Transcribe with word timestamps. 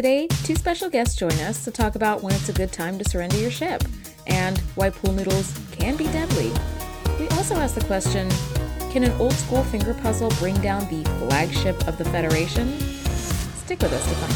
Today, 0.00 0.28
two 0.44 0.54
special 0.54 0.88
guests 0.88 1.14
join 1.14 1.34
us 1.40 1.62
to 1.62 1.70
talk 1.70 1.94
about 1.94 2.22
when 2.22 2.32
it's 2.32 2.48
a 2.48 2.54
good 2.54 2.72
time 2.72 2.98
to 2.98 3.06
surrender 3.06 3.36
your 3.36 3.50
ship 3.50 3.84
and 4.26 4.56
why 4.74 4.88
pool 4.88 5.12
noodles 5.12 5.54
can 5.72 5.94
be 5.94 6.04
deadly. 6.04 6.50
We 7.18 7.28
also 7.36 7.56
ask 7.56 7.74
the 7.74 7.84
question 7.84 8.26
can 8.90 9.04
an 9.04 9.12
old 9.20 9.34
school 9.34 9.62
finger 9.62 9.92
puzzle 9.92 10.30
bring 10.38 10.58
down 10.62 10.88
the 10.88 11.04
flagship 11.18 11.86
of 11.86 11.98
the 11.98 12.06
Federation? 12.06 12.80
Stick 12.80 13.82
with 13.82 13.92
us 13.92 14.02
to 14.08 14.14
find 14.14 14.32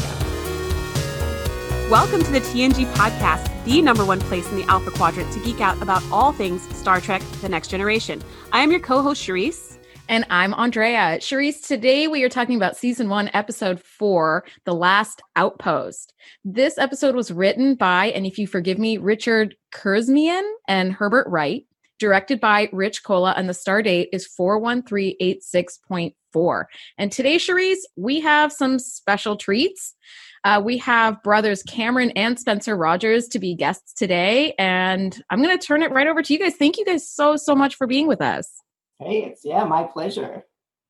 out. 1.81 1.89
Welcome 1.89 2.21
to 2.21 2.31
the 2.31 2.41
TNG 2.41 2.85
podcast, 2.93 3.49
the 3.65 3.81
number 3.81 4.05
one 4.05 4.19
place 4.19 4.47
in 4.51 4.57
the 4.57 4.65
Alpha 4.65 4.91
Quadrant 4.91 5.33
to 5.33 5.39
geek 5.39 5.61
out 5.61 5.81
about 5.81 6.03
all 6.11 6.31
things 6.31 6.61
Star 6.77 7.01
Trek 7.01 7.23
The 7.41 7.49
Next 7.49 7.69
Generation. 7.69 8.21
I 8.51 8.61
am 8.61 8.69
your 8.69 8.81
co 8.81 9.01
host, 9.01 9.27
Charisse. 9.27 9.74
And 10.07 10.23
I'm 10.29 10.53
Andrea. 10.53 11.17
Charisse, 11.19 11.65
today 11.65 12.07
we 12.07 12.23
are 12.23 12.29
talking 12.29 12.57
about 12.57 12.77
season 12.77 13.09
one, 13.09 13.31
episode 13.33 13.81
four, 13.81 14.45
The 14.65 14.75
Last 14.75 15.23
Outpost. 15.35 16.13
This 16.43 16.77
episode 16.77 17.15
was 17.15 17.31
written 17.31 17.73
by, 17.73 18.07
and 18.07 18.23
if 18.23 18.37
you 18.37 18.45
forgive 18.45 18.77
me, 18.77 18.97
Richard 18.97 19.55
Krzemien 19.73 20.43
and 20.67 20.93
Herbert 20.93 21.27
Wright, 21.27 21.65
directed 21.97 22.39
by 22.39 22.69
Rich 22.71 23.03
Colla, 23.03 23.33
and 23.35 23.49
the 23.49 23.55
star 23.55 23.81
date 23.81 24.09
is 24.13 24.29
41386.4. 24.39 26.65
And 26.99 27.11
today, 27.11 27.37
Charisse, 27.37 27.81
we 27.95 28.19
have 28.19 28.51
some 28.51 28.77
special 28.77 29.37
treats. 29.37 29.95
Uh, 30.43 30.61
we 30.63 30.77
have 30.77 31.23
brothers 31.23 31.63
Cameron 31.63 32.11
and 32.11 32.39
Spencer 32.39 32.77
Rogers 32.77 33.27
to 33.29 33.39
be 33.39 33.55
guests 33.55 33.91
today. 33.91 34.53
And 34.59 35.19
I'm 35.31 35.41
going 35.41 35.57
to 35.57 35.65
turn 35.65 35.81
it 35.81 35.91
right 35.91 36.05
over 36.05 36.21
to 36.21 36.31
you 36.31 36.37
guys. 36.37 36.53
Thank 36.55 36.77
you 36.77 36.85
guys 36.85 37.09
so, 37.09 37.37
so 37.37 37.55
much 37.55 37.73
for 37.73 37.87
being 37.87 38.07
with 38.07 38.21
us. 38.21 38.61
Hey, 38.99 39.23
it's 39.23 39.41
yeah, 39.43 39.63
my 39.65 39.83
pleasure. 39.83 40.43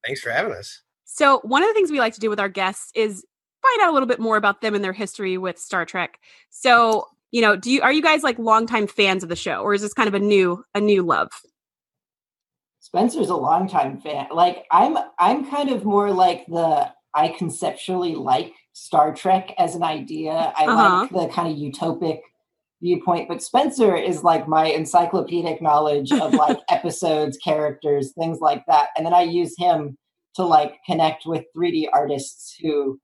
Thanks 0.06 0.22
for 0.22 0.32
having 0.32 0.54
us. 0.54 0.82
So, 1.06 1.40
one 1.44 1.64
of 1.64 1.70
the 1.70 1.74
things 1.74 1.92
we 1.92 2.00
like 2.00 2.14
to 2.14 2.20
do 2.20 2.30
with 2.30 2.40
our 2.40 2.50
guests 2.50 2.92
is 2.96 3.26
find 3.62 3.82
out 3.82 3.90
a 3.90 3.94
little 3.94 4.08
bit 4.08 4.20
more 4.20 4.38
about 4.38 4.62
them 4.62 4.76
and 4.76 4.84
their 4.84 4.94
history 4.94 5.38
with 5.38 5.58
Star 5.58 5.86
Trek. 5.86 6.20
So, 6.50 7.08
you 7.32 7.42
know, 7.42 7.56
do 7.56 7.72
you 7.72 7.82
are 7.82 7.92
you 7.92 8.02
guys 8.02 8.24
like 8.24 8.38
longtime 8.38 8.88
fans 8.88 9.24
of 9.24 9.30
the 9.30 9.36
show, 9.36 9.62
or 9.62 9.74
is 9.74 9.82
this 9.82 9.94
kind 9.94 10.08
of 10.08 10.14
a 10.14 10.20
new 10.20 10.64
a 10.74 10.82
new 10.82 11.04
love? 11.04 11.30
Spencer's 12.80 13.30
a 13.30 13.36
longtime 13.36 14.00
fan. 14.00 14.28
Like 14.32 14.66
I'm 14.72 14.98
I'm 15.18 15.50
kind 15.50 15.70
of 15.70 15.84
more 15.84 16.12
like 16.12 16.46
the 16.46 16.92
I 17.14 17.30
conceptually 17.30 18.14
like 18.14 18.54
Star 18.74 19.14
Trek 19.14 19.54
as 19.58 19.74
an 19.74 19.84
idea. 19.84 20.32
I 20.32 20.66
uh-huh. 20.66 21.02
like 21.02 21.10
the 21.12 21.34
kind 21.34 21.52
of 21.52 21.58
utopic 21.58 22.20
viewpoint, 22.82 23.28
but 23.28 23.42
Spencer 23.42 23.96
is 23.96 24.24
like 24.24 24.48
my 24.48 24.68
encyclopedic 24.68 25.62
knowledge 25.62 26.12
of 26.12 26.34
like 26.34 26.60
episodes, 26.70 27.38
characters, 27.38 28.14
things 28.18 28.40
like 28.40 28.64
that. 28.68 28.90
And 28.96 29.06
then 29.06 29.14
I 29.14 29.24
use 29.24 29.56
him 29.58 29.98
to 30.36 30.44
like 30.44 30.78
connect 30.86 31.26
with 31.26 31.46
3D 31.56 31.88
artists 31.94 32.56
who 32.62 33.00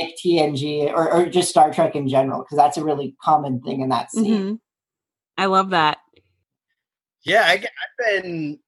like 0.00 0.14
TNG 0.24 0.90
or, 0.90 1.12
or 1.12 1.26
just 1.26 1.50
Star 1.50 1.72
Trek 1.72 1.94
in 1.94 2.08
general, 2.08 2.42
because 2.42 2.56
that's 2.56 2.76
a 2.76 2.84
really 2.84 3.14
common 3.22 3.60
thing 3.60 3.80
in 3.80 3.90
that 3.90 4.10
scene. 4.10 4.24
Mm-hmm. 4.24 4.54
I 5.38 5.46
love 5.46 5.70
that. 5.70 5.98
Yeah, 7.24 7.42
I, 7.46 7.56
have 7.56 8.22
been. 8.22 8.58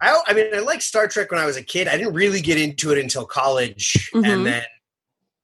I, 0.00 0.20
I 0.26 0.34
mean, 0.34 0.54
I 0.54 0.60
like 0.60 0.82
Star 0.82 1.08
Trek 1.08 1.30
when 1.30 1.40
I 1.40 1.46
was 1.46 1.56
a 1.56 1.62
kid. 1.62 1.88
I 1.88 1.96
didn't 1.96 2.14
really 2.14 2.40
get 2.40 2.60
into 2.60 2.92
it 2.92 2.98
until 2.98 3.24
college, 3.24 4.10
mm-hmm. 4.14 4.24
and 4.24 4.46
then 4.46 4.64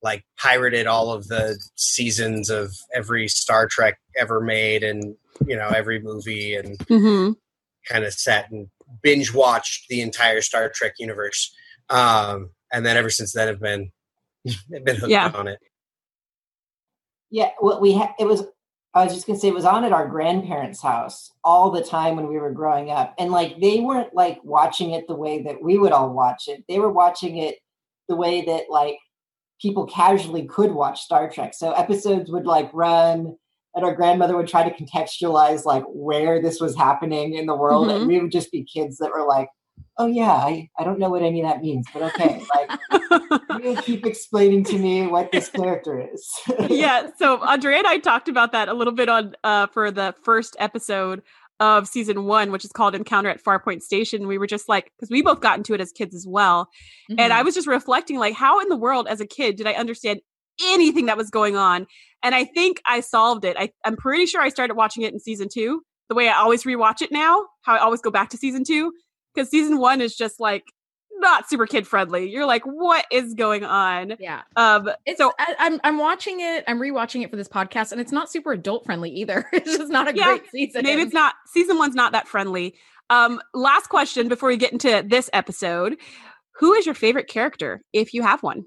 like 0.03 0.25
pirated 0.39 0.87
all 0.87 1.12
of 1.12 1.29
the 1.29 1.59
seasons 1.77 2.51
of 2.51 2.75
every 2.95 3.29
Star 3.29 3.67
Trek 3.67 3.98
ever 4.17 4.41
made 4.41 4.83
and 4.83 5.15
you 5.47 5.56
know 5.56 5.69
every 5.69 6.01
movie 6.01 6.55
and 6.55 6.79
mm-hmm. 6.79 7.33
kind 7.89 8.05
of 8.05 8.12
sat 8.12 8.51
and 8.51 8.69
binge 9.03 9.33
watched 9.33 9.89
the 9.89 10.01
entire 10.01 10.41
Star 10.41 10.69
Trek 10.69 10.95
universe. 10.98 11.55
Um, 11.89 12.51
and 12.73 12.84
then 12.87 12.97
ever 12.97 13.11
since 13.11 13.33
then, 13.33 13.48
I've 13.48 13.61
been 13.61 13.91
I've 14.47 14.84
been 14.84 14.97
hooked 14.97 15.11
yeah. 15.11 15.33
on 15.34 15.48
it. 15.48 15.59
Yeah, 17.31 17.51
what 17.59 17.81
we 17.81 17.95
ha- 17.95 18.15
it 18.19 18.25
was. 18.25 18.45
I 18.93 19.05
was 19.05 19.15
just 19.15 19.25
gonna 19.25 19.39
say 19.39 19.47
it 19.47 19.55
was 19.55 19.65
on 19.65 19.84
at 19.84 19.93
our 19.93 20.09
grandparents' 20.09 20.83
house 20.83 21.31
all 21.45 21.71
the 21.71 21.84
time 21.84 22.17
when 22.17 22.27
we 22.27 22.39
were 22.39 22.51
growing 22.51 22.91
up, 22.91 23.15
and 23.19 23.31
like 23.31 23.60
they 23.60 23.78
weren't 23.78 24.15
like 24.15 24.41
watching 24.43 24.91
it 24.91 25.06
the 25.06 25.15
way 25.15 25.43
that 25.43 25.62
we 25.62 25.78
would 25.78 25.93
all 25.93 26.12
watch 26.12 26.49
it. 26.49 26.65
They 26.69 26.81
were 26.81 26.91
watching 26.91 27.37
it 27.37 27.59
the 28.09 28.16
way 28.16 28.44
that 28.47 28.65
like 28.69 28.99
people 29.60 29.87
casually 29.87 30.47
could 30.47 30.72
watch 30.72 31.00
Star 31.00 31.31
Trek. 31.31 31.54
So 31.54 31.72
episodes 31.72 32.31
would 32.31 32.47
like 32.47 32.71
run 32.72 33.37
and 33.75 33.84
our 33.84 33.94
grandmother 33.94 34.37
would 34.37 34.48
try 34.48 34.69
to 34.69 34.75
contextualize 34.75 35.65
like 35.65 35.84
where 35.88 36.41
this 36.43 36.60
was 36.60 36.76
happening 36.76 37.34
in 37.34 37.47
the 37.47 37.54
world 37.54 37.88
mm-hmm. 37.88 37.98
and 37.98 38.06
we 38.06 38.21
would 38.21 38.32
just 38.32 38.50
be 38.50 38.65
kids 38.65 38.98
that 38.98 39.10
were 39.10 39.26
like 39.26 39.48
oh 39.98 40.06
yeah 40.06 40.32
I, 40.32 40.69
I 40.78 40.84
don't 40.84 40.98
know 40.98 41.10
what 41.10 41.22
any 41.22 41.43
of 41.43 41.48
that 41.48 41.60
means 41.60 41.87
but 41.93 42.03
okay 42.03 42.43
like 42.54 43.62
you 43.62 43.76
keep 43.82 44.06
explaining 44.06 44.65
to 44.65 44.78
me 44.78 45.06
what 45.06 45.32
this 45.32 45.48
character 45.48 46.06
is 46.12 46.28
yeah 46.69 47.09
so 47.19 47.42
andrea 47.42 47.78
and 47.78 47.87
i 47.87 47.98
talked 47.98 48.28
about 48.28 48.53
that 48.53 48.69
a 48.69 48.75
little 48.75 48.92
bit 48.92 49.09
on 49.09 49.34
uh, 49.44 49.66
for 49.69 49.91
the 49.91 50.15
first 50.22 50.56
episode 50.59 51.22
of 51.60 51.87
season 51.87 52.25
one, 52.25 52.50
which 52.50 52.65
is 52.65 52.72
called 52.72 52.94
Encounter 52.94 53.28
at 53.31 53.44
Farpoint 53.44 53.82
Station. 53.82 54.26
We 54.26 54.38
were 54.38 54.47
just 54.47 54.69
like, 54.69 54.91
because 54.97 55.10
we 55.10 55.22
both 55.22 55.41
got 55.41 55.59
into 55.59 55.75
it 55.75 55.81
as 55.81 55.93
kids 55.93 56.15
as 56.15 56.26
well. 56.26 56.65
Mm-hmm. 57.10 57.21
And 57.21 57.32
I 57.32 57.37
mm-hmm. 57.37 57.44
was 57.44 57.54
just 57.54 57.69
reflecting, 57.69 58.19
like, 58.19 58.34
how 58.34 58.60
in 58.60 58.69
the 58.69 58.76
world 58.76 59.06
as 59.06 59.21
a 59.21 59.26
kid 59.26 59.56
did 59.56 59.66
I 59.66 59.75
understand 59.75 60.21
anything 60.66 61.06
that 61.06 61.16
was 61.16 61.31
going 61.31 61.56
on? 61.56 61.87
And 62.22 62.34
I 62.34 62.44
think 62.44 62.81
I 62.87 63.00
solved 63.00 63.44
it. 63.44 63.56
I, 63.59 63.71
I'm 63.84 63.97
pretty 63.97 64.26
sure 64.26 64.41
I 64.41 64.48
started 64.48 64.75
watching 64.75 65.03
it 65.04 65.12
in 65.12 65.21
season 65.21 65.48
two, 65.53 65.82
the 66.09 66.15
way 66.15 66.28
I 66.28 66.38
always 66.38 66.65
rewatch 66.65 67.03
it 67.03 67.12
now, 67.12 67.47
how 67.62 67.75
I 67.75 67.78
always 67.78 68.00
go 68.00 68.10
back 68.10 68.31
to 68.31 68.37
season 68.37 68.65
two. 68.65 68.92
Because 69.34 69.48
season 69.48 69.78
one 69.78 70.00
is 70.00 70.16
just 70.16 70.41
like 70.41 70.65
not 71.20 71.48
super 71.48 71.66
kid 71.66 71.86
friendly. 71.86 72.28
You're 72.31 72.47
like, 72.47 72.64
what 72.64 73.04
is 73.10 73.34
going 73.34 73.64
on? 73.64 74.16
Yeah. 74.19 74.42
Um. 74.56 74.91
It's, 75.06 75.19
so 75.19 75.32
I, 75.38 75.54
am 75.58 75.75
I'm, 75.75 75.81
I'm 75.84 75.98
watching 75.98 76.41
it. 76.41 76.64
I'm 76.66 76.78
rewatching 76.78 77.22
it 77.22 77.31
for 77.31 77.36
this 77.36 77.48
podcast, 77.48 77.92
and 77.92 78.00
it's 78.00 78.12
not 78.12 78.31
super 78.31 78.53
adult 78.53 78.84
friendly 78.84 79.10
either. 79.10 79.47
it's 79.53 79.76
just 79.76 79.92
not 79.92 80.09
a 80.09 80.16
yeah, 80.16 80.25
great 80.25 80.50
season. 80.50 80.82
Maybe 80.84 81.03
it's 81.03 81.14
not. 81.14 81.34
Season 81.47 81.78
one's 81.78 81.94
not 81.94 82.12
that 82.12 82.28
friendly. 82.28 82.75
Um. 83.09 83.41
Last 83.54 83.88
question 83.88 84.28
before 84.28 84.48
we 84.48 84.56
get 84.56 84.72
into 84.72 85.04
this 85.06 85.30
episode: 85.32 85.97
Who 86.59 86.75
is 86.75 86.86
your 86.86 86.94
favorite 86.94 87.28
character, 87.28 87.82
if 87.92 88.14
you 88.14 88.22
have 88.22 88.42
one? 88.42 88.64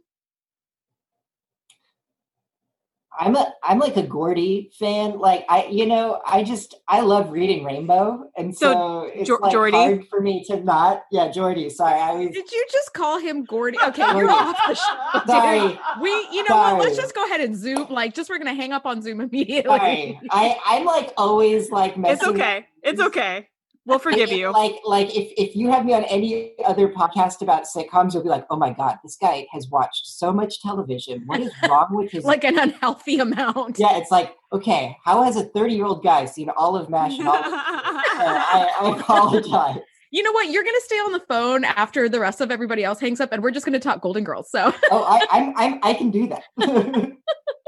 I'm 3.20 3.36
a 3.36 3.54
I'm 3.64 3.80
like 3.80 3.96
a 3.98 4.04
Gordy 4.04 4.72
fan. 4.80 5.20
Like 5.20 5.46
I, 5.50 5.66
you 5.68 5.86
know, 5.86 6.22
I 6.26 6.44
just 6.44 6.76
I 6.88 7.02
love 7.02 7.32
reading 7.32 7.64
Rainbow, 7.64 8.30
and 8.36 8.56
so, 8.56 8.74
so 8.74 9.12
it's 9.14 9.28
jo- 9.28 9.38
like 9.42 9.54
Geordi? 9.54 9.72
hard 9.72 10.06
for 10.10 10.22
me 10.22 10.44
to 10.46 10.64
not. 10.64 11.04
Yeah, 11.12 11.30
Geordi. 11.30 11.72
Sorry, 11.72 12.00
I 12.00 12.14
was. 12.14 12.30
Did 12.34 12.52
you 12.52 12.66
just 12.72 12.94
call 12.94 13.20
him 13.20 13.44
Gordy? 13.44 13.78
Okay, 13.94 14.18
you're 14.18 14.32
off 14.32 14.58
the 14.68 14.76
show. 14.76 15.26
Sorry. 15.28 15.80
We, 16.02 16.10
you 16.32 16.44
know 16.44 16.48
sorry. 16.50 16.74
what? 16.78 16.84
Let's 16.86 16.98
just 16.98 17.14
go 17.14 17.26
ahead 17.26 17.42
and 17.42 17.56
zoom. 17.56 17.88
Like, 17.90 18.16
just 18.16 18.30
we're 18.30 18.38
gonna 18.40 18.54
hang 18.54 18.72
up 18.72 18.86
on 18.86 19.02
Zoom 19.02 19.22
immediately. 19.22 19.64
Sorry. 19.78 20.20
I 20.32 20.58
I'm 20.66 20.86
like 20.86 21.12
always 21.18 21.70
like. 21.70 21.98
messing. 21.98 22.14
It's 22.14 22.28
okay. 22.28 22.66
It's 22.82 23.02
okay. 23.02 23.48
We'll 23.86 24.00
forgive 24.00 24.32
you. 24.32 24.52
Like, 24.52 24.76
like 24.86 25.16
if, 25.16 25.34
if 25.36 25.56
you 25.56 25.70
have 25.70 25.86
me 25.86 25.94
on 25.94 26.06
any 26.06 26.54
other 26.66 26.88
podcast 26.88 27.42
about 27.42 27.64
sitcoms, 27.64 28.14
you'll 28.14 28.24
be 28.24 28.30
like, 28.30 28.46
oh 28.50 28.56
my 28.56 28.72
God, 28.72 28.98
this 29.04 29.18
guy 29.18 29.46
has 29.52 29.68
watched 29.68 30.08
so 30.08 30.32
much 30.32 30.62
television. 30.62 31.24
What 31.26 31.42
is 31.42 31.52
wrong 31.68 31.88
with 31.92 32.12
his 32.14 32.24
like 32.24 32.46
an 32.46 32.58
unhealthy 32.58 33.20
amount? 33.20 33.80
Yeah, 33.80 33.98
it's 33.98 34.10
like, 34.10 34.36
okay, 34.54 34.96
how 35.04 35.24
has 35.24 35.36
a 35.36 35.44
30 35.44 35.74
year 35.74 35.86
old 35.86 36.02
guy 36.02 36.24
seen 36.26 36.50
all 36.56 36.78
of 36.78 36.90
MASH 36.90 37.20
and 37.20 37.28
all 37.28 37.36
of 37.44 37.46
uh, 37.46 37.52
I, 37.54 38.70
I 38.80 38.98
apologize. 38.98 39.80
You 40.12 40.24
know 40.24 40.32
what? 40.32 40.50
You're 40.50 40.64
going 40.64 40.76
to 40.76 40.86
stay 40.86 40.98
on 40.98 41.12
the 41.12 41.24
phone 41.28 41.66
after 41.66 42.08
the 42.08 42.20
rest 42.20 42.40
of 42.40 42.52
everybody 42.52 42.84
else 42.84 43.00
hangs 43.00 43.20
up, 43.20 43.32
and 43.32 43.42
we're 43.42 43.52
just 43.52 43.66
going 43.66 43.74
to 43.74 43.80
talk 43.80 44.00
Golden 44.00 44.24
Girls. 44.24 44.50
So, 44.50 44.72
oh, 44.92 45.04
I, 45.04 45.26
I'm, 45.32 45.54
I'm, 45.58 45.80
I 45.82 45.94
can 45.96 46.12
do 46.12 46.28
that. 46.28 46.44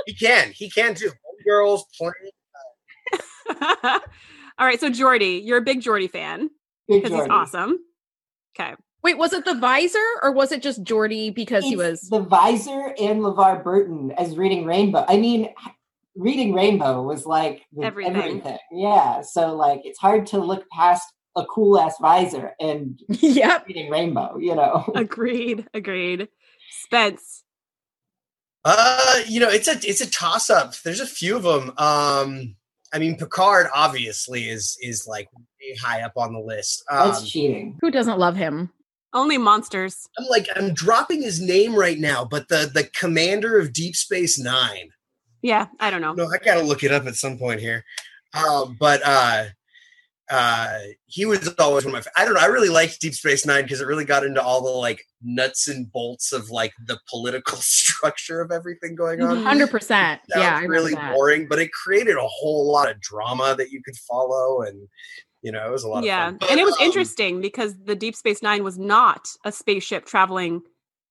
he 0.05 0.13
can. 0.13 0.51
He 0.51 0.69
can 0.69 0.93
do 0.93 1.05
Golden 1.05 1.43
Girls 1.45 1.85
plenty. 1.97 2.31
All 4.57 4.65
right, 4.65 4.79
so 4.79 4.89
Geordi, 4.89 5.43
you're 5.43 5.57
a 5.57 5.61
big 5.61 5.81
Geordi 5.81 6.09
fan 6.09 6.49
because 6.87 7.11
he's 7.11 7.29
awesome. 7.29 7.79
Okay. 8.57 8.73
Wait, 9.03 9.17
was 9.17 9.33
it 9.33 9.45
the 9.45 9.55
visor 9.55 9.99
or 10.23 10.31
was 10.31 10.51
it 10.51 10.63
just 10.63 10.83
Geordi 10.83 11.33
because 11.33 11.63
it's 11.63 11.69
he 11.69 11.75
was 11.75 12.01
the 12.09 12.21
visor 12.21 12.95
and 12.99 13.21
LeVar 13.21 13.63
Burton 13.63 14.11
as 14.17 14.37
reading 14.37 14.65
Rainbow? 14.65 15.05
I 15.07 15.17
mean, 15.17 15.49
reading 16.15 16.53
Rainbow 16.53 17.03
was 17.03 17.25
like 17.25 17.63
everything. 17.81 18.15
everything. 18.15 18.57
Yeah. 18.71 19.21
So 19.21 19.55
like 19.55 19.81
it's 19.83 19.99
hard 19.99 20.25
to 20.27 20.39
look 20.39 20.67
past 20.71 21.05
a 21.35 21.45
cool 21.45 21.77
ass 21.77 21.95
visor 22.01 22.53
and 22.59 22.99
yeah, 23.09 23.61
reading 23.67 23.91
Rainbow, 23.91 24.37
you 24.39 24.55
know. 24.55 24.91
agreed. 24.95 25.67
Agreed. 25.73 26.29
Spence. 26.71 27.43
Uh, 28.63 29.21
you 29.27 29.39
know, 29.39 29.49
it's 29.49 29.67
a 29.67 29.77
it's 29.87 30.01
a 30.01 30.09
toss 30.09 30.49
up. 30.49 30.73
There's 30.83 31.01
a 31.01 31.05
few 31.05 31.35
of 31.35 31.43
them. 31.43 31.73
Um 31.77 32.55
I 32.95 32.97
mean, 32.97 33.17
Picard 33.17 33.67
obviously 33.75 34.47
is 34.47 34.77
is 34.81 35.05
like 35.05 35.27
way 35.33 35.75
high 35.75 36.01
up 36.01 36.13
on 36.15 36.31
the 36.31 36.39
list. 36.39 36.81
Um, 36.89 37.09
That's 37.09 37.29
cheating. 37.29 37.77
Who 37.81 37.91
doesn't 37.91 38.17
love 38.17 38.37
him? 38.37 38.71
Only 39.13 39.37
monsters. 39.37 40.07
I'm 40.17 40.25
like 40.27 40.47
I'm 40.55 40.73
dropping 40.73 41.21
his 41.21 41.41
name 41.41 41.75
right 41.75 41.99
now, 41.99 42.23
but 42.23 42.47
the 42.47 42.71
the 42.73 42.85
commander 42.97 43.59
of 43.59 43.73
Deep 43.73 43.97
Space 43.97 44.39
Nine. 44.39 44.91
Yeah, 45.41 45.67
I 45.77 45.89
don't 45.89 45.99
know. 45.99 46.13
No, 46.13 46.27
I 46.27 46.37
gotta 46.37 46.61
look 46.63 46.85
it 46.85 46.93
up 46.93 47.05
at 47.05 47.15
some 47.15 47.37
point 47.37 47.59
here. 47.59 47.83
Um, 48.33 48.77
but 48.79 49.01
uh, 49.03 49.47
uh, 50.29 50.79
he 51.05 51.25
was 51.25 51.53
always 51.59 51.85
one 51.85 51.95
of 51.95 52.05
my. 52.05 52.21
I 52.21 52.25
don't 52.25 52.33
know. 52.33 52.39
I 52.39 52.47
really 52.47 52.69
liked 52.69 52.99
Deep 52.99 53.13
Space 53.13 53.45
Nine 53.45 53.63
because 53.63 53.79
it 53.79 53.85
really 53.85 54.05
got 54.05 54.25
into 54.25 54.41
all 54.41 54.63
the 54.63 54.71
like 54.71 55.03
nuts 55.21 55.67
and 55.67 55.91
bolts 55.91 56.33
of 56.33 56.49
like 56.49 56.73
the 56.87 56.99
political 57.09 57.57
structure 57.61 58.41
of 58.41 58.51
everything 58.51 58.95
going 58.95 59.21
on. 59.21 59.35
Mm-hmm. 59.37 59.45
Hundred 59.45 59.69
percent. 59.69 60.21
Yeah, 60.35 60.59
really 60.61 60.95
boring, 60.95 61.47
but 61.47 61.59
it 61.59 61.71
created 61.71 62.15
a 62.15 62.27
whole 62.27 62.71
lot 62.71 62.89
of 62.89 62.99
drama 62.99 63.55
that 63.57 63.71
you 63.71 63.83
could 63.83 63.97
follow, 63.97 64.63
and 64.63 64.87
you 65.43 65.51
know, 65.51 65.67
it 65.67 65.71
was 65.71 65.83
a 65.83 65.87
lot. 65.87 65.99
Of. 65.99 66.05
Yeah, 66.05 66.31
but, 66.31 66.49
and 66.49 66.59
it 66.59 66.65
was 66.65 66.77
um, 66.79 66.85
interesting 66.85 67.39
because 67.39 67.75
the 67.83 67.95
Deep 67.95 68.15
Space 68.15 68.41
Nine 68.41 68.63
was 68.63 68.79
not 68.79 69.27
a 69.45 69.51
spaceship 69.51 70.05
traveling 70.05 70.63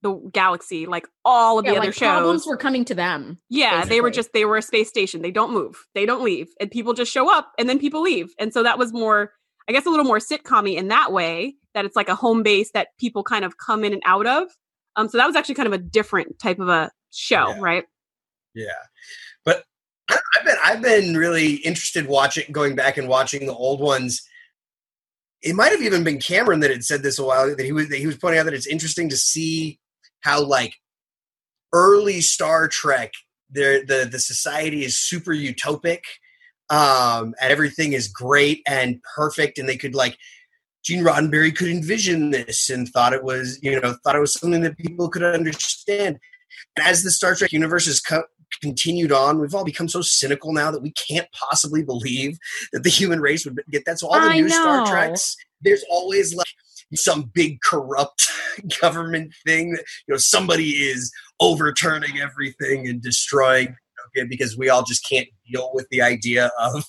the 0.04 0.30
galaxy 0.32 0.84
like 0.84 1.08
all 1.24 1.58
of 1.58 1.64
yeah, 1.64 1.72
the 1.72 1.76
other 1.78 1.86
like 1.86 1.94
shows 1.94 2.08
problems 2.08 2.46
were 2.46 2.58
coming 2.58 2.84
to 2.84 2.94
them 2.94 3.38
yeah 3.48 3.78
basically. 3.78 3.88
they 3.88 4.00
were 4.02 4.10
just 4.10 4.32
they 4.34 4.44
were 4.44 4.56
a 4.58 4.62
space 4.62 4.88
station. 4.88 5.22
They 5.22 5.30
don't 5.30 5.52
move. 5.52 5.86
They 5.94 6.04
don't 6.04 6.22
leave. 6.22 6.48
And 6.60 6.70
people 6.70 6.92
just 6.92 7.10
show 7.10 7.32
up 7.34 7.52
and 7.58 7.68
then 7.68 7.78
people 7.78 8.02
leave. 8.02 8.28
And 8.38 8.52
so 8.52 8.62
that 8.62 8.78
was 8.78 8.92
more 8.92 9.32
i 9.66 9.72
guess 9.72 9.86
a 9.86 9.90
little 9.90 10.04
more 10.04 10.18
sitcom 10.18 10.70
in 10.72 10.88
that 10.88 11.10
way 11.10 11.54
that 11.72 11.86
it's 11.86 11.96
like 11.96 12.10
a 12.10 12.14
home 12.14 12.42
base 12.42 12.70
that 12.72 12.88
people 13.00 13.24
kind 13.24 13.46
of 13.46 13.56
come 13.56 13.82
in 13.82 13.94
and 13.94 14.02
out 14.04 14.26
of. 14.26 14.48
Um 14.96 15.08
so 15.08 15.16
that 15.18 15.26
was 15.26 15.36
actually 15.36 15.54
kind 15.54 15.66
of 15.66 15.72
a 15.72 15.78
different 15.78 16.38
type 16.38 16.58
of 16.58 16.68
a 16.68 16.90
show 17.10 17.48
yeah. 17.48 17.58
right? 17.60 17.84
Yeah. 18.54 18.66
But 19.44 19.64
i've 20.10 20.44
been 20.44 20.56
i've 20.62 20.82
been 20.82 21.16
really 21.16 21.54
interested 21.54 22.06
watching 22.06 22.44
going 22.52 22.76
back 22.76 22.98
and 22.98 23.08
watching 23.08 23.46
the 23.46 23.54
old 23.54 23.80
ones. 23.80 24.22
It 25.40 25.54
might 25.54 25.72
have 25.72 25.82
even 25.82 26.04
been 26.04 26.20
Cameron 26.20 26.60
that 26.60 26.70
had 26.70 26.84
said 26.84 27.02
this 27.02 27.18
a 27.18 27.24
while 27.24 27.54
that 27.54 27.64
he 27.64 27.72
was 27.72 27.88
that 27.88 27.98
he 27.98 28.06
was 28.06 28.16
pointing 28.16 28.40
out 28.40 28.44
that 28.44 28.54
it's 28.54 28.66
interesting 28.66 29.08
to 29.08 29.16
see 29.16 29.78
how 30.24 30.42
like 30.42 30.74
early 31.72 32.20
Star 32.20 32.66
Trek, 32.66 33.12
the 33.50 33.84
the 33.86 34.08
the 34.10 34.18
society 34.18 34.84
is 34.84 34.98
super 34.98 35.32
utopic, 35.32 36.00
um, 36.70 37.34
and 37.40 37.52
everything 37.52 37.92
is 37.92 38.08
great 38.08 38.62
and 38.66 39.00
perfect, 39.14 39.58
and 39.58 39.68
they 39.68 39.76
could 39.76 39.94
like 39.94 40.16
Gene 40.82 41.04
Roddenberry 41.04 41.54
could 41.54 41.68
envision 41.68 42.30
this 42.30 42.70
and 42.70 42.88
thought 42.88 43.12
it 43.12 43.22
was 43.22 43.58
you 43.62 43.78
know 43.80 43.96
thought 44.02 44.16
it 44.16 44.20
was 44.20 44.34
something 44.34 44.62
that 44.62 44.78
people 44.78 45.08
could 45.08 45.22
understand. 45.22 46.18
And 46.76 46.86
as 46.86 47.02
the 47.02 47.10
Star 47.10 47.34
Trek 47.34 47.52
universe 47.52 47.86
has 47.86 48.00
co- 48.00 48.24
continued 48.62 49.12
on, 49.12 49.40
we've 49.40 49.54
all 49.54 49.64
become 49.64 49.88
so 49.88 50.00
cynical 50.00 50.52
now 50.52 50.70
that 50.70 50.82
we 50.82 50.92
can't 50.92 51.28
possibly 51.32 51.82
believe 51.82 52.38
that 52.72 52.82
the 52.82 52.90
human 52.90 53.20
race 53.20 53.44
would 53.44 53.60
get 53.70 53.84
that. 53.84 53.98
So 53.98 54.08
all 54.08 54.20
the 54.20 54.28
I 54.28 54.36
new 54.36 54.48
know. 54.48 54.54
Star 54.54 54.86
Treks, 54.86 55.36
there's 55.60 55.84
always 55.90 56.34
like 56.34 56.46
some 56.94 57.30
big 57.34 57.60
corrupt 57.62 58.26
government 58.80 59.32
thing 59.46 59.72
that 59.72 59.84
you 60.06 60.14
know 60.14 60.18
somebody 60.18 60.70
is 60.70 61.12
overturning 61.40 62.18
everything 62.20 62.88
and 62.88 63.02
destroying 63.02 63.76
okay, 64.16 64.26
because 64.28 64.56
we 64.56 64.68
all 64.68 64.84
just 64.84 65.08
can't 65.08 65.28
deal 65.50 65.70
with 65.74 65.86
the 65.90 66.02
idea 66.02 66.50
of 66.58 66.84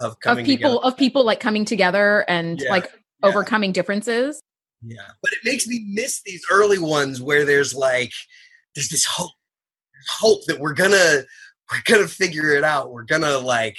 of 0.00 0.16
of 0.26 0.38
people 0.38 0.70
together. 0.70 0.86
of 0.86 0.96
people 0.96 1.24
like 1.24 1.40
coming 1.40 1.64
together 1.64 2.24
and 2.28 2.60
yeah, 2.60 2.70
like 2.70 2.84
yeah. 2.84 3.28
overcoming 3.28 3.72
differences 3.72 4.40
yeah 4.82 5.08
but 5.22 5.32
it 5.32 5.38
makes 5.44 5.66
me 5.66 5.84
miss 5.92 6.22
these 6.24 6.42
early 6.50 6.78
ones 6.78 7.20
where 7.20 7.44
there's 7.44 7.74
like 7.74 8.12
there's 8.74 8.88
this 8.88 9.04
hope 9.04 9.32
hope 10.08 10.44
that 10.46 10.58
we're 10.58 10.74
gonna 10.74 11.22
we're 11.70 11.82
gonna 11.84 12.08
figure 12.08 12.54
it 12.54 12.64
out 12.64 12.92
we're 12.92 13.04
gonna 13.04 13.38
like 13.38 13.76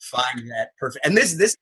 find 0.00 0.50
that 0.50 0.70
perfect 0.78 1.04
and 1.04 1.16
this 1.16 1.34
this 1.34 1.56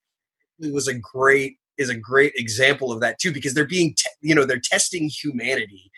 was 0.61 0.89
a 0.89 0.95
great 0.95 1.59
is 1.79 1.89
a 1.89 1.97
great 1.97 2.33
example 2.37 2.93
of 2.93 3.01
that 3.01 3.19
too 3.19 3.33
because 3.33 3.55
they're 3.55 3.65
being 3.65 3.95
te- 3.95 4.11
you 4.21 4.35
know 4.35 4.45
they're 4.45 4.61
testing 4.61 5.09
humanity 5.09 5.91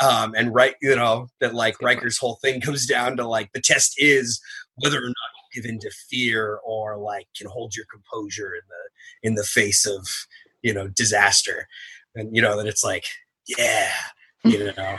um, 0.00 0.34
and 0.36 0.54
right 0.54 0.74
you 0.80 0.94
know 0.94 1.28
that 1.40 1.54
like 1.54 1.80
Riker's 1.82 2.18
whole 2.18 2.38
thing 2.42 2.60
comes 2.60 2.86
down 2.86 3.16
to 3.16 3.26
like 3.26 3.52
the 3.52 3.60
test 3.60 3.94
is 3.98 4.40
whether 4.76 4.98
or 4.98 5.08
not 5.08 5.14
you 5.52 5.62
give 5.62 5.70
in 5.70 5.78
to 5.80 5.90
fear 6.08 6.58
or 6.64 6.96
like 6.96 7.26
can 7.36 7.48
hold 7.48 7.74
your 7.74 7.86
composure 7.90 8.54
in 8.54 8.62
the 8.68 9.28
in 9.28 9.34
the 9.34 9.44
face 9.44 9.86
of 9.86 10.06
you 10.62 10.72
know 10.72 10.88
disaster. 10.88 11.68
And 12.14 12.34
you 12.34 12.42
know 12.42 12.56
that 12.56 12.66
it's 12.66 12.84
like 12.84 13.04
yeah 13.46 13.90
you 14.44 14.72
know. 14.76 14.98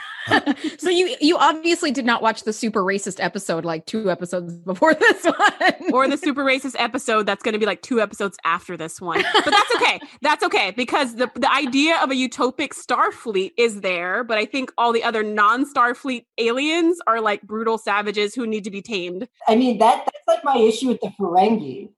so 0.78 0.90
you 0.90 1.16
you 1.22 1.38
obviously 1.38 1.92
did 1.92 2.06
not 2.06 2.22
watch 2.22 2.44
the 2.44 2.54
super 2.54 2.84
racist 2.84 3.24
episode 3.24 3.66
like 3.66 3.86
two 3.86 4.12
episodes 4.12 4.54
before 4.58 4.94
this 5.00 5.24
one, 5.24 5.94
or 5.94 6.08
the 6.08 6.18
super 6.18 6.44
racist 6.44 6.76
episode 6.78 7.26
that's 7.26 7.42
going 7.44 7.54
to 7.54 7.60
be 7.60 7.66
like 7.66 7.82
two 7.82 8.02
episodes 8.02 8.38
after 8.44 8.76
this 8.76 9.00
one. 9.00 9.24
But 9.34 9.52
that's 9.52 9.76
okay. 9.76 10.00
that's 10.22 10.44
okay 10.44 10.72
because 10.72 11.16
the 11.16 11.32
the 11.36 11.52
idea 11.52 11.98
of 12.02 12.12
a 12.12 12.16
utopic 12.16 12.70
Starfleet 12.70 13.54
is 13.58 13.82
there, 13.82 14.24
but 14.24 14.38
I 14.38 14.46
think 14.46 14.72
all 14.78 14.92
the 14.92 15.04
other 15.04 15.24
non 15.24 15.72
Starfleet 15.72 16.26
aliens 16.38 17.00
are 17.08 17.22
like 17.22 17.42
brutal 17.44 17.78
savages 17.78 18.36
who 18.36 18.46
need 18.46 18.64
to 18.66 18.72
be 18.72 18.82
tamed. 18.82 19.28
I 19.48 19.56
mean 19.56 19.78
that 19.80 20.06
that's 20.06 20.28
like 20.28 20.44
my 20.44 20.58
issue 20.58 20.90
with 20.90 21.02
the 21.02 21.12
Ferengi. 21.20 21.90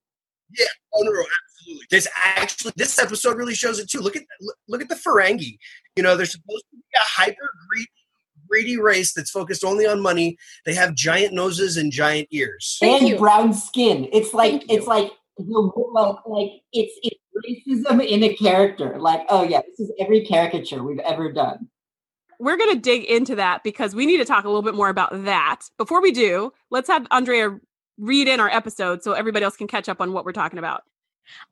Yeah, 0.58 0.66
oh, 0.94 1.04
no, 1.04 1.12
no, 1.12 1.24
absolutely. 1.62 1.86
This 1.90 2.08
actually, 2.26 2.74
this 2.76 3.00
episode 3.00 3.38
really 3.38 3.56
shows 3.56 3.80
it 3.80 3.90
too. 3.90 4.00
Look 4.00 4.16
at 4.16 4.24
look, 4.42 4.56
look 4.68 4.82
at 4.82 4.90
the 4.90 4.96
Ferengi. 4.96 5.58
You 5.96 6.04
know, 6.04 6.16
they're 6.16 6.26
supposed 6.26 6.66
to 6.72 6.78
be 6.78 6.84
a 6.96 7.22
hyper 7.22 7.52
greedy, 7.68 7.92
greedy 8.50 8.78
race 8.78 9.14
that's 9.14 9.32
focused 9.32 9.64
only 9.64 9.86
on 9.86 10.02
money. 10.02 10.38
They 10.66 10.74
have 10.74 10.96
giant 10.96 11.34
noses 11.34 11.78
and 11.78 11.92
giant 11.92 12.28
ears 12.32 12.78
Thank 12.80 13.02
and 13.02 13.10
you. 13.10 13.18
brown 13.18 13.54
skin. 13.54 14.08
It's 14.14 14.34
like 14.34 14.64
it's 14.70 14.88
like 14.88 15.12
like 15.38 15.72
like 16.26 16.52
it's 16.74 17.00
it's 17.04 17.20
racism 17.46 18.06
in 18.06 18.24
a 18.24 18.34
character. 18.36 18.98
Like, 19.00 19.22
oh 19.30 19.44
yeah, 19.44 19.62
this 19.68 19.80
is 19.80 19.92
every 20.00 20.26
caricature 20.26 20.84
we've 20.84 21.00
ever 21.00 21.32
done. 21.32 21.68
We're 22.40 22.58
going 22.58 22.74
to 22.74 22.80
dig 22.80 23.04
into 23.04 23.36
that 23.36 23.64
because 23.64 23.94
we 23.94 24.08
need 24.08 24.18
to 24.18 24.26
talk 24.26 24.46
a 24.46 24.48
little 24.48 24.64
bit 24.64 24.74
more 24.74 24.90
about 24.90 25.26
that. 25.26 25.62
Before 25.78 26.02
we 26.02 26.12
do, 26.12 26.52
let's 26.72 26.88
have 26.88 27.06
Andrea 27.12 27.60
read 28.00 28.28
in 28.28 28.40
our 28.40 28.50
episode 28.50 29.04
so 29.04 29.12
everybody 29.14 29.46
else 29.46 29.56
can 29.56 29.68
catch 29.68 29.88
up 29.88 30.02
on 30.02 30.12
what 30.12 30.26
we're 30.26 30.32
talking 30.32 30.58
about. 30.58 30.82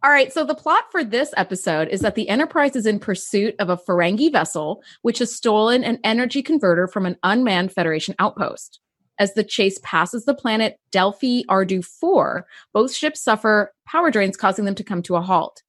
All 0.04 0.12
right, 0.12 0.32
so 0.32 0.46
the 0.46 0.56
plot 0.56 0.86
for 0.92 1.04
this 1.04 1.34
episode 1.38 1.90
is 1.90 2.02
that 2.02 2.16
the 2.16 2.30
Enterprise 2.30 2.76
is 2.76 2.86
in 2.86 3.00
pursuit 3.00 3.56
of 3.60 3.70
a 3.70 3.78
Ferengi 3.78 4.32
vessel, 4.32 4.82
which 5.02 5.20
has 5.20 5.36
stolen 5.36 5.84
an 5.84 6.00
energy 6.04 6.42
converter 6.42 6.88
from 6.88 7.06
an 7.06 7.18
unmanned 7.24 7.72
Federation 7.72 8.16
outpost. 8.20 8.80
As 9.20 9.34
the 9.34 9.44
chase 9.44 9.80
passes 9.84 10.24
the 10.24 10.34
planet 10.34 10.80
Delphi 10.92 11.42
Ardu 11.50 11.84
4, 11.84 12.48
both 12.74 12.94
ships 12.94 13.22
suffer 13.22 13.74
power 13.86 14.12
drains, 14.12 14.38
causing 14.38 14.64
them 14.64 14.76
to 14.76 14.84
come 14.84 15.02
to 15.04 15.18
a 15.18 15.22
halt. 15.22 15.62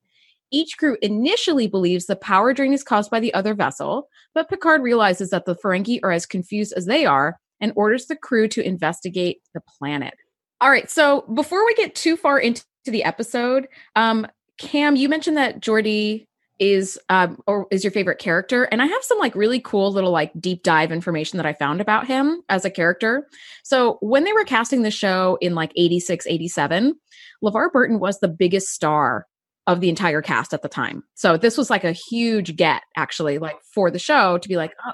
Each 0.53 0.79
crew 0.79 0.97
initially 1.03 1.67
believes 1.67 2.07
the 2.07 2.17
power 2.17 2.53
drain 2.53 2.73
is 2.73 2.85
caused 2.85 3.11
by 3.11 3.21
the 3.21 3.35
other 3.35 3.55
vessel, 3.55 4.09
but 4.35 4.49
Picard 4.49 4.83
realizes 4.83 5.31
that 5.31 5.45
the 5.45 5.55
Ferengi 5.55 6.01
are 6.03 6.13
as 6.13 6.27
confused 6.27 6.73
as 6.77 6.87
they 6.87 7.05
are 7.07 7.39
and 7.61 7.73
orders 7.77 8.07
the 8.07 8.17
crew 8.17 8.49
to 8.49 8.67
investigate 8.67 9.43
the 9.55 9.61
planet. 9.79 10.15
All 10.61 10.71
right. 10.71 10.91
So 10.91 11.23
before 11.35 11.65
we 11.65 11.75
get 11.75 11.95
too 11.95 12.17
far 12.17 12.39
into 12.39 12.65
the 12.85 13.05
episode, 13.05 13.69
um, 13.97 14.27
Cam, 14.59 14.97
you 14.97 15.09
mentioned 15.09 15.37
that 15.37 15.61
Geordi 15.61 16.27
is 16.61 16.99
um 17.09 17.39
or 17.47 17.67
is 17.71 17.83
your 17.83 17.91
favorite 17.91 18.19
character 18.19 18.65
and 18.65 18.83
i 18.83 18.87
have 18.87 19.03
some 19.03 19.19
like 19.19 19.35
really 19.35 19.61
cool 19.61 19.91
little 19.91 20.11
like 20.11 20.31
deep 20.39 20.63
dive 20.63 20.93
information 20.93 21.39
that 21.39 21.47
i 21.47 21.55
found 21.55 21.81
about 21.81 22.07
him 22.07 22.43
as 22.51 22.67
a 22.67 22.71
character. 22.71 23.27
So 23.65 23.97
when 24.03 24.25
they 24.25 24.33
were 24.35 24.45
casting 24.45 24.83
the 24.83 24.91
show 24.91 25.39
in 25.41 25.55
like 25.55 25.73
86 25.75 26.27
87 26.27 26.95
levar 27.43 27.73
burton 27.73 27.99
was 27.99 28.21
the 28.21 28.29
biggest 28.29 28.69
star 28.69 29.27
of 29.67 29.81
the 29.81 29.89
entire 29.89 30.21
cast 30.21 30.53
at 30.53 30.63
the 30.63 30.69
time. 30.69 31.03
So 31.15 31.37
this 31.37 31.57
was 31.57 31.71
like 31.71 31.85
a 31.85 31.93
huge 31.93 32.57
get 32.57 32.83
actually 32.97 33.39
like 33.39 33.57
for 33.73 33.91
the 33.91 33.99
show 33.99 34.37
to 34.37 34.49
be 34.49 34.57
like 34.57 34.75
oh 34.87 34.93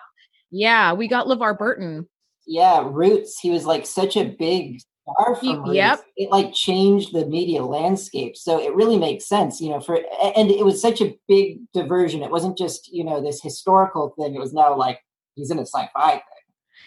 yeah 0.52 0.92
we 0.92 1.08
got 1.08 1.26
levar 1.26 1.58
burton. 1.58 2.08
Yeah 2.46 2.88
roots 2.88 3.40
he 3.40 3.50
was 3.50 3.66
like 3.66 3.86
such 3.86 4.16
a 4.16 4.24
big 4.24 4.80
far 5.06 5.36
from 5.36 5.72
yep. 5.72 6.00
it 6.16 6.30
like 6.30 6.52
changed 6.52 7.12
the 7.12 7.24
media 7.26 7.62
landscape 7.62 8.36
so 8.36 8.60
it 8.60 8.74
really 8.74 8.98
makes 8.98 9.26
sense 9.26 9.60
you 9.60 9.70
know 9.70 9.80
for 9.80 9.96
and 10.36 10.50
it 10.50 10.64
was 10.64 10.82
such 10.82 11.00
a 11.00 11.16
big 11.28 11.60
diversion 11.72 12.22
it 12.22 12.30
wasn't 12.30 12.58
just 12.58 12.92
you 12.92 13.04
know 13.04 13.20
this 13.20 13.40
historical 13.42 14.14
thing 14.18 14.34
it 14.34 14.40
was 14.40 14.52
now 14.52 14.74
like 14.76 15.00
he's 15.34 15.50
in 15.50 15.58
a 15.58 15.66
sci-fi 15.66 16.12
thing 16.12 16.22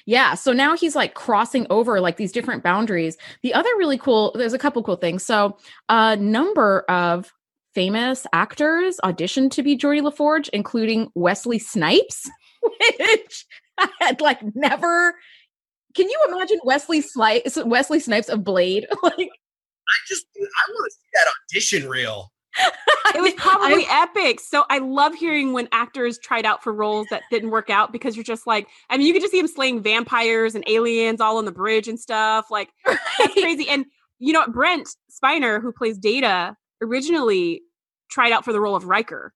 yeah. 0.06 0.34
So 0.34 0.54
now 0.54 0.76
he's 0.76 0.96
like 0.96 1.14
crossing 1.14 1.68
over 1.70 2.00
like 2.00 2.18
these 2.18 2.32
different 2.32 2.64
boundaries. 2.64 3.18
The 3.44 3.54
other 3.54 3.70
really 3.78 3.98
cool, 3.98 4.32
there's 4.36 4.54
a 4.54 4.58
couple 4.58 4.82
cool 4.82 4.96
things. 4.96 5.24
So 5.24 5.58
a 5.88 6.16
number 6.16 6.82
of 6.90 7.32
famous 7.76 8.26
actors 8.34 9.00
auditioned 9.04 9.52
to 9.52 9.64
be 9.64 9.78
Geordi 9.78 10.02
LaForge, 10.02 10.50
including 10.52 11.12
Wesley 11.16 11.60
Snipes, 11.60 12.30
which 13.00 13.46
I 13.78 13.90
had 14.00 14.22
like 14.22 14.40
never 14.56 15.16
can 15.96 16.10
you 16.10 16.20
imagine 16.28 16.60
Wesley 16.64 17.02
Snipes, 17.02 17.58
Wesley 17.66 18.00
Snipes 18.00 18.30
of 18.30 18.44
Blade? 18.44 18.88
like, 19.04 19.16
I 19.18 19.98
just, 20.08 20.26
I 20.36 20.72
want 20.72 20.92
to 20.92 20.96
see 20.96 21.08
that 21.14 21.28
audition 21.54 21.90
reel. 21.90 22.32
it 23.16 23.22
was 23.22 23.34
probably 23.34 23.86
I, 23.88 24.04
epic. 24.04 24.40
So 24.40 24.66
I 24.70 24.80
love 24.80 25.14
hearing 25.16 25.54
when 25.54 25.68
actors 25.72 26.18
tried 26.18 26.46
out 26.46 26.64
for 26.64 26.74
roles 26.74 27.08
that 27.10 27.24
didn't 27.32 27.52
work 27.52 27.70
out 27.70 27.92
because 27.92 28.16
you're 28.16 28.24
just 28.24 28.48
like, 28.48 28.68
I 28.90 28.98
mean, 28.98 29.08
you 29.08 29.14
could 29.14 29.22
just 29.22 29.32
see 29.32 29.40
him 29.40 29.48
slaying 29.48 29.82
vampires 29.82 30.56
and 30.56 30.64
aliens 30.68 31.22
all 31.22 31.38
on 31.38 31.46
the 31.46 31.52
bridge 31.52 31.88
and 31.88 32.00
stuff. 32.00 32.50
Like 32.50 32.70
right. 32.88 32.98
that's 33.20 33.34
crazy. 33.34 33.70
And 33.70 33.86
you 34.20 34.34
know, 34.34 34.46
Brent 34.48 34.90
Spiner, 35.12 35.62
who 35.62 35.72
plays 35.72 35.98
Data, 35.98 36.56
originally 36.82 37.62
tried 38.10 38.32
out 38.32 38.44
for 38.44 38.52
the 38.52 38.60
role 38.60 38.76
of 38.76 38.86
Riker. 38.86 39.34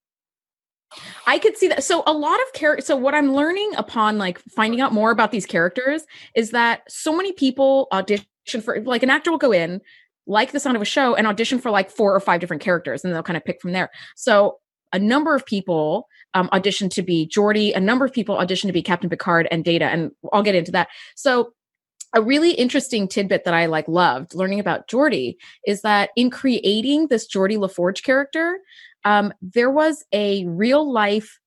I 1.26 1.40
could 1.40 1.58
see 1.58 1.68
that. 1.68 1.84
So 1.84 2.04
a 2.06 2.14
lot 2.14 2.40
of 2.42 2.54
characters. 2.54 2.86
So 2.86 2.96
what 2.96 3.16
I'm 3.16 3.34
learning 3.34 3.72
upon 3.78 4.18
like 4.18 4.40
finding 4.40 4.82
out 4.82 4.94
more 4.94 5.12
about 5.12 5.32
these 5.32 5.46
characters 5.46 6.04
is 6.36 6.52
that 6.52 6.84
so 6.90 7.16
many 7.16 7.32
people 7.32 7.88
audition 7.92 8.26
for 8.62 8.82
like 8.82 9.04
an 9.04 9.10
actor 9.10 9.32
will 9.32 9.38
go 9.38 9.52
in, 9.52 9.82
like 10.28 10.52
the 10.52 10.60
sound 10.60 10.76
of 10.76 10.82
a 10.82 10.86
show 10.86 11.16
and 11.16 11.28
audition 11.28 11.60
for 11.60 11.72
like 11.72 11.92
four 11.92 12.16
or 12.16 12.20
five 12.20 12.40
different 12.40 12.62
characters 12.62 13.04
and 13.04 13.14
they'll 13.14 13.24
kind 13.24 13.38
of 13.38 13.46
pick 13.46 13.62
from 13.62 13.72
there. 13.72 13.90
So 14.16 14.60
a 14.92 15.00
number 15.00 15.36
of 15.36 15.46
people 15.46 16.08
um, 16.34 16.50
auditioned 16.50 16.92
to 16.92 17.02
be 17.02 17.28
Geordi, 17.28 17.76
a 17.76 17.80
number 17.80 18.06
of 18.06 18.14
people 18.14 18.38
auditioned 18.38 18.68
to 18.68 18.74
be 18.74 18.82
Captain 18.82 19.10
Picard 19.10 19.48
and 19.52 19.64
Data, 19.64 19.86
and 19.86 20.12
I'll 20.32 20.44
get 20.44 20.56
into 20.56 20.72
that. 20.72 20.88
So 21.16 21.54
a 22.16 22.22
really 22.22 22.52
interesting 22.52 23.08
tidbit 23.08 23.44
that 23.44 23.56
I 23.56 23.66
like 23.66 23.88
loved 23.88 24.36
learning 24.36 24.60
about 24.60 24.88
Geordi 24.88 25.36
is 25.66 25.82
that 25.82 26.12
in 26.16 26.30
creating 26.30 27.08
this 27.08 27.28
Geordi 27.28 27.58
LaForge 27.58 28.04
character, 28.04 28.60
um, 29.06 29.34
there 29.42 29.70
was 29.70 30.04
a 30.14 30.46
real 30.46 30.92
life 30.92 31.40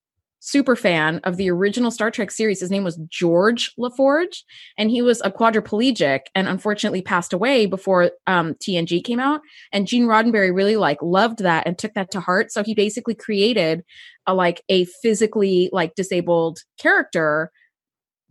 super 0.47 0.77
fan 0.77 1.21
of 1.25 1.37
the 1.37 1.51
original 1.51 1.91
Star 1.91 2.09
Trek 2.11 2.31
series. 2.31 2.61
His 2.61 2.71
name 2.71 2.85
was 2.85 3.01
George 3.09 3.73
LaForge, 3.79 4.43
and 4.79 4.91
he 4.91 5.03
was 5.03 5.21
a 5.25 5.31
quadriplegic 5.31 6.21
and 6.37 6.47
unfortunately 6.47 7.03
passed 7.03 7.33
away 7.33 7.67
before 7.67 8.13
um, 8.29 8.55
TNG 8.55 9.03
came 9.03 9.19
out. 9.19 9.41
And 9.73 9.89
Gene 9.89 10.07
Roddenberry 10.07 10.55
really 10.55 10.77
like 10.77 10.99
loved 11.03 11.41
that 11.41 11.67
and 11.67 11.77
took 11.77 11.95
that 11.95 12.13
to 12.13 12.21
heart. 12.21 12.53
So 12.53 12.63
he 12.63 12.75
basically 12.75 13.15
created 13.15 13.85
a 14.27 14.35
like 14.35 14.63
a 14.69 14.85
physically 15.03 15.69
like 15.73 15.97
disabled 15.97 16.61
character 16.79 17.51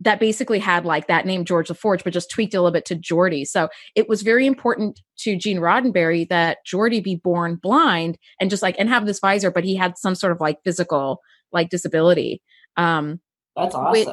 that 0.00 0.20
basically 0.20 0.58
had 0.58 0.84
like 0.84 1.06
that 1.06 1.26
name 1.26 1.44
George 1.44 1.68
LaForge, 1.68 2.04
but 2.04 2.12
just 2.12 2.30
tweaked 2.30 2.54
a 2.54 2.58
little 2.58 2.72
bit 2.72 2.84
to 2.86 2.96
Geordi. 2.96 3.46
So 3.46 3.68
it 3.94 4.08
was 4.08 4.22
very 4.22 4.46
important 4.46 5.00
to 5.18 5.36
Gene 5.36 5.58
Roddenberry 5.58 6.28
that 6.28 6.58
Geordi 6.66 7.02
be 7.02 7.16
born 7.16 7.56
blind 7.56 8.18
and 8.40 8.50
just 8.50 8.62
like 8.62 8.76
and 8.78 8.88
have 8.88 9.06
this 9.06 9.20
visor, 9.20 9.50
but 9.50 9.64
he 9.64 9.74
had 9.74 9.96
some 9.96 10.14
sort 10.14 10.32
of 10.32 10.40
like 10.40 10.58
physical 10.64 11.20
like 11.52 11.70
disability. 11.70 12.42
Um 12.76 13.20
That's 13.56 13.74
awesome. 13.74 13.92
Which, 13.92 14.08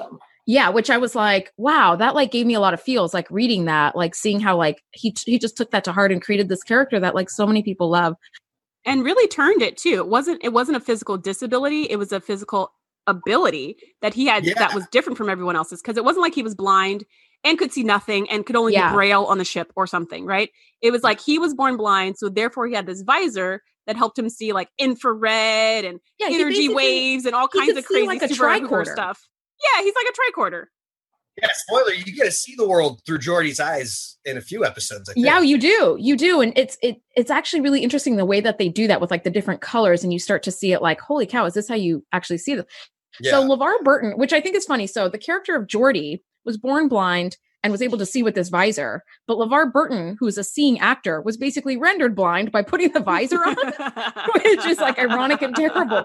yeah, 0.46 0.70
which 0.70 0.90
I 0.90 0.98
was 0.98 1.16
like, 1.16 1.54
wow, 1.58 1.96
that 1.96 2.16
like 2.16 2.32
gave 2.32 2.46
me 2.46 2.54
a 2.54 2.60
lot 2.60 2.74
of 2.74 2.82
feels 2.82 3.13
like 3.13 3.30
reading 3.30 3.66
that, 3.66 3.96
like 3.96 4.16
seeing 4.16 4.40
how 4.40 4.58
like 4.58 4.82
he 4.92 5.13
he 5.25 5.40
just 5.40 5.58
took 5.58 5.72
that 5.72 5.84
to 5.86 5.92
heart 5.92 6.12
and 6.12 6.22
created 6.22 6.50
this 6.50 6.63
character 6.63 7.00
that 7.00 7.16
like 7.16 7.30
so 7.30 7.46
many 7.46 7.63
people 7.63 7.90
love 7.90 8.16
and 8.86 9.04
really 9.04 9.28
turned 9.28 9.62
it 9.62 9.78
too. 9.78 9.96
It 9.96 10.08
wasn't 10.08 10.44
it 10.44 10.54
wasn't 10.54 10.78
a 10.78 10.82
physical 10.82 11.18
disability, 11.18 11.84
it 11.84 11.98
was 11.98 12.12
a 12.12 12.22
physical 12.22 12.74
ability 13.07 13.77
that 14.01 14.13
he 14.13 14.25
had 14.25 14.45
yeah. 14.45 14.53
that 14.55 14.74
was 14.74 14.88
different 14.91 15.17
from 15.17 15.29
everyone 15.29 15.55
else's 15.55 15.81
because 15.81 15.98
it 15.98 16.05
wasn't 16.05 16.22
like 16.22 16.36
he 16.36 16.43
was 16.43 16.55
blind 16.55 17.03
and 17.43 17.57
could 17.57 17.72
see 17.72 17.83
nothing 17.83 18.29
and 18.29 18.45
could 18.45 18.55
only 18.55 18.74
yeah. 18.74 18.93
braille 18.93 19.25
on 19.25 19.38
the 19.38 19.45
ship 19.45 19.72
or 19.75 19.86
something, 19.86 20.25
right? 20.25 20.50
It 20.81 20.91
was 20.91 21.03
like 21.03 21.19
he 21.19 21.39
was 21.39 21.53
born 21.53 21.77
blind, 21.77 22.17
so 22.17 22.29
therefore 22.29 22.67
he 22.67 22.74
had 22.74 22.86
this 22.86 23.01
visor 23.01 23.62
that 23.86 23.98
helped 23.98 24.17
him 24.17 24.29
see 24.29 24.53
like 24.53 24.69
infrared 24.77 25.86
and 25.86 26.00
yeah, 26.19 26.27
energy 26.31 26.69
waves 26.69 27.25
and 27.25 27.36
all 27.36 27.48
kinds 27.48 27.77
of 27.77 27.86
crazy 27.86 28.07
like 28.07 28.22
super 28.22 28.86
stuff. 28.86 29.27
Yeah, 29.62 29.83
he's 29.83 29.93
like 29.95 30.07
a 30.07 30.41
tricorder. 30.41 30.65
Yeah, 31.41 31.50
spoiler, 31.51 31.93
you 31.93 32.15
get 32.15 32.25
to 32.25 32.31
see 32.31 32.53
the 32.55 32.67
world 32.67 33.01
through 33.05 33.17
Geordi's 33.17 33.60
eyes 33.60 34.17
in 34.24 34.38
a 34.38 34.41
few 34.41 34.63
episodes. 34.63 35.12
Yeah, 35.15 35.39
you 35.39 35.57
do. 35.57 35.98
You 36.00 36.15
do. 36.15 36.41
And 36.41 36.53
it's 36.55 36.77
it 36.83 36.98
it's 37.15 37.31
actually 37.31 37.62
really 37.62 37.81
interesting 37.81 38.17
the 38.17 38.25
way 38.25 38.39
that 38.39 38.60
they 38.60 38.69
do 38.69 38.88
that 38.88 39.01
with 39.01 39.10
like 39.10 39.24
the 39.24 39.31
different 39.31 39.60
colors 39.60 40.03
and 40.03 40.13
you 40.13 40.19
start 40.19 40.43
to 40.43 40.51
see 40.51 40.74
it 40.74 40.81
like, 40.81 41.01
holy 41.01 41.25
cow, 41.25 41.45
is 41.45 41.55
this 41.55 41.67
how 41.67 41.75
you 41.75 42.05
actually 42.12 42.38
see 42.38 42.55
this? 42.55 42.65
Yeah. 43.20 43.32
So 43.32 43.48
LeVar 43.48 43.84
Burton, 43.84 44.13
which 44.17 44.34
I 44.34 44.41
think 44.41 44.55
is 44.55 44.65
funny. 44.65 44.88
So 44.88 45.10
the 45.10 45.17
character 45.17 45.55
of 45.55 45.67
Geordi 45.67 46.22
was 46.46 46.58
born 46.58 46.88
blind 46.88 47.38
and 47.63 47.72
was 47.72 47.82
able 47.82 47.98
to 47.98 48.05
see 48.05 48.24
with 48.24 48.36
this 48.36 48.50
visor. 48.50 49.03
But 49.27 49.38
LeVar 49.38 49.72
Burton, 49.72 50.17
who's 50.20 50.38
a 50.38 50.43
seeing 50.43 50.79
actor, 50.79 51.22
was 51.22 51.38
basically 51.38 51.77
rendered 51.77 52.15
blind 52.15 52.51
by 52.51 52.62
putting 52.62 52.91
the 52.91 53.00
visor 53.00 53.38
on, 53.38 53.55
which 54.36 54.65
is 54.65 54.79
like 54.79 55.00
ironic 55.00 55.41
and 55.41 55.55
terrible. 55.55 56.03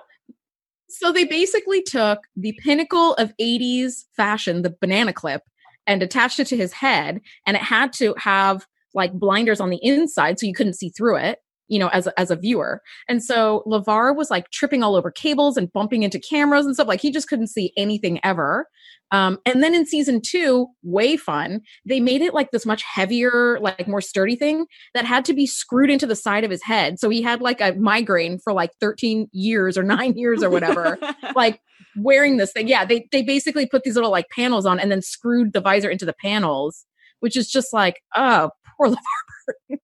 So 0.89 1.13
they 1.13 1.25
basically 1.25 1.83
took 1.83 2.21
the 2.37 2.59
pinnacle 2.63 3.15
of 3.15 3.33
80s 3.41 4.05
fashion, 4.17 4.63
the 4.63 4.75
banana 4.81 5.13
clip, 5.13 5.43
and 5.87 6.03
attached 6.03 6.39
it 6.39 6.47
to 6.49 6.57
his 6.57 6.73
head. 6.73 7.21
And 7.47 7.57
it 7.57 7.63
had 7.63 7.93
to 7.95 8.15
have 8.19 8.67
like 8.95 9.13
blinders 9.13 9.61
on 9.61 9.71
the 9.71 9.81
inside 9.83 10.39
so 10.39 10.47
you 10.47 10.55
couldn't 10.55 10.75
see 10.75 10.91
through 10.91 11.17
it 11.17 11.41
you 11.69 11.79
know, 11.79 11.89
as 11.89 12.07
a, 12.07 12.19
as 12.19 12.31
a 12.31 12.37
viewer. 12.37 12.83
And 13.09 13.23
so 13.23 13.63
LeVar 13.67 14.17
was 14.17 14.31
like 14.31 14.51
tripping 14.51 14.83
all 14.83 14.97
over 14.97 15.11
cables 15.11 15.57
and 15.57 15.73
bumping 15.73 16.03
into 16.03 16.19
cameras 16.19 16.67
and 16.67 16.75
stuff. 16.75 16.89
Like 16.89 17.01
he 17.01 17.11
just 17.11 17.29
couldn't 17.29 17.49
see 17.49 17.73
anything 17.77 18.21
ever. 18.25 18.67
Um, 19.11 19.39
and 19.47 19.63
then 19.63 19.75
in 19.75 19.87
season 19.87 20.21
two, 20.21 20.67
way 20.83 21.17
fun, 21.17 21.61
they 21.87 22.01
made 22.01 22.21
it 22.21 22.35
like 22.35 22.51
this 22.51 22.67
much 22.67 22.83
heavier, 22.83 23.59
like 23.61 23.89
more 23.89 24.01
sturdy 24.01 24.37
thing 24.37 24.67
that 24.95 25.05
had 25.05 25.25
to 25.27 25.33
be 25.33 25.47
screwed 25.47 25.91
into 25.91 26.07
the 26.07 26.17
side 26.17 26.45
of 26.45 26.51
his 26.51 26.63
head. 26.63 26.99
So 26.99 27.09
he 27.09 27.23
had 27.23 27.41
like 27.41 27.61
a 27.61 27.75
migraine 27.75 28.39
for 28.39 28.53
like 28.53 28.71
13 28.81 29.29
years 29.33 29.79
or 29.79 29.83
nine 29.85 30.17
years 30.17 30.43
or 30.43 30.51
whatever, 30.51 30.99
like 31.35 31.61
wearing 31.97 32.37
this 32.37 32.53
thing. 32.53 32.69
Yeah, 32.69 32.85
they 32.85 33.09
they 33.11 33.23
basically 33.23 33.67
put 33.67 33.83
these 33.83 33.95
little 33.95 34.11
like 34.11 34.29
panels 34.29 34.67
on 34.67 34.79
and 34.79 34.91
then 34.91 35.03
screwed 35.03 35.53
the 35.53 35.61
visor 35.61 35.89
into 35.89 36.05
the 36.05 36.15
panels, 36.21 36.85
which 37.21 37.37
is 37.37 37.51
just 37.51 37.73
like, 37.73 38.03
oh, 38.15 38.51
poor 38.77 38.89
LeVar 39.71 39.79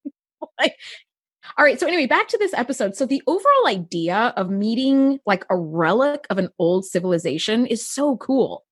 like 0.59 0.75
all 1.57 1.65
right. 1.65 1.79
So, 1.79 1.87
anyway, 1.87 2.07
back 2.07 2.27
to 2.29 2.37
this 2.37 2.53
episode. 2.53 2.95
So, 2.95 3.05
the 3.05 3.21
overall 3.27 3.67
idea 3.67 4.33
of 4.35 4.49
meeting 4.49 5.19
like 5.25 5.45
a 5.49 5.57
relic 5.57 6.25
of 6.29 6.37
an 6.37 6.49
old 6.59 6.85
civilization 6.85 7.65
is 7.65 7.87
so 7.87 8.17
cool. 8.17 8.65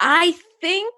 I 0.00 0.34
think 0.60 0.94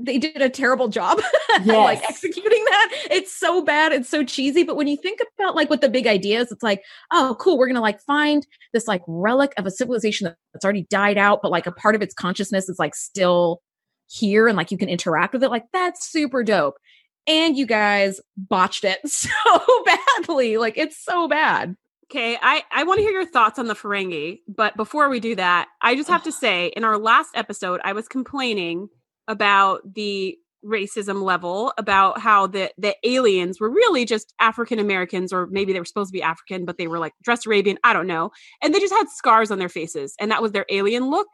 they 0.00 0.18
did 0.18 0.40
a 0.40 0.48
terrible 0.48 0.88
job 0.88 1.20
yes. 1.50 1.66
like 1.66 2.02
executing 2.08 2.64
that. 2.64 3.06
It's 3.10 3.34
so 3.34 3.62
bad. 3.62 3.92
It's 3.92 4.08
so 4.08 4.24
cheesy. 4.24 4.62
But 4.62 4.76
when 4.76 4.86
you 4.86 4.96
think 4.96 5.20
about 5.38 5.56
like 5.56 5.70
what 5.70 5.80
the 5.80 5.88
big 5.88 6.06
idea 6.06 6.40
is, 6.40 6.52
it's 6.52 6.62
like, 6.62 6.82
oh, 7.10 7.36
cool. 7.40 7.58
We're 7.58 7.66
going 7.66 7.74
to 7.74 7.80
like 7.80 8.00
find 8.02 8.46
this 8.72 8.86
like 8.86 9.02
relic 9.06 9.52
of 9.56 9.66
a 9.66 9.70
civilization 9.70 10.32
that's 10.52 10.64
already 10.64 10.86
died 10.88 11.18
out, 11.18 11.40
but 11.42 11.50
like 11.50 11.66
a 11.66 11.72
part 11.72 11.94
of 11.94 12.02
its 12.02 12.14
consciousness 12.14 12.68
is 12.68 12.78
like 12.78 12.94
still 12.94 13.60
here 14.08 14.46
and 14.46 14.56
like 14.56 14.70
you 14.70 14.78
can 14.78 14.88
interact 14.88 15.32
with 15.32 15.42
it. 15.42 15.50
Like 15.50 15.64
that's 15.72 16.08
super 16.10 16.44
dope 16.44 16.76
and 17.28 17.56
you 17.56 17.66
guys 17.66 18.20
botched 18.36 18.84
it 18.84 18.98
so 19.06 19.30
badly. 19.84 20.56
Like 20.56 20.76
it's 20.76 20.96
so 21.02 21.28
bad. 21.28 21.76
Okay, 22.10 22.38
I, 22.40 22.64
I 22.72 22.84
want 22.84 22.98
to 22.98 23.02
hear 23.02 23.12
your 23.12 23.26
thoughts 23.26 23.58
on 23.58 23.66
the 23.66 23.74
Ferengi, 23.74 24.40
but 24.48 24.74
before 24.78 25.10
we 25.10 25.20
do 25.20 25.34
that, 25.34 25.68
I 25.82 25.94
just 25.94 26.08
have 26.08 26.22
to 26.22 26.32
say 26.32 26.68
in 26.68 26.82
our 26.82 26.96
last 26.96 27.28
episode, 27.34 27.82
I 27.84 27.92
was 27.92 28.08
complaining 28.08 28.88
about 29.28 29.82
the 29.94 30.38
racism 30.64 31.22
level, 31.22 31.74
about 31.76 32.18
how 32.18 32.46
the, 32.46 32.70
the 32.78 32.96
aliens 33.04 33.60
were 33.60 33.68
really 33.68 34.06
just 34.06 34.32
African 34.40 34.78
Americans, 34.78 35.34
or 35.34 35.48
maybe 35.48 35.74
they 35.74 35.80
were 35.80 35.84
supposed 35.84 36.08
to 36.08 36.16
be 36.16 36.22
African, 36.22 36.64
but 36.64 36.78
they 36.78 36.88
were 36.88 36.98
like 36.98 37.12
dressed 37.22 37.46
Arabian, 37.46 37.78
I 37.84 37.92
don't 37.92 38.06
know. 38.06 38.30
And 38.62 38.74
they 38.74 38.80
just 38.80 38.94
had 38.94 39.10
scars 39.10 39.50
on 39.50 39.58
their 39.58 39.68
faces, 39.68 40.14
and 40.18 40.30
that 40.30 40.40
was 40.40 40.52
their 40.52 40.66
alien 40.70 41.10
look. 41.10 41.28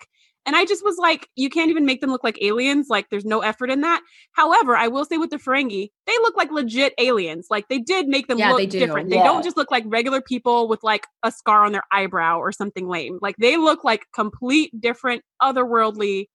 And 0.47 0.57
I 0.57 0.65
just 0.65 0.85
was 0.85 0.99
like, 0.99 1.29
you 1.37 1.49
can't 1.49 1.71
even 1.71 1.87
make 1.87 2.01
them 2.01 2.11
look 2.11 2.23
like 2.23 2.39
aliens. 2.43 2.89
Like, 2.91 3.09
there's 3.11 3.25
no 3.25 3.41
effort 3.41 3.71
in 3.71 3.81
that. 3.81 4.03
However, 4.33 4.77
I 4.77 4.89
will 4.89 5.05
say 5.05 5.17
with 5.17 5.31
the 5.31 5.39
Ferengi, 5.39 5.91
they 6.07 6.13
look 6.19 6.37
like 6.37 6.51
legit 6.53 6.93
aliens. 6.99 7.47
Like, 7.51 7.69
they 7.69 7.79
did 7.79 8.09
make 8.09 8.27
them 8.27 8.39
yeah, 8.39 8.51
look 8.51 8.59
they 8.59 8.67
different. 8.67 9.11
Yeah. 9.11 9.19
They 9.19 9.25
don't 9.25 9.43
just 9.43 9.57
look 9.57 9.71
like 9.71 9.85
regular 9.87 10.21
people 10.21 10.69
with 10.69 10.83
like 10.83 11.07
a 11.23 11.33
scar 11.33 11.65
on 11.65 11.73
their 11.73 11.85
eyebrow 11.91 12.39
or 12.39 12.53
something 12.53 12.89
lame. 12.89 13.19
Like, 13.23 13.37
they 13.39 13.57
look 13.57 13.85
like 13.85 14.07
complete 14.15 14.79
different, 14.81 15.23
otherworldly 15.43 16.27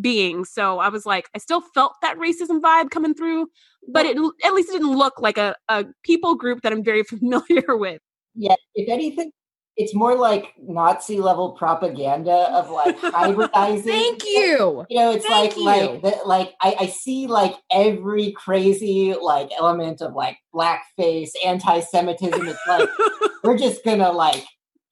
beings. 0.00 0.50
So 0.50 0.78
I 0.78 0.88
was 0.88 1.06
like, 1.06 1.28
I 1.34 1.38
still 1.38 1.60
felt 1.60 1.94
that 2.02 2.16
racism 2.18 2.60
vibe 2.60 2.90
coming 2.90 3.14
through, 3.14 3.48
but 3.88 4.06
it 4.06 4.16
at 4.44 4.54
least 4.54 4.70
it 4.70 4.72
didn't 4.72 4.96
look 4.96 5.20
like 5.20 5.38
a, 5.38 5.54
a 5.68 5.84
people 6.02 6.34
group 6.34 6.62
that 6.62 6.72
I'm 6.72 6.84
very 6.84 7.02
familiar 7.04 7.76
with. 7.76 8.00
Yeah, 8.34 8.54
if 8.74 8.88
anything, 8.88 9.30
it's 9.76 9.94
more 9.94 10.14
like 10.14 10.52
Nazi 10.60 11.18
level 11.18 11.52
propaganda 11.52 12.50
of 12.52 12.70
like 12.70 12.98
hybridizing. 13.00 13.84
Thank 13.84 14.24
you. 14.24 14.84
You 14.88 14.98
know, 14.98 15.12
it's 15.12 15.26
Thank 15.26 15.56
like 15.56 15.56
you. 15.56 15.64
like 15.64 16.02
the, 16.02 16.20
like 16.26 16.52
I, 16.60 16.76
I 16.80 16.86
see 16.86 17.26
like 17.26 17.54
every 17.70 18.32
crazy 18.32 19.14
like 19.20 19.50
element 19.58 20.02
of 20.02 20.14
like 20.14 20.36
blackface, 20.54 21.30
anti-Semitism. 21.44 22.46
It's 22.46 22.60
like 22.66 22.88
we're 23.44 23.56
just 23.56 23.84
gonna 23.84 24.12
like 24.12 24.44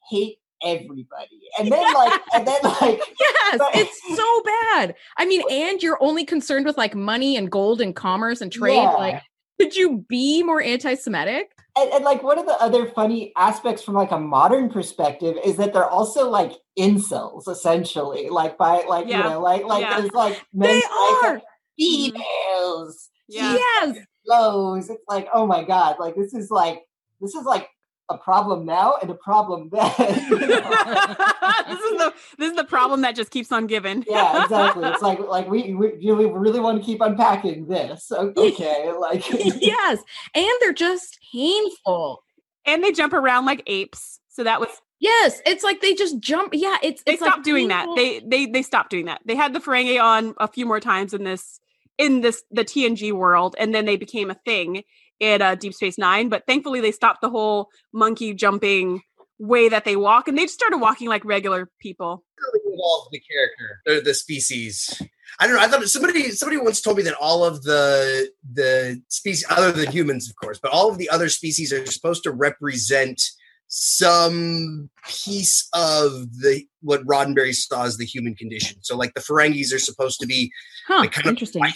hate 0.09 0.39
everybody 0.63 1.41
and 1.59 1.73
then 1.73 1.95
like 1.95 2.21
and 2.35 2.47
then 2.47 2.61
like 2.63 3.01
yes 3.19 3.57
but, 3.57 3.71
it's 3.75 3.99
so 4.15 4.43
bad 4.43 4.95
i 5.17 5.25
mean 5.25 5.43
and 5.51 5.83
you're 5.83 5.97
only 6.03 6.23
concerned 6.23 6.67
with 6.67 6.77
like 6.77 6.95
money 6.95 7.35
and 7.35 7.51
gold 7.51 7.81
and 7.81 7.97
commerce 7.97 8.43
and 8.43 8.53
trade 8.53 8.75
yeah. 8.75 8.91
like 8.91 9.23
could 9.59 9.75
you 9.75 10.05
be 10.07 10.43
more 10.43 10.61
anti-semitic 10.61 11.53
and, 11.77 11.91
and, 11.93 12.05
like 12.05 12.23
one 12.23 12.39
of 12.39 12.47
the 12.47 12.57
other 12.61 12.87
funny 12.87 13.33
aspects 13.37 13.83
from 13.83 13.95
like 13.95 14.11
a 14.11 14.19
modern 14.19 14.71
perspective 14.71 15.37
is 15.45 15.57
that 15.57 15.73
they're 15.73 15.89
also 15.89 16.29
like 16.29 16.53
incels 16.79 17.49
essentially 17.49 18.29
like 18.29 18.59
by 18.59 18.83
like 18.89 19.07
yeah. 19.07 19.19
you 19.19 19.31
know 19.31 19.41
like 19.41 19.65
like 19.65 19.83
yeah. 19.83 20.01
there's 20.01 20.13
like 20.13 20.41
men 20.53 20.69
they 20.69 20.83
are 20.83 21.37
mm-hmm. 21.37 22.13
females 22.13 23.11
yeah. 23.29 23.55
yes 23.55 23.99
lows 24.27 24.91
it's 24.91 25.03
like 25.09 25.29
oh 25.33 25.47
my 25.47 25.65
god 25.65 25.97
like 25.99 26.15
this 26.17 26.35
is 26.35 26.51
like 26.51 26.83
this 27.21 27.35
is 27.35 27.45
like 27.45 27.69
a 28.11 28.19
problem 28.19 28.67
now 28.67 28.97
and 29.01 29.11
a 29.11 29.15
problem 29.15 29.71
then. 29.71 29.93
this 29.99 31.81
is 31.81 31.99
the 31.99 32.13
this 32.39 32.51
is 32.51 32.57
the 32.57 32.67
problem 32.69 33.01
that 33.03 33.17
just 33.17 33.31
keeps 33.31 33.51
on 33.53 33.67
giving. 33.67 34.05
yeah, 34.09 34.43
exactly. 34.43 34.87
It's 34.89 35.03
like 35.03 35.21
like 35.21 35.49
we, 35.49 35.75
we 35.75 35.93
really 36.03 36.27
really 36.27 36.61
want 36.61 36.79
to 36.81 36.85
keep 36.85 37.01
unpacking 37.01 37.67
this. 37.67 38.13
Okay, 38.13 38.93
like 38.93 39.25
yes, 39.31 40.03
and 40.35 40.51
they're 40.61 40.73
just 40.73 41.19
painful, 41.33 42.23
and 42.67 42.85
they 42.85 42.93
jump 42.93 43.13
around 43.13 43.47
like 43.47 43.63
apes. 43.67 44.21
So 44.29 44.45
that 44.45 44.61
was 44.61 44.69
Yes, 44.99 45.41
it's 45.47 45.65
like 45.65 45.81
they 45.81 45.95
just 45.95 46.19
jump. 46.21 46.51
Yeah, 46.53 46.77
it's 46.83 47.03
they 47.05 47.13
it's 47.13 47.23
stopped 47.23 47.39
like 47.39 47.45
doing 47.45 47.71
painful. 47.71 47.95
that. 47.95 48.01
They 48.01 48.21
they 48.21 48.47
they 48.47 48.63
stopped 48.63 48.91
doing 48.91 49.07
that. 49.07 49.23
They 49.25 49.35
had 49.35 49.55
the 49.55 49.61
Ferengi 49.61 50.03
on 50.03 50.35
a 50.37 50.47
few 50.47 50.67
more 50.67 50.81
times 50.81 51.15
in 51.15 51.25
this 51.25 51.59
in 51.97 52.21
this 52.21 52.43
the 52.51 52.65
TNG 52.65 53.13
world, 53.13 53.57
and 53.59 53.75
then 53.75 53.87
they 53.87 53.97
became 53.97 54.31
a 54.31 54.35
thing 54.45 54.83
in 55.21 55.43
uh, 55.43 55.55
Deep 55.55 55.75
Space 55.75 55.99
Nine. 55.99 56.29
But 56.29 56.45
thankfully, 56.47 56.81
they 56.81 56.93
stopped 56.93 57.21
the 57.21 57.31
whole 57.31 57.69
monkey 57.93 58.35
jumping 58.35 59.03
way 59.39 59.69
that 59.69 59.85
they 59.85 59.97
walk, 59.97 60.29
and 60.29 60.37
they 60.37 60.43
just 60.43 60.55
started 60.55 60.79
walking 60.79 61.09
like 61.09 61.25
regular 61.25 61.71
people. 61.81 62.25
Really 62.53 62.75
evolved 62.75 63.09
the 63.13 63.21
character, 63.21 63.81
the, 63.87 64.01
the 64.11 64.15
species. 64.15 65.01
I 65.39 65.47
don't 65.47 65.57
know. 65.57 65.63
I 65.63 65.69
thought 65.69 65.87
somebody 65.89 66.31
somebody 66.33 66.57
once 66.59 66.81
told 66.81 66.97
me 66.97 67.03
that 67.05 67.15
all 67.15 67.45
of 67.45 67.63
the 67.63 68.31
the 68.53 69.01
species, 69.09 69.47
other 69.49 69.71
than 69.73 69.91
humans, 69.93 70.29
of 70.29 70.37
course, 70.37 70.59
but 70.61 70.73
all 70.73 70.91
of 70.91 70.99
the 70.99 71.09
other 71.09 71.29
species 71.29 71.73
are 71.73 71.85
supposed 71.87 72.23
to 72.25 72.31
represent 72.33 73.23
some 73.69 74.91
piece 75.07 75.69
of 75.73 76.11
the 76.41 76.67
what 76.83 77.07
Roddenberry 77.07 77.55
saw 77.55 77.85
as 77.85 77.97
the 77.97 78.05
human 78.05 78.35
condition. 78.35 78.79
So, 78.83 78.97
like 78.97 79.15
the 79.15 79.21
Ferengis 79.21 79.73
are 79.73 79.79
supposed 79.79 80.21
to 80.21 80.27
be 80.27 80.53
Huh, 80.89 80.99
like 81.01 81.13
kind 81.13 81.29
interesting. 81.29 81.63
of 81.65 81.71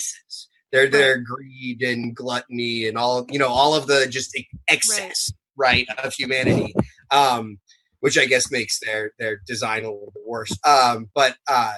vices. 0.75 0.91
They're 0.91 1.01
their 1.01 1.19
greed 1.19 1.83
and 1.83 2.15
gluttony 2.15 2.87
and 2.87 2.99
all 2.99 3.27
you 3.31 3.39
know 3.39 3.49
all 3.49 3.75
of 3.75 3.87
the 3.87 4.07
just 4.07 4.37
excess 4.69 5.33
right, 5.57 5.87
of 6.03 6.13
humanity, 6.15 6.75
um, 7.11 7.59
which 8.01 8.19
I 8.19 8.27
guess 8.27 8.51
makes 8.51 8.81
their 8.81 9.13
their 9.19 9.41
design 9.47 9.85
a 9.85 9.91
little 9.91 10.13
bit 10.15 10.23
worse. 10.27 10.57
Um, 10.65 11.11
but 11.15 11.37
uh, 11.49 11.75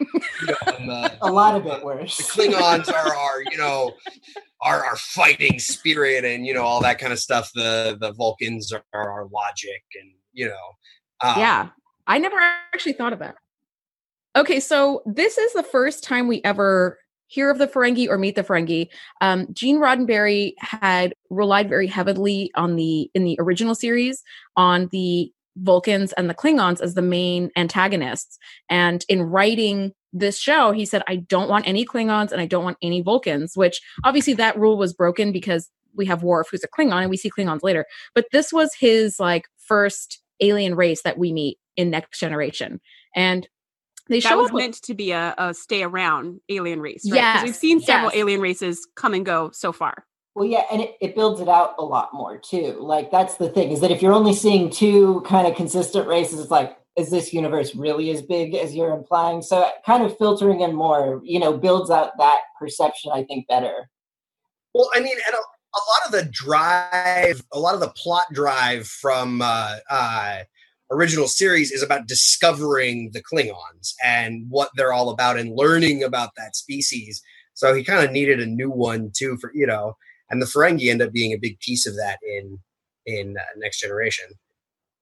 you 0.00 0.46
know, 0.46 0.54
the, 0.66 1.18
A 1.22 1.30
lot 1.30 1.54
of 1.54 1.66
it 1.66 1.84
worse. 1.84 2.16
the 2.16 2.22
Klingons 2.24 2.88
are 2.92 3.16
our, 3.16 3.42
you 3.50 3.58
know, 3.58 3.92
our 4.60 4.84
our 4.84 4.96
fighting 4.96 5.58
spirit 5.58 6.24
and 6.24 6.46
you 6.46 6.54
know 6.54 6.62
all 6.62 6.80
that 6.82 6.98
kind 6.98 7.12
of 7.12 7.18
stuff. 7.18 7.50
The 7.54 7.96
the 8.00 8.12
Vulcans 8.12 8.72
are, 8.72 8.84
are 8.92 9.10
our 9.10 9.28
logic 9.32 9.82
and 10.00 10.12
you 10.32 10.48
know, 10.48 11.28
um, 11.28 11.38
yeah. 11.38 11.68
I 12.06 12.18
never 12.18 12.36
actually 12.36 12.94
thought 12.94 13.12
of 13.12 13.20
that. 13.20 13.36
Okay, 14.34 14.60
so 14.60 15.02
this 15.06 15.38
is 15.38 15.52
the 15.52 15.62
first 15.62 16.02
time 16.02 16.26
we 16.26 16.40
ever 16.42 16.98
hear 17.32 17.50
of 17.50 17.58
the 17.58 17.66
Ferengi 17.66 18.08
or 18.08 18.18
meet 18.18 18.36
the 18.36 18.44
Ferengi. 18.44 18.88
Um, 19.22 19.46
Gene 19.52 19.78
Roddenberry 19.78 20.52
had 20.58 21.14
relied 21.30 21.68
very 21.68 21.86
heavily 21.86 22.50
on 22.54 22.76
the 22.76 23.10
in 23.14 23.24
the 23.24 23.36
original 23.40 23.74
series 23.74 24.22
on 24.56 24.88
the 24.92 25.32
Vulcans 25.56 26.12
and 26.14 26.28
the 26.28 26.34
Klingons 26.34 26.80
as 26.80 26.94
the 26.94 27.02
main 27.02 27.50
antagonists. 27.56 28.38
And 28.68 29.04
in 29.08 29.22
writing 29.22 29.92
this 30.12 30.38
show, 30.38 30.72
he 30.72 30.84
said, 30.84 31.02
I 31.08 31.16
don't 31.16 31.48
want 31.48 31.66
any 31.66 31.86
Klingons 31.86 32.32
and 32.32 32.40
I 32.40 32.46
don't 32.46 32.64
want 32.64 32.78
any 32.82 33.00
Vulcans, 33.00 33.56
which 33.56 33.80
obviously 34.04 34.34
that 34.34 34.58
rule 34.58 34.76
was 34.76 34.92
broken 34.92 35.32
because 35.32 35.70
we 35.94 36.06
have 36.06 36.22
Worf, 36.22 36.48
who's 36.50 36.64
a 36.64 36.68
Klingon, 36.68 37.02
and 37.02 37.10
we 37.10 37.16
see 37.16 37.30
Klingons 37.30 37.62
later. 37.62 37.86
But 38.14 38.26
this 38.32 38.52
was 38.52 38.74
his 38.74 39.18
like 39.18 39.46
first 39.58 40.20
alien 40.40 40.74
race 40.74 41.02
that 41.02 41.18
we 41.18 41.32
meet 41.32 41.58
in 41.76 41.90
Next 41.90 42.18
Generation. 42.18 42.80
And 43.14 43.48
they 44.08 44.20
That 44.20 44.28
show 44.30 44.38
was 44.38 44.50
up 44.50 44.56
meant 44.56 44.74
to 44.82 44.94
be 44.94 45.12
a, 45.12 45.34
a 45.38 45.54
stay 45.54 45.82
around 45.82 46.40
alien 46.48 46.80
race, 46.80 47.04
right? 47.10 47.18
'Cause 47.20 47.34
Yes, 47.34 47.44
we've 47.44 47.56
seen 47.56 47.80
several 47.80 48.10
yes. 48.10 48.18
alien 48.20 48.40
races 48.40 48.86
come 48.96 49.14
and 49.14 49.24
go 49.24 49.50
so 49.52 49.72
far. 49.72 50.06
Well, 50.34 50.46
yeah, 50.46 50.62
and 50.72 50.80
it, 50.80 50.96
it 51.00 51.14
builds 51.14 51.40
it 51.40 51.48
out 51.48 51.74
a 51.78 51.84
lot 51.84 52.14
more 52.14 52.38
too. 52.38 52.76
Like 52.80 53.10
that's 53.10 53.36
the 53.36 53.48
thing 53.50 53.70
is 53.70 53.80
that 53.80 53.90
if 53.90 54.00
you're 54.00 54.14
only 54.14 54.32
seeing 54.34 54.70
two 54.70 55.20
kind 55.26 55.46
of 55.46 55.54
consistent 55.54 56.08
races, 56.08 56.40
it's 56.40 56.50
like, 56.50 56.76
is 56.96 57.10
this 57.10 57.32
universe 57.32 57.74
really 57.74 58.10
as 58.10 58.22
big 58.22 58.54
as 58.54 58.74
you're 58.74 58.92
implying? 58.94 59.40
So 59.42 59.68
kind 59.86 60.02
of 60.02 60.16
filtering 60.18 60.60
in 60.60 60.74
more, 60.74 61.20
you 61.22 61.38
know, 61.38 61.56
builds 61.56 61.90
out 61.90 62.12
that 62.18 62.40
perception, 62.58 63.12
I 63.14 63.24
think, 63.24 63.46
better. 63.46 63.88
Well, 64.74 64.88
I 64.94 65.00
mean, 65.00 65.16
and 65.26 65.34
a, 65.34 65.38
a 65.38 65.82
lot 65.90 66.06
of 66.06 66.12
the 66.12 66.30
drive, 66.32 67.42
a 67.52 67.58
lot 67.58 67.74
of 67.74 67.80
the 67.80 67.88
plot 67.90 68.26
drive 68.32 68.86
from 68.86 69.42
uh, 69.42 69.76
uh, 69.90 70.38
original 70.92 71.26
series 71.26 71.72
is 71.72 71.82
about 71.82 72.06
discovering 72.06 73.10
the 73.12 73.22
Klingons 73.22 73.94
and 74.04 74.46
what 74.48 74.70
they're 74.76 74.92
all 74.92 75.10
about 75.10 75.38
and 75.38 75.56
learning 75.56 76.04
about 76.04 76.30
that 76.36 76.54
species. 76.54 77.22
So 77.54 77.74
he 77.74 77.84
kind 77.84 78.04
of 78.04 78.12
needed 78.12 78.40
a 78.40 78.46
new 78.46 78.70
one 78.70 79.10
too 79.14 79.36
for 79.40 79.50
you 79.54 79.66
know, 79.66 79.96
and 80.30 80.40
the 80.40 80.46
Ferengi 80.46 80.90
end 80.90 81.02
up 81.02 81.12
being 81.12 81.32
a 81.32 81.38
big 81.38 81.58
piece 81.60 81.86
of 81.86 81.94
that 81.96 82.18
in 82.22 82.58
in 83.06 83.36
uh, 83.38 83.42
Next 83.56 83.80
Generation. 83.80 84.26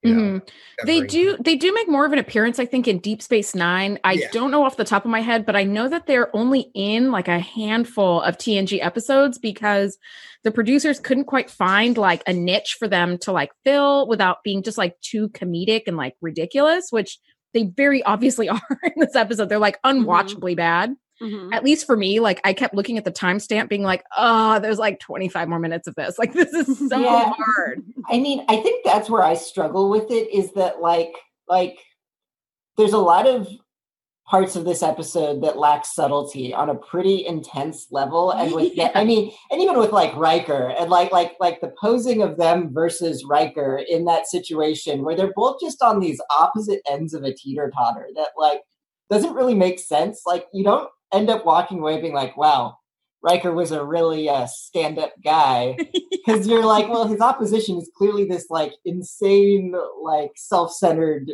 Know, 0.02 0.11
Mhm. 0.40 0.49
They 0.87 1.00
do 1.02 1.37
they 1.40 1.57
do 1.57 1.73
make 1.75 1.88
more 1.88 2.07
of 2.07 2.12
an 2.12 2.19
appearance, 2.19 2.59
I 2.59 2.64
think, 2.66 2.88
in 2.88 2.99
Deep 2.99 3.21
Space 3.23 3.54
Nine. 3.54 3.99
I 4.04 4.14
Yeah. 4.14 4.28
don't 4.33 4.50
know 4.50 4.64
off 4.64 4.76
the 4.76 4.85
top 4.85 5.04
of 5.04 5.11
my 5.11 5.21
head, 5.21 5.45
but 5.45 5.57
I 5.57 5.64
know 5.64 5.88
that 5.88 6.07
they're 6.07 6.35
only 6.35 6.71
in 6.75 7.11
like 7.12 7.28
a 7.28 7.38
handful 7.38 8.23
of 8.23 8.38
TNG 8.38 8.80
episodes 8.80 9.38
because 9.38 9.99
the 10.42 10.50
producers 10.50 10.99
couldn't 11.00 11.25
quite 11.26 11.50
find 11.50 11.99
like 11.99 12.23
a 12.26 12.33
niche 12.33 12.76
for 12.78 12.89
them 12.89 13.19
to 13.19 13.32
like 13.32 13.50
fill 13.65 14.08
without 14.08 14.39
being 14.43 14.63
just 14.63 14.78
like 14.78 14.99
too 15.02 15.28
comedic 15.30 15.82
and 15.86 15.97
like 15.99 16.15
ridiculous, 16.23 16.86
which 16.91 17.19
they 17.52 17.65
very 17.65 18.02
obviously 18.04 18.49
are 18.49 18.63
in 18.84 18.93
this 18.97 19.15
episode. 19.17 19.49
They're 19.50 19.58
like 19.58 19.78
unwatchably 19.82 20.56
bad. 20.56 20.95
Mhm. 21.23 21.52
At 21.54 21.65
least 21.65 21.87
for 21.87 21.97
me, 21.97 22.19
like 22.21 22.41
I 22.45 22.52
kept 22.52 22.75
looking 22.75 22.97
at 22.99 23.04
the 23.04 23.13
timestamp, 23.13 23.69
being 23.69 23.83
like, 23.83 24.04
oh, 24.17 24.59
there's 24.61 24.78
like 24.78 25.00
25 25.00 25.49
more 25.49 25.59
minutes 25.59 25.87
of 25.87 25.95
this. 25.95 26.17
Like 26.19 26.33
this 26.33 26.52
is 26.52 26.89
so 26.89 26.99
Yeah. 26.99 27.33
hard. 27.37 27.83
I 28.11 28.19
mean, 28.19 28.45
I 28.49 28.56
think 28.56 28.85
that's 28.85 29.11
where 29.11 29.23
I 29.23 29.35
struggle 29.35 29.91
with 29.91 30.11
it 30.11 30.30
is 30.33 30.52
that 30.54 30.80
like 30.80 31.15
like 31.49 31.78
there's 32.76 32.93
a 32.93 32.99
lot 32.99 33.26
of 33.26 33.49
parts 34.26 34.54
of 34.54 34.65
this 34.65 34.80
episode 34.83 35.43
that 35.43 35.59
lack 35.59 35.85
subtlety 35.85 36.54
on 36.54 36.71
a 36.71 36.75
pretty 36.76 37.26
intense 37.26 37.89
level 37.91 38.30
and 38.30 38.52
with 38.54 38.73
Yeah. 38.76 38.93
I 38.95 39.04
mean 39.04 39.33
and 39.50 39.61
even 39.61 39.76
with 39.76 39.91
like 39.93 40.15
Riker 40.15 40.69
and 40.78 40.89
like 40.89 41.11
like 41.11 41.33
like 41.41 41.61
the 41.61 41.73
posing 41.80 42.23
of 42.23 42.37
them 42.37 42.73
versus 42.73 43.25
Riker 43.28 43.83
in 43.89 44.04
that 44.04 44.28
situation 44.28 45.02
where 45.04 45.17
they're 45.17 45.33
both 45.35 45.56
just 45.61 45.83
on 45.83 45.99
these 45.99 46.21
opposite 46.30 46.80
ends 46.89 47.13
of 47.13 47.25
a 47.25 47.35
teeter-totter 47.35 48.06
that 48.15 48.28
like 48.39 48.61
doesn't 49.11 49.35
really 49.35 49.54
make 49.56 49.80
sense 49.80 50.23
like 50.26 50.47
you 50.54 50.63
don't 50.63 50.89
end 51.13 51.31
up 51.31 51.45
walking 51.45 51.79
away 51.81 52.01
being 52.01 52.15
like 52.15 52.37
wow 52.37 52.77
Riker 53.23 53.53
was 53.53 53.71
a 53.71 53.85
really 53.85 54.31
uh, 54.31 54.47
stand-up 54.47 55.13
guy 55.23 55.77
because 56.11 56.47
you're 56.47 56.65
like, 56.65 56.89
well, 56.89 57.07
his 57.07 57.21
opposition 57.21 57.77
is 57.77 57.91
clearly 57.95 58.25
this 58.25 58.47
like 58.49 58.73
insane, 58.87 59.75
like 60.01 60.31
self-centered, 60.37 61.31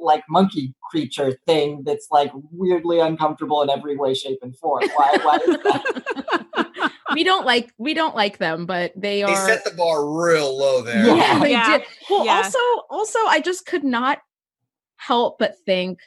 like 0.00 0.24
monkey 0.30 0.74
creature 0.90 1.38
thing 1.46 1.82
that's 1.84 2.08
like 2.10 2.30
weirdly 2.50 3.00
uncomfortable 3.00 3.60
in 3.60 3.68
every 3.68 3.98
way, 3.98 4.14
shape, 4.14 4.38
and 4.40 4.56
form. 4.56 4.84
Why? 4.94 5.18
Why 5.22 5.36
is 5.46 5.56
that? 5.64 6.92
we 7.12 7.22
don't 7.22 7.44
like 7.44 7.70
we 7.76 7.92
don't 7.92 8.16
like 8.16 8.38
them, 8.38 8.64
but 8.64 8.92
they 8.96 9.22
are. 9.22 9.28
They 9.28 9.52
set 9.52 9.62
the 9.64 9.72
bar 9.72 10.06
real 10.10 10.58
low 10.58 10.80
there. 10.80 11.04
Yeah. 11.04 11.16
yeah, 11.16 11.38
they 11.38 11.50
Yeah. 11.50 11.78
did. 11.78 11.86
Well, 12.08 12.24
Yeah. 12.24 12.36
also, 12.36 12.58
also, 12.88 13.18
I 13.28 13.42
just 13.44 13.66
could 13.66 13.84
not 13.84 14.22
help 14.96 15.38
but 15.38 15.56
think 15.66 15.98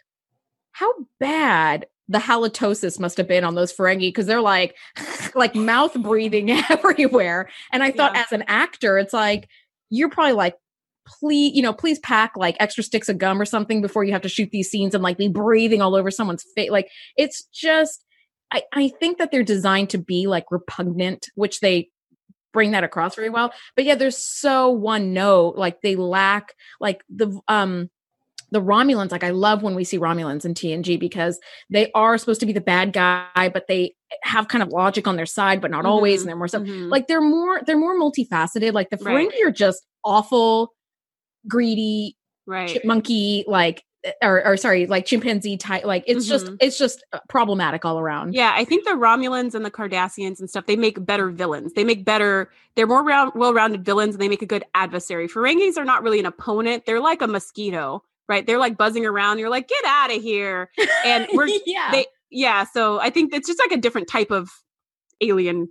how 0.72 0.92
bad 1.20 1.86
the 2.10 2.18
halitosis 2.18 3.00
must 3.00 3.18
have 3.18 3.28
been 3.28 3.44
on 3.44 3.56
those 3.56 3.72
Ferengi 3.72 4.10
because 4.10 4.26
they're 4.26 4.42
like, 4.42 4.76
like 5.36 5.56
mouth 5.56 5.94
breathing 6.02 6.50
everywhere. 6.70 7.50
And 7.72 7.82
I 7.84 7.92
thought, 7.92 8.16
Yeah. 8.16 8.24
as 8.24 8.32
an 8.32 8.44
actor, 8.48 8.98
it's 8.98 9.14
like 9.14 9.48
you're 9.90 10.10
probably 10.10 10.34
like, 10.34 10.56
please, 11.08 11.56
you 11.56 11.62
know, 11.62 11.74
please 11.74 12.00
pack 12.00 12.36
like 12.36 12.56
extra 12.60 12.84
sticks 12.84 13.10
of 13.10 13.18
gum 13.20 13.40
or 13.42 13.46
something 13.46 13.82
before 13.82 14.04
you 14.04 14.12
have 14.12 14.22
to 14.24 14.30
shoot 14.30 14.50
these 14.52 14.70
scenes 14.70 14.94
and 14.94 15.04
like 15.04 15.18
be 15.18 15.28
breathing 15.28 15.82
all 15.82 15.96
over 15.96 16.12
someone's 16.12 16.46
face. 16.56 16.70
Like 16.72 16.90
it's 17.16 17.44
just, 17.54 18.04
I, 18.52 18.64
I 18.74 18.90
think 19.00 19.20
that 19.20 19.32
they're 19.32 19.44
designed 19.44 19.92
to 19.92 19.98
be 20.00 20.28
like 20.28 20.46
repugnant, 20.52 21.28
which 21.36 21.60
they 21.60 21.90
bring 22.54 22.72
that 22.72 22.84
across 22.84 23.16
very 23.16 23.30
well. 23.30 23.54
But 23.76 23.86
yeah, 23.86 23.96
they're 23.96 24.10
so 24.10 24.70
one 24.70 25.14
note. 25.14 25.56
Like 25.56 25.82
they 25.82 25.96
lack 25.96 26.54
like 26.80 27.04
the 27.08 27.40
um 27.48 27.90
the 28.52 28.62
Romulans. 28.62 29.12
Like 29.12 29.24
I 29.24 29.30
love 29.30 29.62
when 29.64 29.76
we 29.76 29.84
see 29.84 29.98
Romulans 30.00 30.46
in 30.46 30.54
TNG 30.54 31.00
because 31.00 31.40
they 31.70 31.92
are 31.94 32.18
supposed 32.18 32.40
to 32.40 32.46
be 32.46 32.54
the 32.54 32.62
bad 32.62 32.94
guy, 32.94 33.50
but 33.54 33.68
they 33.68 33.96
have 34.24 34.48
kind 34.48 34.62
of 34.64 34.70
logic 34.70 35.08
on 35.08 35.16
their 35.16 35.26
side, 35.26 35.62
but 35.62 35.72
not 35.72 35.86
always. 35.86 36.20
Mhm. 36.20 36.22
And 36.22 36.30
they're 36.30 36.36
more 36.36 36.48
so 36.48 36.60
Mhm. 36.62 36.90
like 36.90 37.08
they're 37.08 37.22
more 37.22 37.62
they're 37.66 37.78
more 37.78 37.96
multifaceted. 38.00 38.74
Like 38.74 38.90
the 38.90 38.98
Right. 38.98 39.30
Ferengi 39.30 39.46
are 39.46 39.52
just 39.52 39.86
awful, 40.04 40.74
greedy, 41.48 42.16
right. 42.46 42.70
chipmunky, 42.70 43.44
like 43.48 43.84
or, 44.24 44.46
or 44.48 44.56
sorry, 44.56 44.86
like 44.88 45.06
chimpanzee 45.06 45.58
type. 45.58 45.84
Like 45.84 46.06
it's 46.08 46.26
just 46.26 46.46
Mhm. 46.46 46.58
it's 46.62 46.78
just 46.78 47.04
uh, 47.12 47.20
problematic 47.28 47.84
all 47.84 48.00
around. 48.00 48.34
Yeah, 48.34 48.54
I 48.56 48.64
think 48.64 48.86
the 48.86 48.92
Romulans 48.92 49.56
and 49.56 49.66
the 49.66 49.70
Cardassians 49.72 50.40
and 50.40 50.50
stuff, 50.50 50.68
they 50.68 50.78
make 50.78 51.06
better 51.06 51.30
villains. 51.30 51.74
They 51.74 51.84
make 51.84 52.06
better, 52.06 52.50
they're 52.76 52.88
more 52.88 53.04
round, 53.04 53.34
well-rounded 53.36 53.84
villains 53.84 54.16
and 54.16 54.22
they 54.22 54.30
make 54.30 54.42
a 54.42 54.46
good 54.46 54.64
adversary. 54.74 55.28
Ferengis 55.28 55.78
are 55.78 55.84
not 55.84 56.02
really 56.02 56.20
an 56.20 56.26
opponent. 56.26 56.86
They're 56.86 57.02
like 57.02 57.22
a 57.22 57.28
mosquito, 57.28 58.02
right? 58.30 58.46
They're 58.46 58.60
like 58.60 58.78
buzzing 58.78 59.06
around. 59.06 59.40
You're 59.40 59.50
like, 59.50 59.68
get 59.68 59.84
out 59.86 60.16
of 60.16 60.22
here. 60.22 60.70
And 61.06 61.28
we're 61.34 61.48
yeah. 61.66 61.90
they 61.92 62.06
yeah, 62.32 62.64
so 62.64 63.00
I 63.00 63.10
think 63.10 63.34
it's 63.34 63.48
just 63.48 63.60
like 63.60 63.72
a 63.72 63.82
different 63.82 64.08
type 64.08 64.30
of 64.32 64.50
alien. 65.20 65.68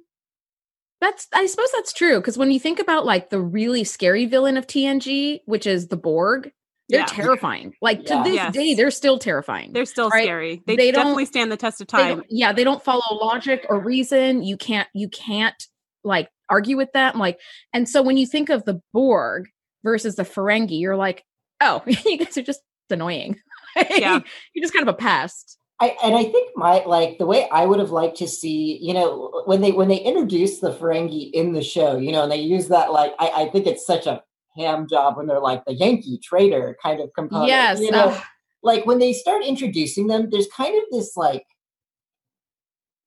That's 1.00 1.28
I 1.32 1.46
suppose 1.46 1.68
that's 1.72 1.92
true 1.92 2.16
because 2.18 2.36
when 2.36 2.50
you 2.50 2.58
think 2.58 2.80
about 2.80 3.06
like 3.06 3.30
the 3.30 3.40
really 3.40 3.84
scary 3.84 4.26
villain 4.26 4.56
of 4.56 4.66
TNG, 4.66 5.40
which 5.46 5.66
is 5.66 5.86
the 5.88 5.96
Borg, 5.96 6.50
they're 6.88 7.00
Yeah. 7.00 7.06
terrifying. 7.06 7.74
Like 7.80 8.08
Yeah. 8.08 8.16
to 8.18 8.24
this 8.24 8.34
Yes. 8.34 8.52
day, 8.52 8.74
they're 8.74 8.90
still 8.90 9.18
terrifying. 9.18 9.72
They're 9.72 9.84
still 9.84 10.08
Right. 10.08 10.24
scary. 10.24 10.62
They, 10.66 10.74
They 10.74 10.90
don't- 10.90 11.02
definitely 11.04 11.26
stand 11.26 11.52
the 11.52 11.56
test 11.56 11.80
of 11.80 11.86
time. 11.86 12.16
don't- 12.16 12.26
yeah, 12.30 12.52
they 12.52 12.64
don't 12.64 12.82
follow 12.82 13.16
logic 13.20 13.64
or 13.68 13.78
reason. 13.78 14.42
You 14.42 14.56
can't 14.56 14.88
you 14.92 15.08
can't 15.08 15.68
like 16.02 16.28
argue 16.50 16.76
with 16.76 16.90
them. 16.92 17.18
Like, 17.18 17.38
and 17.72 17.88
so 17.88 18.02
when 18.02 18.16
you 18.16 18.26
think 18.26 18.48
of 18.48 18.64
the 18.64 18.80
Borg 18.92 19.48
versus 19.84 20.16
the 20.16 20.24
Ferengi, 20.24 20.80
you're 20.80 20.96
like, 20.96 21.24
oh, 21.60 21.82
you 21.86 22.18
guys 22.18 22.36
are 22.36 22.42
just 22.42 22.62
annoying. 22.90 23.40
Yeah. 23.90 24.18
you're 24.54 24.62
just 24.64 24.74
kind 24.74 24.88
of 24.88 24.92
a 24.92 24.96
pest. 24.96 25.56
I 25.78 25.96
and 26.02 26.16
I 26.16 26.24
think 26.24 26.50
my 26.56 26.82
like 26.84 27.18
the 27.18 27.26
way 27.26 27.48
I 27.52 27.64
would 27.64 27.78
have 27.78 27.90
liked 27.90 28.16
to 28.16 28.26
see, 28.26 28.76
you 28.82 28.92
know, 28.92 29.42
when 29.44 29.60
they 29.60 29.70
when 29.70 29.86
they 29.86 29.98
introduce 29.98 30.58
the 30.58 30.72
Ferengi 30.72 31.30
in 31.32 31.52
the 31.52 31.62
show, 31.62 31.96
you 31.96 32.10
know, 32.10 32.24
and 32.24 32.32
they 32.32 32.40
use 32.40 32.68
that 32.68 32.90
like 32.90 33.12
I, 33.20 33.30
I 33.36 33.48
think 33.50 33.66
it's 33.68 33.86
such 33.86 34.06
a 34.06 34.22
ham 34.56 34.88
job 34.88 35.16
when 35.16 35.28
they're 35.28 35.38
like 35.38 35.64
the 35.64 35.74
Yankee 35.74 36.18
trader 36.18 36.76
kind 36.82 37.00
of 37.00 37.12
component. 37.14 37.48
Yes. 37.48 37.78
You 37.78 37.92
know, 37.92 38.08
ugh. 38.08 38.22
like 38.64 38.84
when 38.84 38.98
they 38.98 39.12
start 39.12 39.44
introducing 39.44 40.08
them, 40.08 40.28
there's 40.30 40.48
kind 40.48 40.76
of 40.76 40.82
this 40.90 41.16
like 41.16 41.44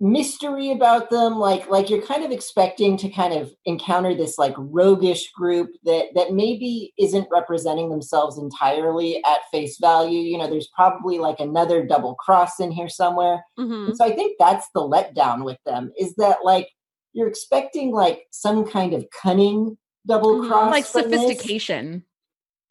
mystery 0.03 0.71
about 0.71 1.11
them 1.11 1.35
like 1.37 1.69
like 1.69 1.87
you're 1.87 2.01
kind 2.01 2.23
of 2.23 2.31
expecting 2.31 2.97
to 2.97 3.07
kind 3.07 3.33
of 3.35 3.51
encounter 3.65 4.15
this 4.15 4.35
like 4.39 4.55
roguish 4.57 5.31
group 5.31 5.69
that 5.83 6.05
that 6.15 6.33
maybe 6.33 6.91
isn't 6.97 7.27
representing 7.31 7.89
themselves 7.91 8.35
entirely 8.39 9.17
at 9.23 9.37
face 9.51 9.77
value 9.79 10.19
you 10.19 10.39
know 10.39 10.49
there's 10.49 10.69
probably 10.75 11.19
like 11.19 11.39
another 11.39 11.85
double 11.85 12.15
cross 12.15 12.59
in 12.59 12.71
here 12.71 12.89
somewhere 12.89 13.45
Mhm. 13.59 13.89
and 13.89 13.97
so 13.97 14.03
i 14.03 14.11
think 14.11 14.37
that's 14.39 14.67
the 14.73 14.81
letdown 14.81 15.45
with 15.45 15.59
them 15.67 15.91
is 15.99 16.15
that 16.15 16.37
like 16.43 16.67
you're 17.13 17.27
expecting 17.27 17.91
like 17.91 18.23
some 18.31 18.65
kind 18.65 18.93
of 18.95 19.05
cunning 19.21 19.77
double 20.07 20.41
Mhm. 20.41 20.47
cross 20.47 20.71
like 20.71 20.85
from 20.85 21.11
this. 21.11 21.21
sophistication. 21.21 22.03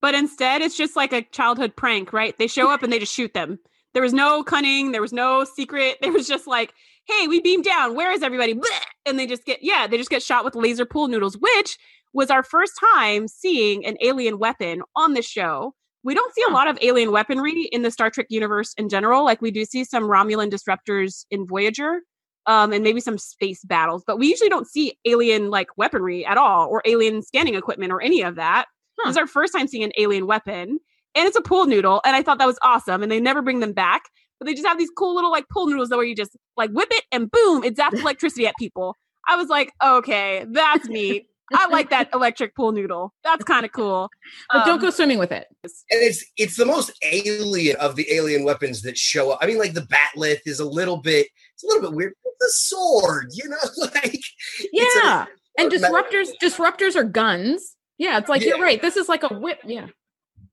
But 0.03 0.14
instead, 0.14 0.62
it's 0.62 0.79
just 0.79 0.97
like 0.97 1.12
a 1.12 1.21
childhood 1.21 1.77
prank, 1.77 2.11
right? 2.14 2.35
They 2.38 2.47
show 2.47 2.71
up 2.71 2.83
and 2.83 2.90
they 2.90 2.99
just 2.99 3.12
shoot 3.14 3.35
them. 3.35 3.59
There 3.93 4.03
was 4.03 4.14
no 4.14 4.43
cunning. 4.43 4.93
There 4.93 5.03
was 5.03 5.12
no 5.12 5.45
secret. 5.45 5.99
There 6.01 6.11
was 6.11 6.27
just 6.27 6.47
like, 6.47 6.73
hey, 7.07 7.29
we 7.29 7.41
beam 7.41 7.63
down. 7.63 7.95
Where 7.95 8.13
is 8.13 8.23
everybody? 8.23 8.55
Bleh! 8.55 8.85
And 9.07 9.19
they 9.19 9.27
just 9.27 9.45
get, 9.45 9.63
yeah, 9.63 9.87
they 9.87 9.97
just 9.97 10.11
get 10.11 10.23
shot 10.23 10.45
with 10.45 10.55
laser 10.55 10.87
pool 10.87 11.09
noodles, 11.09 11.37
which 11.39 11.77
was 12.13 12.31
our 12.31 12.43
first 12.43 12.73
time 12.95 13.29
seeing 13.29 13.85
an 13.85 13.97
alien 14.01 14.39
weapon 14.39 14.83
on 14.97 15.15
the 15.15 15.23
show. 15.23 15.75
We 16.03 16.15
don't 16.15 16.35
see 16.35 16.43
a 16.49 16.53
lot 16.53 16.69
of 16.69 16.79
alien 16.81 17.13
weaponry 17.13 17.65
in 17.73 17.83
the 17.83 17.91
Star 17.91 18.11
Trek 18.11 18.27
universe 18.31 18.75
in 18.79 18.89
general. 18.89 19.25
Like 19.25 19.43
we 19.43 19.51
do 19.51 19.65
see 19.65 19.85
some 19.85 20.05
Romulan 20.05 20.51
disruptors 20.51 21.25
in 21.31 21.47
Voyager, 21.47 22.01
um, 22.47 22.73
and 22.73 22.83
maybe 22.83 23.01
some 23.01 23.19
space 23.19 23.63
battles, 23.65 24.03
but 24.07 24.19
we 24.19 24.27
usually 24.27 24.49
don't 24.49 24.67
see 24.67 24.99
alien 25.05 25.51
like 25.51 25.69
weaponry 25.77 26.25
at 26.25 26.39
all, 26.39 26.69
or 26.69 26.83
alien 26.87 27.23
scanning 27.23 27.55
equipment, 27.55 27.93
or 27.93 28.01
any 28.01 28.23
of 28.23 28.37
that. 28.37 28.65
Huh. 28.99 29.09
This 29.09 29.15
is 29.15 29.19
our 29.19 29.27
first 29.27 29.53
time 29.53 29.69
seeing 29.69 29.85
an 29.85 29.93
alien 29.99 30.27
weapon, 30.27 30.79
and 31.15 31.27
it's 31.29 31.37
a 31.37 31.43
pool 31.43 31.67
noodle, 31.67 32.01
and 32.05 32.17
I 32.17 32.23
thought 32.23 32.39
that 32.39 32.47
was 32.47 32.59
awesome. 32.63 33.03
And 33.03 33.13
they 33.13 33.21
never 33.21 33.43
bring 33.43 33.61
them 33.61 33.73
back, 33.73 34.03
but 34.40 34.46
they 34.46 34.55
just 34.55 34.66
have 34.66 34.79
these 34.79 34.90
cool 34.96 35.14
little 35.14 35.31
like 35.31 35.44
pool 35.53 35.66
noodles 35.68 35.90
that 35.90 35.96
where 35.96 36.05
you 36.07 36.16
just 36.16 36.37
like 36.57 36.70
whip 36.70 36.88
it 36.90 37.05
and 37.12 37.31
boom, 37.31 37.62
it 37.62 37.76
zaps 37.76 37.92
electricity 38.00 38.46
at 38.48 38.55
people. 38.59 38.96
I 39.29 39.37
was 39.37 39.48
like, 39.48 39.70
okay, 39.85 40.44
that's 40.50 40.88
neat. 40.88 41.26
I 41.53 41.66
like 41.66 41.90
that 41.90 42.09
electric 42.14 42.55
pool 42.57 42.72
noodle. 42.72 43.12
That's 43.24 43.42
kind 43.44 43.64
of 43.64 43.72
cool. 43.72 44.09
But 44.53 44.64
don't 44.64 44.74
Um, 44.76 44.81
go 44.81 44.90
swimming 44.90 45.18
with 45.18 45.33
it. 45.33 45.46
and 45.64 45.72
it's 45.90 46.24
it's 46.37 46.57
the 46.57 46.64
most 46.64 46.90
alien 47.05 47.76
of 47.76 47.96
the 47.96 48.11
alien 48.12 48.44
weapons 48.44 48.83
that 48.83 48.96
show 48.96 49.31
up. 49.33 49.40
I 49.42 49.46
mean, 49.46 49.59
like 49.59 49.74
the 49.74 49.83
bat'leth 49.83 50.40
is 50.46 50.59
a 50.61 50.64
little 50.64 50.96
bit 50.98 51.26
it's 51.55 51.64
a 51.64 51.66
little 51.66 51.83
bit 51.90 51.96
weird. 51.96 52.14
But 52.24 52.33
the 52.40 52.48
sword, 52.50 53.26
you 53.33 53.48
know, 53.48 53.57
like 53.79 54.14
it's 54.14 54.96
a- 54.96 54.98
Yeah. 55.05 55.26
and 55.59 55.70
metal- 55.72 55.90
disruptors 56.03 56.29
disruptors 56.42 56.94
are 56.96 57.05
guns. 57.05 57.76
Yeah, 57.98 58.16
it's 58.18 58.29
like 58.29 58.42
you're 58.44 58.59
right. 58.61 58.81
This 58.81 58.96
is 58.96 59.09
like 59.09 59.24
a 59.24 59.35
whip. 59.35 59.59
Yeah. 59.66 59.88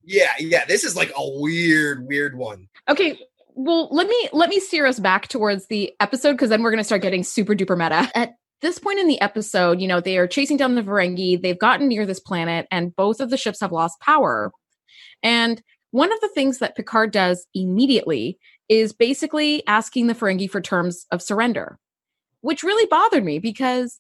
yeah, 0.04 0.32
yeah. 0.40 0.66
This 0.66 0.84
is 0.84 0.96
like 0.96 1.12
a 1.16 1.40
weird, 1.40 2.06
weird 2.08 2.36
one. 2.36 2.68
Okay. 2.90 3.20
Well, 3.60 3.90
let 3.92 4.08
me 4.08 4.30
let 4.34 4.50
me 4.50 4.60
steer 4.60 4.86
us 4.86 5.00
back 5.00 5.30
towards 5.30 5.66
the 5.66 5.92
episode 6.00 6.34
because 6.34 6.52
then 6.52 6.62
we're 6.62 6.70
going 6.70 6.78
to 6.78 6.84
start 6.84 7.02
getting 7.02 7.24
super 7.24 7.56
duper 7.56 7.76
meta. 7.76 8.08
At 8.14 8.36
this 8.62 8.78
point 8.78 9.00
in 9.00 9.08
the 9.08 9.20
episode, 9.20 9.82
you 9.82 9.88
know, 9.88 10.00
they 10.00 10.20
are 10.20 10.28
chasing 10.28 10.58
down 10.58 10.76
the 10.76 10.84
Ferengi. 10.84 11.42
They've 11.42 11.58
gotten 11.58 11.88
near 11.88 12.06
this 12.06 12.20
planet, 12.20 12.68
and 12.70 12.96
both 12.96 13.20
of 13.20 13.32
the 13.32 13.38
ships 13.38 13.60
have 13.62 13.72
lost 13.72 14.00
power. 14.00 14.52
And 15.24 15.60
one 15.90 16.14
of 16.14 16.20
the 16.22 16.30
things 16.36 16.60
that 16.60 16.76
Picard 16.76 17.12
does 17.12 17.48
immediately 17.56 18.38
is 18.70 18.94
basically 18.94 19.66
asking 19.66 20.06
the 20.06 20.14
Ferengi 20.14 20.48
for 20.48 20.62
terms 20.62 21.08
of 21.12 21.24
surrender, 21.24 21.80
which 22.42 22.62
really 22.62 22.86
bothered 22.86 23.26
me 23.26 23.40
because 23.40 24.00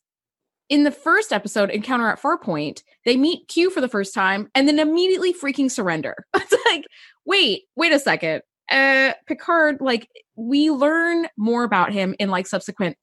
in 0.70 0.84
the 0.84 0.92
first 0.92 1.34
episode, 1.34 1.72
Encounter 1.72 2.12
at 2.12 2.22
Farpoint, 2.22 2.84
they 3.06 3.18
meet 3.18 3.48
Q 3.48 3.72
for 3.72 3.82
the 3.82 3.90
first 3.90 4.14
time 4.14 4.50
and 4.54 4.68
then 4.68 4.78
immediately 4.78 5.34
freaking 5.34 5.72
surrender. 5.72 6.14
it's 6.36 6.54
like, 6.68 6.84
wait, 7.26 7.64
wait 7.76 7.92
a 7.92 7.98
second. 7.98 8.44
Uh 8.70 9.14
Picard, 9.28 9.78
like, 9.82 10.10
we 10.36 10.70
learn 10.72 11.28
more 11.38 11.64
about 11.64 11.92
him 11.92 12.16
in 12.20 12.30
like 12.30 12.48
subsequent 12.48 12.98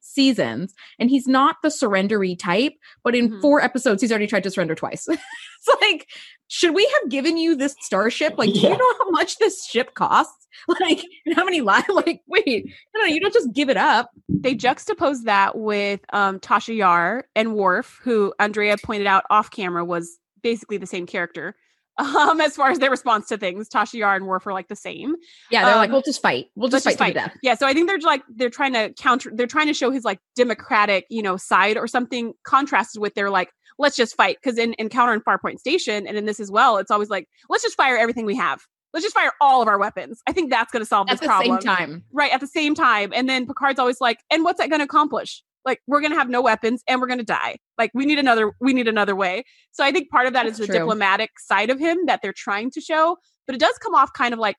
seasons, 0.00 0.74
and 0.98 1.10
he's 1.10 1.26
not 1.26 1.56
the 1.62 1.68
surrendery 1.70 2.38
type, 2.38 2.72
but 3.04 3.14
in 3.14 3.30
Mhm. 3.30 3.40
four 3.40 3.60
episodes, 3.60 4.00
he's 4.00 4.10
already 4.10 4.26
tried 4.26 4.42
to 4.44 4.50
surrender 4.50 4.74
twice. 4.74 5.06
it's 5.08 5.80
like, 5.82 6.06
should 6.46 6.74
we 6.74 6.90
have 7.00 7.10
given 7.10 7.36
you 7.36 7.54
this 7.54 7.74
starship? 7.82 8.34
Like, 8.38 8.52
do 8.54 8.60
you 8.60 8.70
know 8.70 8.94
how 8.98 9.10
much 9.10 9.36
this 9.38 9.64
ship 9.66 9.94
costs? 9.94 10.34
Like, 10.80 11.04
and 11.24 11.36
how 11.36 11.44
many 11.44 11.60
lives? 11.60 11.86
Like, 11.94 12.22
wait, 12.26 12.64
no, 12.94 13.00
no, 13.02 13.06
you 13.06 13.20
don't 13.20 13.32
just 13.34 13.52
give 13.52 13.68
it 13.68 13.76
up. 13.76 14.10
they 14.28 14.54
juxtapose 14.56 15.22
that 15.24 15.56
with 15.56 16.00
um, 16.12 16.40
Tasha 16.40 16.74
Yar 16.76 17.26
and 17.36 17.54
Worf, 17.54 18.00
who 18.02 18.32
Andrea 18.40 18.76
pointed 18.82 19.06
out 19.06 19.24
off 19.30 19.50
camera 19.50 19.84
was 19.84 20.18
basically 20.42 20.76
the 20.78 20.86
same 20.86 21.06
character. 21.06 21.54
Um, 21.98 22.40
as 22.40 22.54
far 22.54 22.70
as 22.70 22.78
their 22.78 22.90
response 22.90 23.26
to 23.28 23.36
things, 23.36 23.68
Tasha 23.68 23.94
Yar 23.94 24.14
and 24.14 24.26
Worf 24.26 24.46
are 24.46 24.52
like 24.52 24.68
the 24.68 24.76
same. 24.76 25.16
Yeah, 25.50 25.64
they're 25.64 25.76
like, 25.76 25.88
Um, 25.88 25.92
we'll 25.94 26.02
just 26.02 26.22
fight. 26.22 26.46
We'll 26.54 26.68
just 26.68 26.84
fight, 26.84 26.96
just 26.98 27.06
to 27.08 27.12
death. 27.14 27.36
Yeah, 27.42 27.54
so 27.54 27.66
I 27.66 27.74
think 27.74 27.88
they're 27.88 27.98
like 27.98 28.22
they're 28.28 28.50
trying 28.50 28.72
to 28.74 28.92
counter. 28.94 29.30
They're 29.34 29.46
trying 29.48 29.66
to 29.66 29.74
show 29.74 29.90
his 29.90 30.04
like 30.04 30.20
democratic, 30.36 31.06
you 31.10 31.22
know, 31.22 31.36
side 31.36 31.76
or 31.76 31.86
something 31.88 32.34
contrasted 32.44 33.02
with 33.02 33.14
their 33.14 33.30
like 33.30 33.50
let's 33.78 33.96
just 33.96 34.16
fight 34.16 34.38
because 34.42 34.58
in 34.58 34.74
Encounter 34.78 35.12
in 35.12 35.20
Farpoint 35.20 35.58
Station 35.58 36.06
and 36.06 36.16
in 36.16 36.24
this 36.24 36.40
as 36.40 36.50
well, 36.50 36.76
it's 36.78 36.90
always 36.90 37.10
like 37.10 37.28
let's 37.48 37.62
just 37.64 37.76
fire 37.76 37.96
everything 37.96 38.26
we 38.26 38.36
have. 38.36 38.60
Let's 38.94 39.04
just 39.04 39.14
fire 39.14 39.32
all 39.40 39.60
of 39.60 39.68
our 39.68 39.78
weapons. 39.78 40.22
I 40.26 40.32
think 40.32 40.50
that's 40.50 40.72
going 40.72 40.80
to 40.82 40.86
solve 40.86 41.08
At 41.08 41.14
this 41.14 41.20
the 41.20 41.26
problem. 41.26 41.60
same 41.60 41.66
time. 41.66 42.04
right 42.12 42.32
at 42.32 42.40
the 42.40 42.46
same 42.46 42.74
time 42.74 43.12
and 43.14 43.28
then 43.28 43.46
picard's 43.46 43.78
always 43.78 44.00
like 44.00 44.18
and 44.30 44.44
what's 44.44 44.58
that 44.60 44.70
going 44.70 44.80
to 44.80 44.84
accomplish 44.84 45.42
like 45.68 45.80
we're 45.86 46.00
going 46.00 46.12
to 46.12 46.18
have 46.18 46.28
no 46.28 46.42
weapons 46.42 46.82
and 46.88 47.00
we're 47.00 47.06
going 47.06 47.18
to 47.20 47.24
die. 47.24 47.56
Like 47.76 47.90
we 47.94 48.04
need 48.06 48.18
another 48.18 48.52
we 48.60 48.72
need 48.72 48.88
another 48.88 49.14
way. 49.14 49.44
So 49.72 49.84
i 49.84 49.92
think 49.92 50.10
part 50.10 50.26
of 50.26 50.32
that 50.32 50.46
is 50.46 50.52
That's 50.58 50.60
the 50.60 50.66
true. 50.74 50.78
diplomatic 50.80 51.30
side 51.38 51.70
of 51.70 51.78
him 51.78 51.96
that 52.06 52.20
they're 52.22 52.34
trying 52.46 52.70
to 52.72 52.80
show 52.80 53.16
but 53.46 53.54
it 53.54 53.60
does 53.60 53.76
come 53.78 53.94
off 53.94 54.10
kind 54.12 54.32
of 54.34 54.40
like 54.40 54.56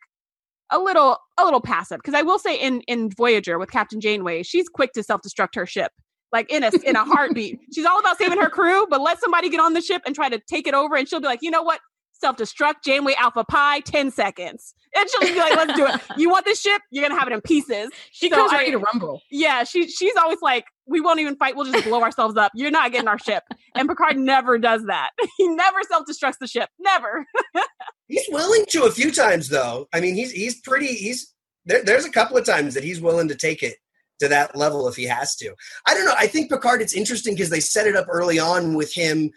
a 0.72 0.80
little 0.80 1.18
a 1.40 1.44
little 1.46 1.62
passive 1.62 1.98
because 1.98 2.14
i 2.14 2.22
will 2.22 2.40
say 2.40 2.56
in 2.56 2.82
in 2.88 3.10
voyager 3.18 3.58
with 3.60 3.70
captain 3.72 4.00
janeway 4.00 4.44
she's 4.44 4.68
quick 4.70 4.92
to 4.94 5.02
self-destruct 5.04 5.56
her 5.56 5.66
ship 5.66 5.92
like 6.32 6.50
in 6.52 6.64
a 6.64 6.70
in 6.86 6.96
a 6.96 7.04
heartbeat. 7.04 7.60
She's 7.74 7.86
all 7.86 8.00
about 8.00 8.18
saving 8.20 8.40
her 8.40 8.50
crew 8.52 8.86
but 8.88 9.02
let 9.02 9.20
somebody 9.20 9.50
get 9.50 9.60
on 9.60 9.74
the 9.74 9.82
ship 9.82 10.04
and 10.06 10.14
try 10.14 10.30
to 10.30 10.40
take 10.48 10.68
it 10.68 10.76
over 10.76 10.96
and 10.96 11.10
she'll 11.10 11.20
be 11.20 11.26
like 11.26 11.40
you 11.42 11.50
know 11.50 11.64
what? 11.64 11.80
Self-destruct 12.14 12.84
janeway 12.86 13.16
alpha 13.18 13.44
pi 13.46 13.80
10 13.80 14.12
seconds. 14.12 14.76
And 14.96 15.10
she'll 15.10 15.34
be 15.34 15.40
like 15.40 15.56
let's 15.56 15.74
do 15.74 15.88
it. 15.88 16.00
You 16.18 16.30
want 16.30 16.46
this 16.46 16.62
ship? 16.62 16.82
You're 16.92 17.08
gonna 17.08 17.20
have 17.20 17.28
it 17.30 17.34
in 17.34 17.42
pieces. 17.42 17.90
She 18.12 18.30
So 18.30 18.36
comes 18.36 18.54
I- 18.54 18.58
ready 18.58 18.72
to 18.72 18.78
rumble. 18.78 19.22
yeah, 19.32 19.64
she 19.64 19.88
she's 19.88 20.16
always 20.18 20.38
like, 20.42 20.66
we 20.90 21.00
won't 21.02 21.20
even 21.20 21.36
fight. 21.36 21.56
We'll 21.56 21.72
just 21.72 21.86
blow 21.86 22.02
ourselves 22.02 22.36
up. 22.38 22.52
You're 22.56 22.72
not 22.72 22.92
getting 22.92 23.08
our 23.08 23.20
ship. 23.20 23.44
And 23.76 23.88
Picard 23.88 24.18
never 24.18 24.58
does 24.58 24.84
that. 24.86 25.12
He 25.38 25.48
never 25.48 25.80
self 25.90 26.06
destructs 26.10 26.38
the 26.40 26.48
ship. 26.48 26.70
Never. 26.80 27.26
He's 28.08 28.26
willing 28.30 28.66
to 28.70 28.84
a 28.84 28.92
few 28.92 29.12
times 29.12 29.50
though. 29.50 29.88
I 29.94 30.00
mean, 30.02 30.16
he's 30.16 30.32
he's 30.32 30.60
pretty 30.62 30.88
he's 30.88 31.34
there, 31.66 31.84
there's 31.84 32.06
a 32.06 32.12
couple 32.12 32.38
of 32.38 32.46
times 32.46 32.74
that 32.74 32.84
he's 32.84 33.00
willing 33.00 33.28
to 33.28 33.36
take 33.36 33.62
it 33.62 33.76
to 34.20 34.28
that 34.28 34.56
level 34.56 34.88
if 34.88 34.96
he 34.96 35.04
has 35.06 35.36
to. 35.38 35.54
I 35.88 35.94
don't 35.94 36.06
know. 36.06 36.16
I 36.18 36.28
think 36.28 36.50
Picard 36.50 36.82
it's 36.82 36.94
interesting 36.94 37.36
because 37.36 37.52
they 37.52 37.60
set 37.60 37.86
it 37.88 37.96
up 37.96 38.08
early 38.10 38.40
on 38.40 38.74
with 38.74 38.92
him 38.94 39.32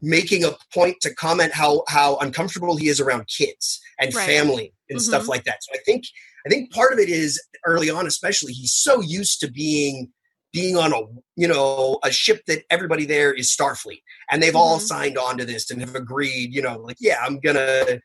making 0.00 0.44
a 0.44 0.52
point 0.72 0.96
to 1.02 1.14
comment 1.14 1.52
how 1.52 1.82
how 1.88 2.16
uncomfortable 2.16 2.76
he 2.76 2.88
is 2.88 2.98
around 3.00 3.26
kids 3.28 3.78
and 4.00 4.14
Right. 4.14 4.26
family 4.26 4.72
and 4.88 5.02
stuff 5.02 5.24
Mhm. 5.24 5.28
like 5.28 5.44
that. 5.44 5.58
So 5.62 5.72
I 5.74 5.78
think 5.84 6.04
I 6.46 6.48
think 6.48 6.72
part 6.72 6.92
of 6.92 6.98
it 6.98 7.08
is 7.10 7.40
early 7.66 7.90
on 7.90 8.06
especially 8.06 8.52
he's 8.52 8.74
so 8.74 9.00
used 9.02 9.40
to 9.40 9.50
being 9.50 10.10
being 10.52 10.76
on 10.76 10.92
a 10.92 11.00
you 11.36 11.46
know 11.48 11.98
a 12.04 12.10
ship 12.10 12.42
that 12.46 12.64
everybody 12.70 13.04
there 13.04 13.32
is 13.32 13.54
Starfleet 13.54 14.02
and 14.30 14.42
they've 14.42 14.56
all 14.56 14.78
Mhm. 14.78 14.82
signed 14.82 15.18
on 15.18 15.38
to 15.38 15.44
this 15.44 15.70
and 15.70 15.80
have 15.80 15.94
agreed, 15.94 16.54
you 16.54 16.62
know, 16.62 16.78
like 16.78 16.96
yeah, 17.00 17.18
I'm 17.24 17.40
to 17.40 18.00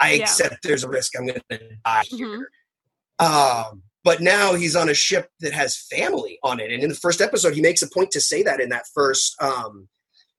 I 0.00 0.12
Yeah. 0.12 0.22
accept 0.24 0.62
there's 0.62 0.84
a 0.84 0.88
risk 0.88 1.12
I'm 1.16 1.26
to 1.28 1.42
die 1.48 2.02
Mhm. 2.12 2.16
here. 2.18 2.50
Um, 3.18 3.82
but 4.02 4.20
now 4.20 4.54
he's 4.54 4.76
on 4.76 4.88
a 4.88 4.94
ship 4.94 5.30
that 5.40 5.52
has 5.52 5.78
family 5.78 6.38
on 6.42 6.60
it, 6.60 6.70
and 6.70 6.82
in 6.82 6.88
the 6.90 6.94
first 6.96 7.20
episode, 7.20 7.54
he 7.54 7.62
makes 7.62 7.80
a 7.80 7.88
point 7.88 8.10
to 8.10 8.20
say 8.20 8.42
that 8.42 8.60
in 8.60 8.68
that 8.70 8.86
first 8.94 9.34
um, 9.40 9.88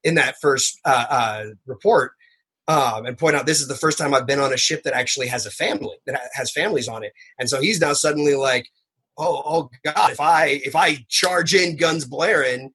in 0.04 0.16
that 0.16 0.36
first 0.42 0.80
uh, 0.86 1.06
uh, 1.10 1.46
report, 1.66 2.12
um, 2.68 3.06
and 3.06 3.18
point 3.18 3.36
out 3.36 3.46
this 3.48 3.62
is 3.62 3.68
the 3.68 3.76
first 3.76 3.98
time 3.98 4.14
I've 4.14 4.28
been 4.28 4.40
on 4.40 4.54
a 4.54 4.58
ship 4.58 4.84
that 4.84 4.94
actually 4.94 5.28
has 5.28 5.46
a 5.48 5.52
family 5.52 5.98
that 6.06 6.30
has 6.34 6.52
families 6.52 6.88
on 6.88 7.04
it, 7.04 7.14
and 7.40 7.50
so 7.50 7.60
he's 7.62 7.80
now 7.80 7.94
suddenly 7.94 8.36
like, 8.36 8.68
oh, 9.18 9.44
oh 9.46 9.70
God, 9.84 10.12
if 10.12 10.20
I 10.20 10.62
if 10.66 10.76
I 10.76 11.06
charge 11.10 11.54
in 11.54 11.78
guns 11.78 12.06
blaring, 12.06 12.72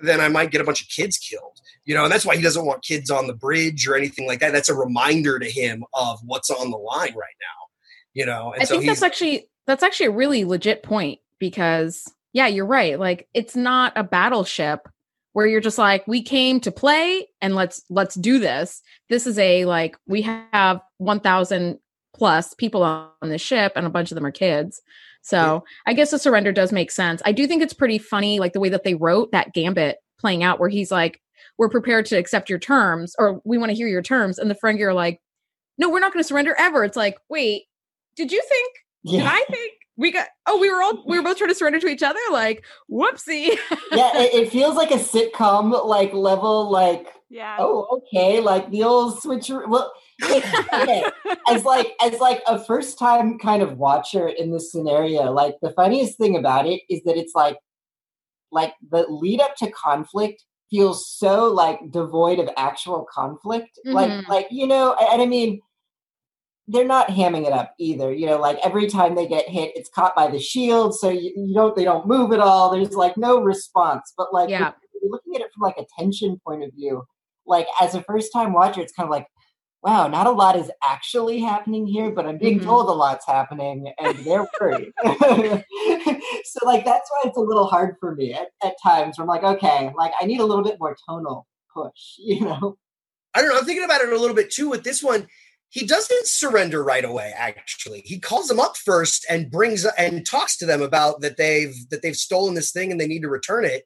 then 0.00 0.20
I 0.20 0.28
might 0.28 0.50
get 0.50 0.60
a 0.60 0.64
bunch 0.64 0.82
of 0.82 0.88
kids 0.88 1.18
killed. 1.18 1.58
You 1.84 1.94
know, 1.94 2.04
and 2.04 2.12
that's 2.12 2.26
why 2.26 2.36
he 2.36 2.42
doesn't 2.42 2.66
want 2.66 2.82
kids 2.82 3.10
on 3.10 3.28
the 3.28 3.34
bridge 3.34 3.86
or 3.86 3.96
anything 3.96 4.26
like 4.26 4.40
that. 4.40 4.52
That's 4.52 4.68
a 4.68 4.74
reminder 4.74 5.38
to 5.38 5.48
him 5.48 5.84
of 5.94 6.18
what's 6.24 6.50
on 6.50 6.70
the 6.70 6.76
line 6.76 7.14
right 7.14 7.36
now. 7.40 7.66
You 8.12 8.26
know, 8.26 8.52
and 8.52 8.62
I 8.62 8.64
so 8.64 8.76
think 8.76 8.88
that's 8.88 9.02
actually 9.02 9.48
that's 9.66 9.82
actually 9.82 10.06
a 10.06 10.12
really 10.12 10.44
legit 10.44 10.82
point 10.82 11.20
because 11.38 12.04
yeah, 12.32 12.46
you're 12.46 12.66
right. 12.66 12.98
Like 12.98 13.28
it's 13.34 13.56
not 13.56 13.92
a 13.96 14.04
battleship 14.04 14.88
where 15.32 15.46
you're 15.46 15.60
just 15.60 15.78
like 15.78 16.06
we 16.06 16.22
came 16.22 16.60
to 16.60 16.72
play 16.72 17.28
and 17.40 17.54
let's 17.54 17.84
let's 17.90 18.14
do 18.14 18.38
this. 18.38 18.82
This 19.08 19.26
is 19.26 19.38
a 19.38 19.64
like 19.66 19.96
we 20.06 20.22
have 20.22 20.80
1000 20.98 21.78
plus 22.14 22.54
people 22.54 22.82
on 22.82 23.10
the 23.22 23.38
ship, 23.38 23.72
and 23.76 23.86
a 23.86 23.90
bunch 23.90 24.10
of 24.10 24.14
them 24.14 24.26
are 24.26 24.32
kids. 24.32 24.80
So 25.26 25.36
yeah. 25.36 25.60
I 25.86 25.92
guess 25.92 26.12
the 26.12 26.20
surrender 26.20 26.52
does 26.52 26.70
make 26.70 26.92
sense. 26.92 27.20
I 27.24 27.32
do 27.32 27.48
think 27.48 27.60
it's 27.60 27.72
pretty 27.72 27.98
funny, 27.98 28.38
like 28.38 28.52
the 28.52 28.60
way 28.60 28.68
that 28.68 28.84
they 28.84 28.94
wrote 28.94 29.32
that 29.32 29.52
gambit 29.52 29.96
playing 30.20 30.44
out, 30.44 30.60
where 30.60 30.68
he's 30.68 30.92
like, 30.92 31.20
"We're 31.58 31.68
prepared 31.68 32.06
to 32.06 32.16
accept 32.16 32.48
your 32.48 32.60
terms, 32.60 33.16
or 33.18 33.40
we 33.44 33.58
want 33.58 33.70
to 33.70 33.74
hear 33.74 33.88
your 33.88 34.02
terms," 34.02 34.38
and 34.38 34.48
the 34.48 34.54
Ferengi 34.54 34.82
are 34.82 34.94
like, 34.94 35.20
"No, 35.78 35.90
we're 35.90 35.98
not 35.98 36.12
going 36.12 36.22
to 36.22 36.28
surrender 36.28 36.54
ever." 36.56 36.84
It's 36.84 36.96
like, 36.96 37.18
wait, 37.28 37.64
did 38.14 38.30
you 38.30 38.40
think? 38.48 38.72
Yeah. 39.02 39.22
Did 39.22 39.26
I 39.26 39.44
think? 39.50 39.72
we 39.96 40.12
got 40.12 40.28
oh 40.46 40.58
we 40.58 40.70
were 40.70 40.82
all 40.82 41.02
we 41.06 41.16
were 41.16 41.24
both 41.24 41.38
trying 41.38 41.48
to 41.48 41.54
surrender 41.54 41.80
to 41.80 41.86
each 41.86 42.02
other 42.02 42.20
like 42.30 42.62
whoopsie 42.90 43.56
yeah 43.92 44.10
it, 44.20 44.34
it, 44.34 44.52
feels 44.52 44.76
like 44.76 44.90
a 44.90 44.98
sitcom 44.98 45.86
like 45.86 46.12
level 46.12 46.70
like 46.70 47.06
yeah 47.30 47.56
oh 47.58 47.86
okay 47.90 48.40
like 48.40 48.70
the 48.70 48.82
old 48.82 49.20
switch 49.22 49.48
well 49.48 49.90
okay. 49.90 50.00
as 51.48 51.64
like 51.64 51.94
as 52.02 52.18
like 52.20 52.42
a 52.46 52.58
first 52.58 52.98
time 52.98 53.38
kind 53.38 53.62
of 53.62 53.76
watcher 53.76 54.28
in 54.28 54.50
this 54.50 54.72
scenario 54.72 55.30
like 55.30 55.54
the 55.60 55.72
funniest 55.72 56.16
thing 56.16 56.36
about 56.36 56.66
it 56.66 56.80
is 56.88 57.02
that 57.04 57.18
it's 57.18 57.34
like 57.34 57.58
like 58.50 58.72
the 58.90 59.04
lead 59.10 59.40
up 59.40 59.54
to 59.56 59.70
conflict 59.72 60.42
feels 60.70 61.06
so 61.10 61.52
like 61.52 61.78
devoid 61.90 62.38
of 62.38 62.48
actual 62.56 63.06
conflict 63.12 63.78
mm-hmm. 63.86 63.94
like 63.94 64.28
like 64.28 64.46
you 64.50 64.66
know 64.66 64.96
and 65.12 65.20
i 65.20 65.26
mean 65.26 65.60
they're 66.68 66.86
not 66.86 67.08
hamming 67.08 67.46
it 67.46 67.52
up 67.52 67.74
either. 67.78 68.12
You 68.12 68.26
know, 68.26 68.38
like 68.38 68.58
every 68.64 68.88
time 68.88 69.14
they 69.14 69.26
get 69.26 69.48
hit, 69.48 69.72
it's 69.76 69.88
caught 69.88 70.16
by 70.16 70.28
the 70.28 70.38
shield, 70.38 70.94
so 70.98 71.08
you, 71.08 71.32
you 71.36 71.54
don't 71.54 71.76
they 71.76 71.84
don't 71.84 72.06
move 72.06 72.32
at 72.32 72.40
all. 72.40 72.70
There's 72.70 72.94
like 72.94 73.16
no 73.16 73.40
response. 73.40 74.12
But 74.16 74.32
like 74.32 74.50
yeah. 74.50 74.72
you're 75.00 75.10
looking 75.10 75.36
at 75.36 75.42
it 75.42 75.52
from 75.54 75.62
like 75.62 75.76
a 75.78 75.86
tension 75.98 76.40
point 76.44 76.64
of 76.64 76.72
view, 76.74 77.04
like 77.46 77.66
as 77.80 77.94
a 77.94 78.02
first 78.02 78.32
time 78.32 78.52
watcher, 78.52 78.80
it's 78.80 78.92
kind 78.92 79.06
of 79.06 79.10
like, 79.10 79.28
wow, 79.82 80.08
not 80.08 80.26
a 80.26 80.30
lot 80.30 80.56
is 80.56 80.70
actually 80.82 81.38
happening 81.38 81.86
here, 81.86 82.10
but 82.10 82.26
I'm 82.26 82.38
being 82.38 82.58
mm-hmm. 82.58 82.68
told 82.68 82.88
a 82.88 82.92
lot's 82.92 83.26
happening, 83.26 83.92
and 83.98 84.18
they're 84.18 84.46
worried. 84.60 84.92
so 85.04 86.66
like 86.66 86.84
that's 86.84 87.10
why 87.10 87.22
it's 87.24 87.36
a 87.36 87.40
little 87.40 87.66
hard 87.66 87.96
for 88.00 88.14
me 88.14 88.34
at, 88.34 88.48
at 88.64 88.74
times. 88.82 89.18
Where 89.18 89.24
I'm 89.24 89.28
like, 89.28 89.44
okay, 89.44 89.92
like 89.96 90.12
I 90.20 90.26
need 90.26 90.40
a 90.40 90.44
little 90.44 90.64
bit 90.64 90.78
more 90.80 90.96
tonal 91.08 91.46
push, 91.72 91.92
you 92.18 92.40
know. 92.40 92.76
I 93.34 93.42
don't 93.42 93.50
know. 93.50 93.58
I'm 93.58 93.64
thinking 93.64 93.84
about 93.84 94.00
it 94.00 94.12
a 94.12 94.18
little 94.18 94.36
bit 94.36 94.50
too 94.50 94.70
with 94.70 94.82
this 94.82 95.02
one 95.02 95.26
he 95.68 95.84
doesn't 95.84 96.26
surrender 96.26 96.82
right 96.82 97.04
away 97.04 97.34
actually 97.36 98.00
he 98.04 98.18
calls 98.18 98.48
them 98.48 98.60
up 98.60 98.76
first 98.76 99.26
and 99.28 99.50
brings 99.50 99.84
and 99.98 100.24
talks 100.24 100.56
to 100.56 100.64
them 100.64 100.80
about 100.80 101.20
that 101.20 101.36
they've 101.36 101.74
that 101.90 102.02
they've 102.02 102.16
stolen 102.16 102.54
this 102.54 102.70
thing 102.70 102.90
and 102.90 103.00
they 103.00 103.06
need 103.06 103.22
to 103.22 103.28
return 103.28 103.64
it 103.64 103.84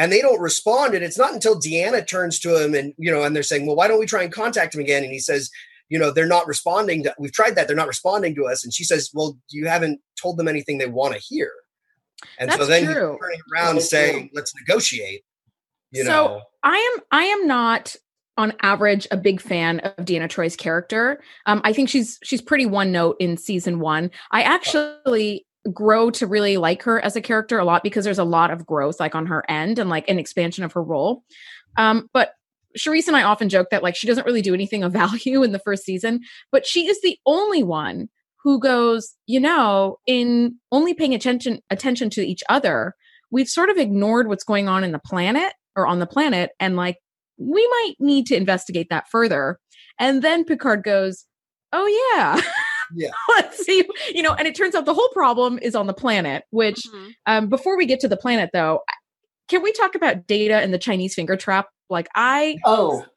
and 0.00 0.10
they 0.10 0.22
don't 0.22 0.40
respond 0.40 0.94
and 0.94 1.04
it's 1.04 1.18
not 1.18 1.34
until 1.34 1.60
deanna 1.60 2.06
turns 2.06 2.40
to 2.40 2.56
him 2.62 2.74
and 2.74 2.94
you 2.96 3.12
know 3.12 3.22
and 3.22 3.36
they're 3.36 3.42
saying 3.42 3.66
well 3.66 3.76
why 3.76 3.86
don't 3.86 4.00
we 4.00 4.06
try 4.06 4.22
and 4.22 4.32
contact 4.32 4.74
him 4.74 4.80
again 4.80 5.04
and 5.04 5.12
he 5.12 5.18
says 5.18 5.50
you 5.90 5.98
know 5.98 6.10
they're 6.10 6.26
not 6.26 6.46
responding 6.46 7.02
to, 7.02 7.14
we've 7.18 7.32
tried 7.32 7.54
that 7.54 7.66
they're 7.66 7.76
not 7.76 7.86
responding 7.86 8.34
to 8.34 8.46
us 8.46 8.64
and 8.64 8.72
she 8.72 8.82
says 8.82 9.10
well 9.12 9.38
you 9.50 9.68
haven't 9.68 10.00
told 10.20 10.38
them 10.38 10.48
anything 10.48 10.78
they 10.78 10.86
want 10.86 11.12
to 11.14 11.20
hear 11.20 11.52
and 12.38 12.50
That's 12.50 12.60
so 12.60 12.66
then 12.66 12.84
true. 12.84 13.18
turning 13.20 13.40
around 13.54 13.82
saying 13.82 14.30
let's 14.34 14.54
negotiate 14.54 15.22
you 15.90 16.04
so 16.04 16.10
know 16.10 16.42
i 16.62 16.76
am 16.76 17.02
i 17.12 17.24
am 17.24 17.46
not 17.46 17.94
on 18.38 18.54
average 18.62 19.06
a 19.10 19.18
big 19.18 19.38
fan 19.38 19.80
of 19.80 20.06
Deanna 20.06 20.26
Troy's 20.26 20.56
character. 20.56 21.20
Um, 21.44 21.60
I 21.62 21.74
think 21.74 21.90
she's 21.90 22.18
she's 22.22 22.40
pretty 22.40 22.64
one 22.64 22.90
note 22.90 23.16
in 23.20 23.36
season 23.36 23.80
one. 23.80 24.10
I 24.30 24.40
actually 24.42 25.44
grow 25.72 26.10
to 26.10 26.26
really 26.26 26.56
like 26.56 26.82
her 26.82 27.00
as 27.04 27.16
a 27.16 27.20
character 27.20 27.58
a 27.58 27.64
lot 27.64 27.82
because 27.82 28.04
there's 28.04 28.18
a 28.18 28.24
lot 28.24 28.50
of 28.50 28.66
growth 28.66 28.98
like 28.98 29.14
on 29.14 29.26
her 29.26 29.44
end 29.48 29.78
and 29.78 29.90
like 29.90 30.08
an 30.08 30.18
expansion 30.18 30.64
of 30.64 30.72
her 30.72 30.82
role. 30.82 31.22
Um, 31.76 32.08
but 32.12 32.32
Charisse 32.78 33.08
and 33.08 33.16
I 33.16 33.24
often 33.24 33.48
joke 33.48 33.68
that 33.70 33.82
like 33.82 33.96
she 33.96 34.06
doesn't 34.06 34.26
really 34.26 34.42
do 34.42 34.54
anything 34.54 34.82
of 34.82 34.92
value 34.94 35.42
in 35.42 35.52
the 35.52 35.58
first 35.58 35.84
season, 35.84 36.20
but 36.50 36.66
she 36.66 36.86
is 36.86 37.00
the 37.02 37.18
only 37.26 37.62
one 37.62 38.08
who 38.42 38.58
goes, 38.58 39.14
you 39.26 39.38
know, 39.38 39.98
in 40.06 40.56
only 40.72 40.94
paying 40.94 41.14
attention 41.14 41.60
attention 41.68 42.08
to 42.10 42.26
each 42.26 42.42
other, 42.48 42.94
we've 43.30 43.48
sort 43.48 43.68
of 43.68 43.76
ignored 43.76 44.28
what's 44.28 44.44
going 44.44 44.68
on 44.68 44.82
in 44.82 44.92
the 44.92 44.98
planet 44.98 45.52
or 45.76 45.86
on 45.86 45.98
the 45.98 46.06
planet 46.06 46.50
and 46.58 46.76
like 46.76 46.96
we 47.38 47.66
might 47.66 47.94
need 47.98 48.26
to 48.26 48.36
investigate 48.36 48.88
that 48.90 49.08
further. 49.10 49.58
And 49.98 50.22
then 50.22 50.44
Picard 50.44 50.82
goes, 50.82 51.26
Oh, 51.72 52.12
yeah. 52.14 52.40
Yeah. 52.94 53.10
Let's 53.28 53.64
see. 53.64 53.84
You 54.14 54.22
know, 54.22 54.34
and 54.34 54.46
it 54.46 54.54
turns 54.54 54.74
out 54.74 54.84
the 54.84 54.94
whole 54.94 55.08
problem 55.10 55.58
is 55.60 55.74
on 55.74 55.86
the 55.86 55.94
planet, 55.94 56.44
which, 56.50 56.82
mm-hmm. 56.86 57.08
um, 57.26 57.48
before 57.48 57.76
we 57.76 57.86
get 57.86 58.00
to 58.00 58.08
the 58.08 58.16
planet, 58.16 58.50
though, 58.52 58.80
can 59.48 59.62
we 59.62 59.72
talk 59.72 59.94
about 59.94 60.26
data 60.26 60.56
and 60.56 60.72
the 60.72 60.78
Chinese 60.78 61.14
finger 61.14 61.36
trap? 61.36 61.68
Like, 61.88 62.08
I. 62.14 62.58
Oh. 62.64 63.04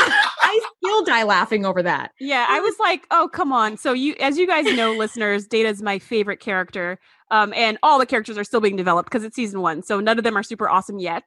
I 0.00 0.60
still 0.78 1.04
die 1.04 1.22
laughing 1.22 1.64
over 1.64 1.82
that. 1.82 2.12
Yeah, 2.18 2.46
I 2.48 2.58
was 2.60 2.74
like, 2.80 3.06
"Oh, 3.10 3.28
come 3.30 3.52
on!" 3.52 3.76
So 3.76 3.92
you, 3.92 4.16
as 4.18 4.38
you 4.38 4.46
guys 4.46 4.64
know, 4.74 4.92
listeners, 4.92 5.46
Data 5.46 5.68
is 5.68 5.82
my 5.82 5.98
favorite 5.98 6.40
character. 6.40 6.98
Um, 7.30 7.52
and 7.54 7.78
all 7.82 7.98
the 7.98 8.06
characters 8.06 8.36
are 8.36 8.44
still 8.44 8.60
being 8.60 8.76
developed 8.76 9.08
because 9.08 9.24
it's 9.24 9.36
season 9.36 9.60
one. 9.60 9.82
So 9.82 10.00
none 10.00 10.18
of 10.18 10.24
them 10.24 10.36
are 10.36 10.42
super 10.42 10.68
awesome 10.68 10.98
yet. 10.98 11.24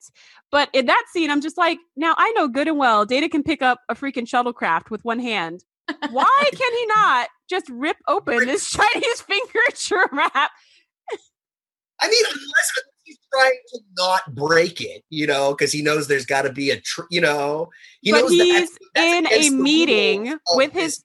But 0.52 0.70
in 0.74 0.86
that 0.88 1.06
scene, 1.14 1.32
I'm 1.32 1.40
just 1.40 1.58
like, 1.58 1.80
now 1.96 2.14
I 2.18 2.32
know 2.32 2.48
good 2.48 2.68
and 2.68 2.78
well 2.78 3.06
Data 3.06 3.30
can 3.30 3.44
pick 3.44 3.62
up 3.62 3.80
a 3.88 3.96
freaking 3.96 4.28
shuttlecraft 4.28 4.90
with 4.90 5.06
one 5.06 5.20
hand. 5.20 5.64
Why 6.12 6.50
can 6.52 6.74
he 6.74 6.86
not 6.88 7.30
just 7.50 7.70
rip 7.70 7.98
open 8.08 8.46
this 8.46 8.70
Chinese 8.72 9.22
finger 9.22 9.60
trap? 9.76 10.52
I 12.02 12.10
mean, 12.10 12.24
unless 12.26 12.72
he's 13.04 13.20
trying 13.32 13.60
to 13.74 13.80
not 13.98 14.36
break 14.36 14.82
it, 14.82 15.04
you 15.10 15.28
know, 15.28 15.52
because 15.52 15.72
he 15.72 15.82
knows 15.82 16.08
there's 16.08 16.26
got 16.26 16.42
to 16.42 16.52
be 16.52 16.72
a, 16.72 16.82
tr- 16.82 17.04
you 17.10 17.22
know, 17.22 17.70
he 18.02 18.12
but 18.12 18.30
he's 18.30 18.70
that's, 18.70 18.78
that's 18.96 19.30
in 19.30 19.56
a 19.56 19.62
meeting 19.62 20.38
with 20.54 20.74
his, 20.74 21.04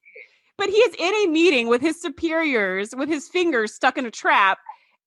but 0.57 0.69
he 0.69 0.77
is 0.77 0.95
in 0.99 1.15
a 1.15 1.27
meeting 1.31 1.69
with 1.69 1.81
his 1.81 2.01
superiors 2.01 2.95
with 2.97 3.09
his 3.09 3.29
fingers 3.29 3.75
stuck 3.75 3.97
in 3.97 4.07
a 4.07 4.11
trap 4.11 4.59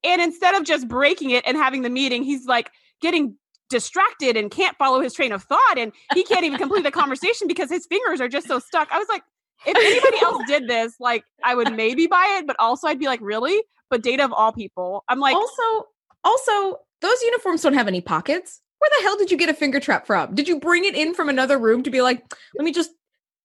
and 0.04 0.22
instead 0.22 0.56
of 0.56 0.64
just 0.64 0.88
breaking 0.88 1.32
it 1.32 1.44
and 1.46 1.58
having 1.58 1.82
the 1.82 1.90
meeting, 1.90 2.24
he's 2.24 2.46
like 2.46 2.72
getting 3.02 3.36
distracted 3.70 4.36
and 4.36 4.52
can't 4.52 4.78
follow 4.78 5.00
his 5.00 5.14
train 5.14 5.32
of 5.32 5.44
thought. 5.44 5.76
And 5.78 5.92
he 6.14 6.24
can't 6.24 6.44
even 6.44 6.58
complete 6.58 6.84
the 6.84 6.92
conversation 6.92 7.48
because 7.48 7.70
his 7.70 7.86
fingers 7.86 8.20
are 8.20 8.28
just 8.28 8.48
so 8.48 8.60
stuck. 8.60 8.92
I 8.92 8.98
was 8.98 9.08
like, 9.10 9.24
if 9.66 9.78
anybody 9.78 10.24
else 10.24 10.44
did 10.48 10.68
this, 10.68 10.96
like 11.00 11.24
I 11.44 11.56
would 11.56 11.74
maybe 11.74 12.08
buy 12.08 12.38
it, 12.40 12.48
but 12.48 12.56
also 12.60 12.88
I'd 12.88 13.00
be 13.00 13.06
like, 13.06 13.22
really? 13.22 13.62
But 13.90 14.04
data 14.04 14.24
of 14.24 14.34
all 14.34 14.52
people. 14.52 15.04
I'm 15.10 15.20
like 15.20 15.36
also 15.36 15.88
also 16.24 16.80
those 17.02 17.22
uniforms 17.24 17.62
don't 17.62 17.74
have 17.74 17.88
any 17.88 18.02
pockets. 18.02 18.62
Where 18.80 18.90
the 18.98 19.04
hell 19.04 19.18
did 19.18 19.30
you 19.30 19.38
get 19.38 19.50
a 19.50 19.54
finger 19.54 19.80
trap 19.80 20.08
from? 20.08 20.34
Did 20.34 20.48
you 20.48 20.60
bring 20.60 20.86
it 20.86 20.96
in 20.96 21.14
from 21.14 21.30
another 21.30 21.60
room 21.60 21.84
to 21.84 21.92
be 21.92 22.02
like, 22.02 22.24
let 22.56 22.66
me 22.66 22.72
just 22.72 22.90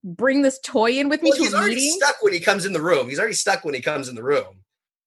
bring 0.02 0.42
this 0.42 0.58
toy 0.60 0.92
in 0.92 1.10
with 1.10 1.22
me 1.22 1.30
well, 1.30 1.36
to 1.38 1.44
he's 1.44 1.52
a 1.52 1.56
already 1.56 1.74
meeting? 1.74 1.98
Stuck 2.00 2.22
when 2.22 2.32
he 2.32 2.40
comes 2.40 2.64
in 2.64 2.72
the 2.72 2.80
room. 2.80 3.08
He's 3.08 3.18
already 3.18 3.34
stuck 3.34 3.64
when 3.64 3.74
he 3.74 3.82
comes 3.82 4.08
in 4.08 4.14
the 4.14 4.22
room. 4.22 4.62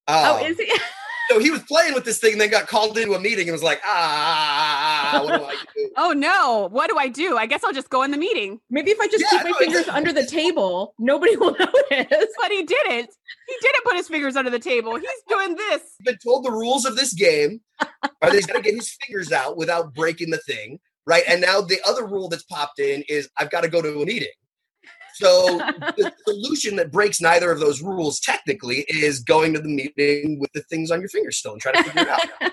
Um, 0.07 0.25
oh, 0.25 0.45
is 0.45 0.57
he? 0.57 0.71
so 1.31 1.39
he 1.39 1.49
was 1.49 1.63
playing 1.63 1.93
with 1.93 2.05
this 2.05 2.19
thing 2.19 2.33
and 2.33 2.41
then 2.41 2.51
got 2.51 2.67
called 2.67 2.97
into 2.97 3.13
a 3.13 3.19
meeting 3.19 3.47
and 3.47 3.53
was 3.53 3.63
like, 3.63 3.81
ah, 3.83 4.68
what 5.13 5.39
do 5.39 5.45
I 5.45 5.55
do? 5.75 5.89
oh 5.97 6.11
no, 6.11 6.69
what 6.71 6.89
do 6.89 6.97
I 6.97 7.07
do? 7.07 7.37
I 7.37 7.45
guess 7.45 7.63
I'll 7.63 7.73
just 7.73 7.89
go 7.89 8.03
in 8.03 8.11
the 8.11 8.17
meeting. 8.17 8.59
Maybe 8.69 8.91
if 8.91 8.99
I 8.99 9.07
just 9.07 9.23
yeah, 9.23 9.39
keep 9.39 9.43
my 9.43 9.49
no, 9.51 9.57
fingers 9.57 9.87
under 9.87 10.13
the 10.13 10.25
table, 10.25 10.93
nobody 10.99 11.35
will 11.37 11.55
notice. 11.57 12.27
But 12.41 12.51
he 12.51 12.63
didn't. 12.63 13.09
He 13.47 13.55
didn't 13.61 13.83
put 13.83 13.95
his 13.95 14.07
fingers 14.07 14.35
under 14.35 14.49
the 14.49 14.59
table. 14.59 14.95
He's 14.95 15.09
doing 15.27 15.55
this. 15.55 15.81
He's 15.97 16.05
been 16.05 16.17
told 16.23 16.45
the 16.45 16.51
rules 16.51 16.85
of 16.85 16.95
this 16.95 17.13
game. 17.13 17.61
Are 18.21 18.31
he's 18.31 18.45
going 18.45 18.61
to 18.61 18.69
get 18.69 18.75
his 18.75 18.95
fingers 19.05 19.31
out 19.31 19.55
without 19.57 19.93
breaking 19.93 20.31
the 20.31 20.37
thing, 20.39 20.79
right? 21.07 21.23
And 21.27 21.41
now 21.41 21.61
the 21.61 21.79
other 21.87 22.05
rule 22.05 22.27
that's 22.27 22.43
popped 22.43 22.79
in 22.79 23.03
is 23.07 23.29
I've 23.37 23.49
got 23.49 23.61
to 23.61 23.69
go 23.69 23.81
to 23.81 24.01
a 24.01 24.05
meeting. 24.05 24.27
So 25.15 25.57
the 25.97 26.13
solution 26.25 26.77
that 26.77 26.91
breaks 26.91 27.19
neither 27.19 27.51
of 27.51 27.59
those 27.59 27.81
rules 27.81 28.19
technically 28.21 28.85
is 28.87 29.19
going 29.19 29.53
to 29.53 29.59
the 29.59 29.67
meeting 29.67 30.39
with 30.39 30.51
the 30.53 30.61
things 30.61 30.91
on 30.91 31.01
your 31.01 31.09
finger 31.09 31.31
still 31.31 31.53
and 31.53 31.61
trying 31.61 31.75
to 31.75 31.83
figure 31.83 32.01
it 32.03 32.07
out. 32.07 32.51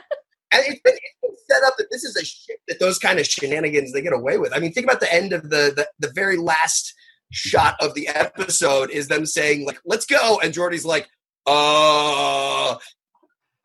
And 0.52 0.62
it's 0.66 0.80
been, 0.80 0.94
it's 0.94 1.16
been, 1.22 1.32
set 1.48 1.62
up 1.64 1.74
that 1.78 1.86
this 1.92 2.02
is 2.02 2.16
a 2.16 2.24
shit 2.24 2.58
that 2.66 2.80
those 2.80 2.98
kind 2.98 3.20
of 3.20 3.26
shenanigans 3.26 3.92
they 3.92 4.02
get 4.02 4.12
away 4.12 4.36
with. 4.36 4.52
I 4.52 4.58
mean, 4.58 4.72
think 4.72 4.86
about 4.86 4.98
the 4.98 5.12
end 5.12 5.32
of 5.32 5.44
the 5.44 5.72
the, 5.76 5.88
the 6.00 6.12
very 6.12 6.36
last 6.36 6.92
shot 7.30 7.76
of 7.80 7.94
the 7.94 8.08
episode 8.08 8.90
is 8.90 9.06
them 9.08 9.26
saying 9.26 9.64
like, 9.64 9.78
"Let's 9.84 10.06
go," 10.06 10.40
and 10.42 10.52
Geordi's 10.52 10.84
like, 10.84 11.08
"Uh." 11.46 12.76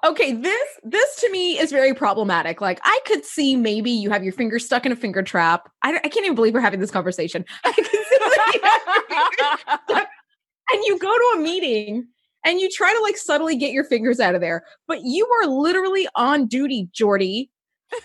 okay 0.04 0.34
this 0.34 0.68
this 0.84 1.16
to 1.18 1.30
me 1.32 1.60
is 1.60 1.72
very 1.72 1.94
problematic 1.94 2.60
like 2.62 2.80
i 2.84 3.00
could 3.06 3.24
see 3.24 3.56
maybe 3.56 3.92
you 3.92 4.10
have 4.10 4.24
your 4.24 4.34
finger 4.34 4.58
stuck 4.58 4.86
in 4.86 4.92
a 4.92 4.96
finger 4.96 5.22
trap 5.22 5.70
i, 5.84 5.96
I 5.96 6.10
can't 6.10 6.26
even 6.26 6.36
believe 6.36 6.54
we're 6.54 6.62
having 6.62 6.80
this 6.80 6.92
conversation 6.92 7.46
and 7.66 7.76
you 10.86 10.98
go 10.98 11.12
to 11.12 11.36
a 11.36 11.42
meeting 11.42 12.08
and 12.46 12.60
you 12.60 12.70
try 12.70 12.94
to 12.94 13.02
like 13.02 13.18
subtly 13.18 13.56
get 13.56 13.72
your 13.72 13.84
fingers 13.84 14.20
out 14.20 14.36
of 14.36 14.42
there 14.42 14.64
but 14.88 15.00
you 15.04 15.28
are 15.42 15.48
literally 15.48 16.08
on 16.16 16.48
duty 16.48 16.90
Geordi, 16.94 17.50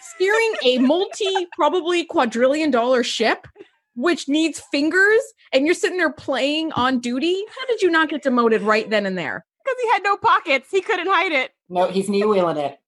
steering 0.01 0.55
a 0.65 0.79
multi 0.79 1.47
probably 1.55 2.05
quadrillion 2.05 2.71
dollar 2.71 3.03
ship 3.03 3.47
which 3.95 4.29
needs 4.29 4.61
fingers 4.71 5.21
and 5.53 5.65
you're 5.65 5.75
sitting 5.75 5.99
there 5.99 6.13
playing 6.13 6.73
on 6.73 6.99
duty 6.99 7.45
how 7.59 7.67
did 7.67 7.83
you 7.83 7.91
not 7.91 8.09
get 8.09 8.23
demoted 8.23 8.63
right 8.63 8.91
then 8.91 9.07
and 9.07 9.17
there 9.17 9.45
because 9.65 9.79
he 9.83 9.89
had 9.91 10.03
no 10.03 10.17
pockets 10.17 10.69
he 10.71 10.81
couldn't 10.81 11.09
hide 11.09 11.33
it 11.33 11.53
no, 11.69 11.89
he's 11.89 12.09
knee 12.09 12.25
wheeling 12.25 12.59
it. 12.59 12.79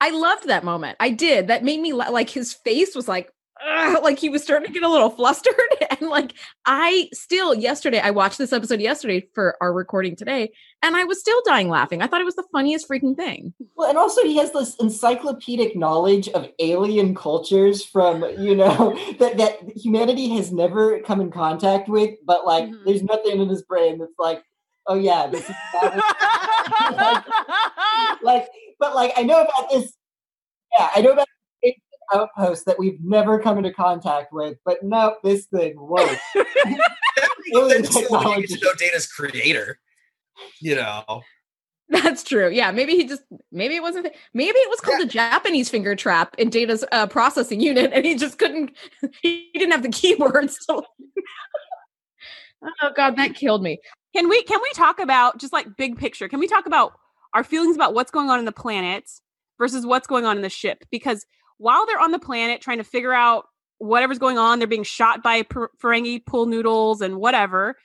I 0.00 0.10
loved 0.10 0.48
that 0.48 0.64
moment. 0.64 0.96
I 1.00 1.10
did. 1.10 1.48
That 1.48 1.64
made 1.64 1.80
me 1.80 1.92
like 1.92 2.28
his 2.28 2.52
face 2.52 2.94
was 2.94 3.08
like, 3.08 3.30
uh, 3.64 4.00
like 4.02 4.18
he 4.18 4.28
was 4.28 4.42
starting 4.42 4.66
to 4.66 4.72
get 4.72 4.82
a 4.82 4.88
little 4.88 5.10
flustered 5.10 5.54
and 5.90 6.08
like 6.10 6.34
i 6.66 7.08
still 7.12 7.54
yesterday 7.54 8.00
i 8.00 8.10
watched 8.10 8.38
this 8.38 8.52
episode 8.52 8.80
yesterday 8.80 9.26
for 9.34 9.56
our 9.60 9.72
recording 9.72 10.14
today 10.16 10.50
and 10.82 10.96
i 10.96 11.04
was 11.04 11.20
still 11.20 11.40
dying 11.44 11.68
laughing. 11.68 12.02
I 12.02 12.06
thought 12.06 12.20
it 12.20 12.24
was 12.24 12.36
the 12.36 12.46
funniest 12.52 12.88
freaking 12.88 13.16
thing. 13.16 13.54
Well 13.76 13.88
and 13.88 13.98
also 13.98 14.22
he 14.22 14.36
has 14.38 14.52
this 14.52 14.76
encyclopedic 14.76 15.76
knowledge 15.76 16.28
of 16.28 16.48
alien 16.58 17.14
cultures 17.14 17.84
from 17.84 18.24
you 18.38 18.54
know 18.54 18.96
that 19.18 19.36
that 19.38 19.58
humanity 19.76 20.28
has 20.36 20.52
never 20.52 21.00
come 21.00 21.20
in 21.20 21.30
contact 21.30 21.88
with 21.88 22.14
but 22.26 22.46
like 22.46 22.64
mm-hmm. 22.64 22.84
there's 22.84 23.02
nothing 23.02 23.40
in 23.40 23.48
his 23.48 23.62
brain 23.62 23.98
that's 23.98 24.18
like 24.18 24.42
oh 24.86 24.94
yeah 24.94 25.26
this 25.26 25.48
is 25.48 25.56
like, 25.82 27.24
like 28.22 28.48
but 28.78 28.94
like 28.94 29.12
i 29.16 29.22
know 29.22 29.42
about 29.42 29.70
this 29.70 29.92
yeah 30.78 30.88
i 30.94 31.00
know 31.00 31.12
about 31.12 31.26
outpost 32.14 32.66
that 32.66 32.78
we've 32.78 33.02
never 33.02 33.38
come 33.38 33.58
into 33.58 33.72
contact 33.72 34.32
with, 34.32 34.58
but 34.64 34.82
no, 34.82 35.16
this 35.24 35.46
thing, 35.46 35.74
whoa. 35.74 36.08
Alien 37.54 37.82
technology. 37.82 38.46
to 38.46 38.64
know 38.64 38.74
Data's 38.74 39.06
creator, 39.06 39.78
you 40.60 40.74
know. 40.74 41.22
That's 41.88 42.24
true. 42.24 42.50
Yeah, 42.50 42.72
maybe 42.72 42.96
he 42.96 43.06
just 43.06 43.22
maybe 43.52 43.76
it 43.76 43.82
wasn't 43.82 44.08
maybe 44.34 44.58
it 44.58 44.70
was 44.70 44.80
called 44.80 44.98
yeah. 44.98 45.04
the 45.04 45.10
Japanese 45.10 45.68
finger 45.68 45.94
trap 45.94 46.34
in 46.36 46.50
Data's 46.50 46.84
uh, 46.90 47.06
processing 47.06 47.60
unit, 47.60 47.92
and 47.92 48.04
he 48.04 48.16
just 48.16 48.38
couldn't. 48.38 48.72
He 49.22 49.50
didn't 49.54 49.72
have 49.72 49.82
the 49.82 49.88
keywords. 49.88 50.54
To, 50.68 50.82
oh 52.82 52.90
god, 52.96 53.16
that 53.16 53.34
killed 53.34 53.62
me. 53.62 53.78
Can 54.14 54.28
we 54.28 54.42
can 54.42 54.58
we 54.60 54.70
talk 54.74 54.98
about 54.98 55.38
just 55.38 55.52
like 55.52 55.76
big 55.76 55.96
picture? 55.96 56.28
Can 56.28 56.40
we 56.40 56.48
talk 56.48 56.66
about 56.66 56.94
our 57.34 57.44
feelings 57.44 57.76
about 57.76 57.94
what's 57.94 58.10
going 58.10 58.30
on 58.30 58.38
in 58.38 58.46
the 58.46 58.52
planet 58.52 59.08
versus 59.58 59.86
what's 59.86 60.06
going 60.06 60.24
on 60.24 60.36
in 60.36 60.42
the 60.42 60.48
ship? 60.48 60.84
Because 60.90 61.24
while 61.58 61.86
they're 61.86 62.00
on 62.00 62.10
the 62.10 62.18
planet 62.18 62.60
trying 62.60 62.78
to 62.78 62.84
figure 62.84 63.12
out 63.12 63.46
whatever's 63.78 64.18
going 64.18 64.38
on, 64.38 64.58
they're 64.58 64.68
being 64.68 64.82
shot 64.82 65.22
by 65.22 65.42
Ferengi 65.42 66.24
pool 66.24 66.46
noodles 66.46 67.00
and 67.00 67.16
whatever. 67.16 67.76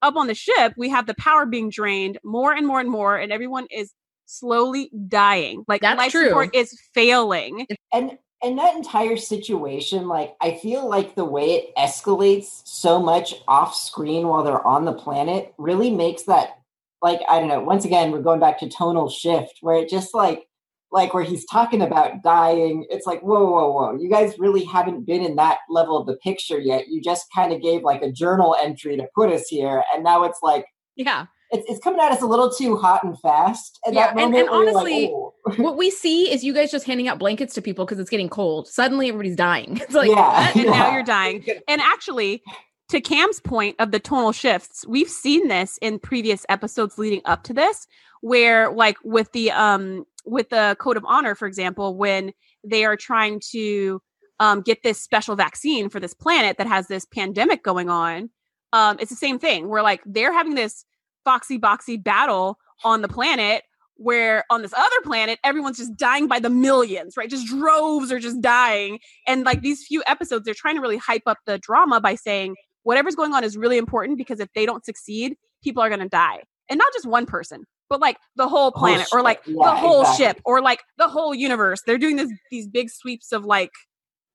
Up 0.00 0.16
on 0.16 0.28
the 0.28 0.34
ship, 0.34 0.74
we 0.76 0.88
have 0.90 1.06
the 1.06 1.14
power 1.14 1.44
being 1.44 1.70
drained 1.70 2.18
more 2.24 2.52
and 2.52 2.66
more 2.66 2.80
and 2.80 2.90
more, 2.90 3.16
and 3.16 3.32
everyone 3.32 3.66
is 3.70 3.92
slowly 4.26 4.90
dying. 5.08 5.64
Like 5.66 5.80
That's 5.80 5.98
life 5.98 6.12
true. 6.12 6.28
support 6.28 6.54
is 6.54 6.78
failing. 6.94 7.66
And 7.92 8.18
and 8.40 8.56
that 8.58 8.76
entire 8.76 9.16
situation, 9.16 10.06
like 10.06 10.36
I 10.40 10.56
feel 10.56 10.88
like 10.88 11.16
the 11.16 11.24
way 11.24 11.54
it 11.54 11.76
escalates 11.76 12.62
so 12.64 13.00
much 13.02 13.34
off 13.48 13.74
screen 13.74 14.28
while 14.28 14.44
they're 14.44 14.64
on 14.64 14.84
the 14.84 14.92
planet 14.92 15.52
really 15.58 15.90
makes 15.90 16.22
that 16.24 16.58
like 17.02 17.20
I 17.28 17.40
don't 17.40 17.48
know. 17.48 17.60
Once 17.60 17.84
again, 17.84 18.12
we're 18.12 18.22
going 18.22 18.40
back 18.40 18.58
to 18.60 18.68
tonal 18.68 19.08
shift, 19.08 19.58
where 19.60 19.76
it 19.76 19.88
just 19.88 20.14
like 20.14 20.47
like 20.90 21.12
where 21.12 21.22
he's 21.22 21.44
talking 21.46 21.82
about 21.82 22.22
dying 22.22 22.86
it's 22.90 23.06
like 23.06 23.20
whoa 23.20 23.44
whoa 23.44 23.70
whoa 23.70 23.98
you 23.98 24.08
guys 24.08 24.34
really 24.38 24.64
haven't 24.64 25.06
been 25.06 25.22
in 25.22 25.36
that 25.36 25.58
level 25.68 25.98
of 25.98 26.06
the 26.06 26.16
picture 26.16 26.58
yet. 26.58 26.88
You 26.88 27.02
just 27.02 27.26
kind 27.34 27.52
of 27.52 27.62
gave 27.62 27.82
like 27.82 28.02
a 28.02 28.10
journal 28.10 28.56
entry 28.60 28.96
to 28.96 29.06
put 29.14 29.30
us 29.30 29.46
here 29.48 29.84
and 29.94 30.04
now 30.04 30.24
it's 30.24 30.40
like 30.42 30.66
yeah. 30.96 31.26
it's, 31.50 31.68
it's 31.68 31.80
coming 31.80 32.00
at 32.00 32.12
us 32.12 32.22
a 32.22 32.26
little 32.26 32.50
too 32.50 32.76
hot 32.76 33.04
and 33.04 33.18
fast. 33.20 33.78
At 33.86 33.94
yeah, 33.94 34.06
that 34.06 34.16
moment 34.16 34.36
and, 34.36 34.48
and 34.48 34.68
honestly 34.68 35.02
like, 35.02 35.10
oh. 35.12 35.34
what 35.56 35.76
we 35.76 35.90
see 35.90 36.30
is 36.32 36.44
you 36.44 36.52
guys 36.52 36.70
just 36.70 36.86
handing 36.86 37.08
out 37.08 37.18
blankets 37.18 37.54
to 37.54 37.62
people 37.62 37.84
because 37.84 37.98
it's 37.98 38.10
getting 38.10 38.28
cold. 38.28 38.68
Suddenly 38.68 39.08
everybody's 39.08 39.36
dying. 39.36 39.80
It's 39.88 39.94
like 39.94 40.10
yeah, 40.10 40.50
and 40.54 40.64
yeah. 40.64 40.70
now 40.70 40.92
you're 40.92 41.02
dying. 41.02 41.44
And 41.68 41.80
actually 41.80 42.42
to 42.88 43.00
Cam's 43.00 43.40
point 43.40 43.76
of 43.78 43.90
the 43.90 44.00
tonal 44.00 44.32
shifts, 44.32 44.84
we've 44.88 45.08
seen 45.08 45.48
this 45.48 45.78
in 45.80 45.98
previous 45.98 46.44
episodes 46.48 46.98
leading 46.98 47.20
up 47.24 47.42
to 47.44 47.52
this, 47.52 47.86
where 48.20 48.70
like 48.70 48.96
with 49.04 49.32
the 49.32 49.50
um 49.52 50.04
with 50.30 50.50
the 50.50 50.76
code 50.78 50.96
of 50.96 51.04
honor, 51.06 51.34
for 51.34 51.46
example, 51.46 51.96
when 51.96 52.32
they 52.64 52.84
are 52.84 52.96
trying 52.96 53.40
to 53.52 54.00
um, 54.40 54.60
get 54.60 54.82
this 54.82 55.00
special 55.00 55.36
vaccine 55.36 55.88
for 55.88 56.00
this 56.00 56.14
planet 56.14 56.58
that 56.58 56.66
has 56.66 56.86
this 56.86 57.04
pandemic 57.04 57.62
going 57.62 57.88
on, 57.88 58.30
um, 58.72 58.96
it's 59.00 59.10
the 59.10 59.16
same 59.16 59.38
thing. 59.38 59.68
Where 59.68 59.82
like 59.82 60.00
they're 60.04 60.32
having 60.32 60.54
this 60.54 60.84
foxy 61.24 61.58
boxy 61.58 62.02
battle 62.02 62.58
on 62.84 63.02
the 63.02 63.08
planet 63.08 63.64
where 63.96 64.44
on 64.48 64.62
this 64.62 64.72
other 64.72 65.00
planet 65.02 65.40
everyone's 65.42 65.76
just 65.76 65.96
dying 65.96 66.28
by 66.28 66.38
the 66.38 66.48
millions 66.48 67.16
right? 67.16 67.28
Just 67.28 67.48
droves 67.48 68.12
are 68.12 68.20
just 68.20 68.40
dying. 68.40 69.00
And 69.26 69.44
like 69.44 69.60
these 69.60 69.84
few 69.84 70.02
episodes 70.06 70.44
they're 70.44 70.54
trying 70.54 70.76
to 70.76 70.80
really 70.80 70.96
hype 70.96 71.24
up 71.26 71.38
the 71.46 71.58
drama 71.58 72.00
by 72.00 72.14
saying 72.14 72.54
whatever's 72.84 73.16
going 73.16 73.34
on 73.34 73.42
is 73.42 73.56
really 73.56 73.76
important 73.76 74.16
because 74.16 74.38
if 74.38 74.48
they 74.54 74.64
don't 74.64 74.84
succeed 74.84 75.36
people 75.62 75.82
are 75.82 75.88
going 75.88 76.00
to 76.00 76.08
die. 76.08 76.38
And 76.70 76.78
not 76.78 76.92
just 76.92 77.06
one 77.06 77.26
person 77.26 77.64
but 77.88 78.00
like 78.00 78.18
the 78.36 78.48
whole 78.48 78.72
planet 78.72 79.06
whole 79.10 79.20
or 79.20 79.22
like 79.22 79.40
yeah, 79.46 79.54
the 79.64 79.76
whole 79.76 80.00
exactly. 80.02 80.26
ship 80.26 80.40
or 80.44 80.60
like 80.60 80.82
the 80.98 81.08
whole 81.08 81.34
universe. 81.34 81.82
They're 81.86 81.98
doing 81.98 82.16
this 82.16 82.30
these 82.50 82.66
big 82.66 82.90
sweeps 82.90 83.32
of 83.32 83.44
like 83.44 83.72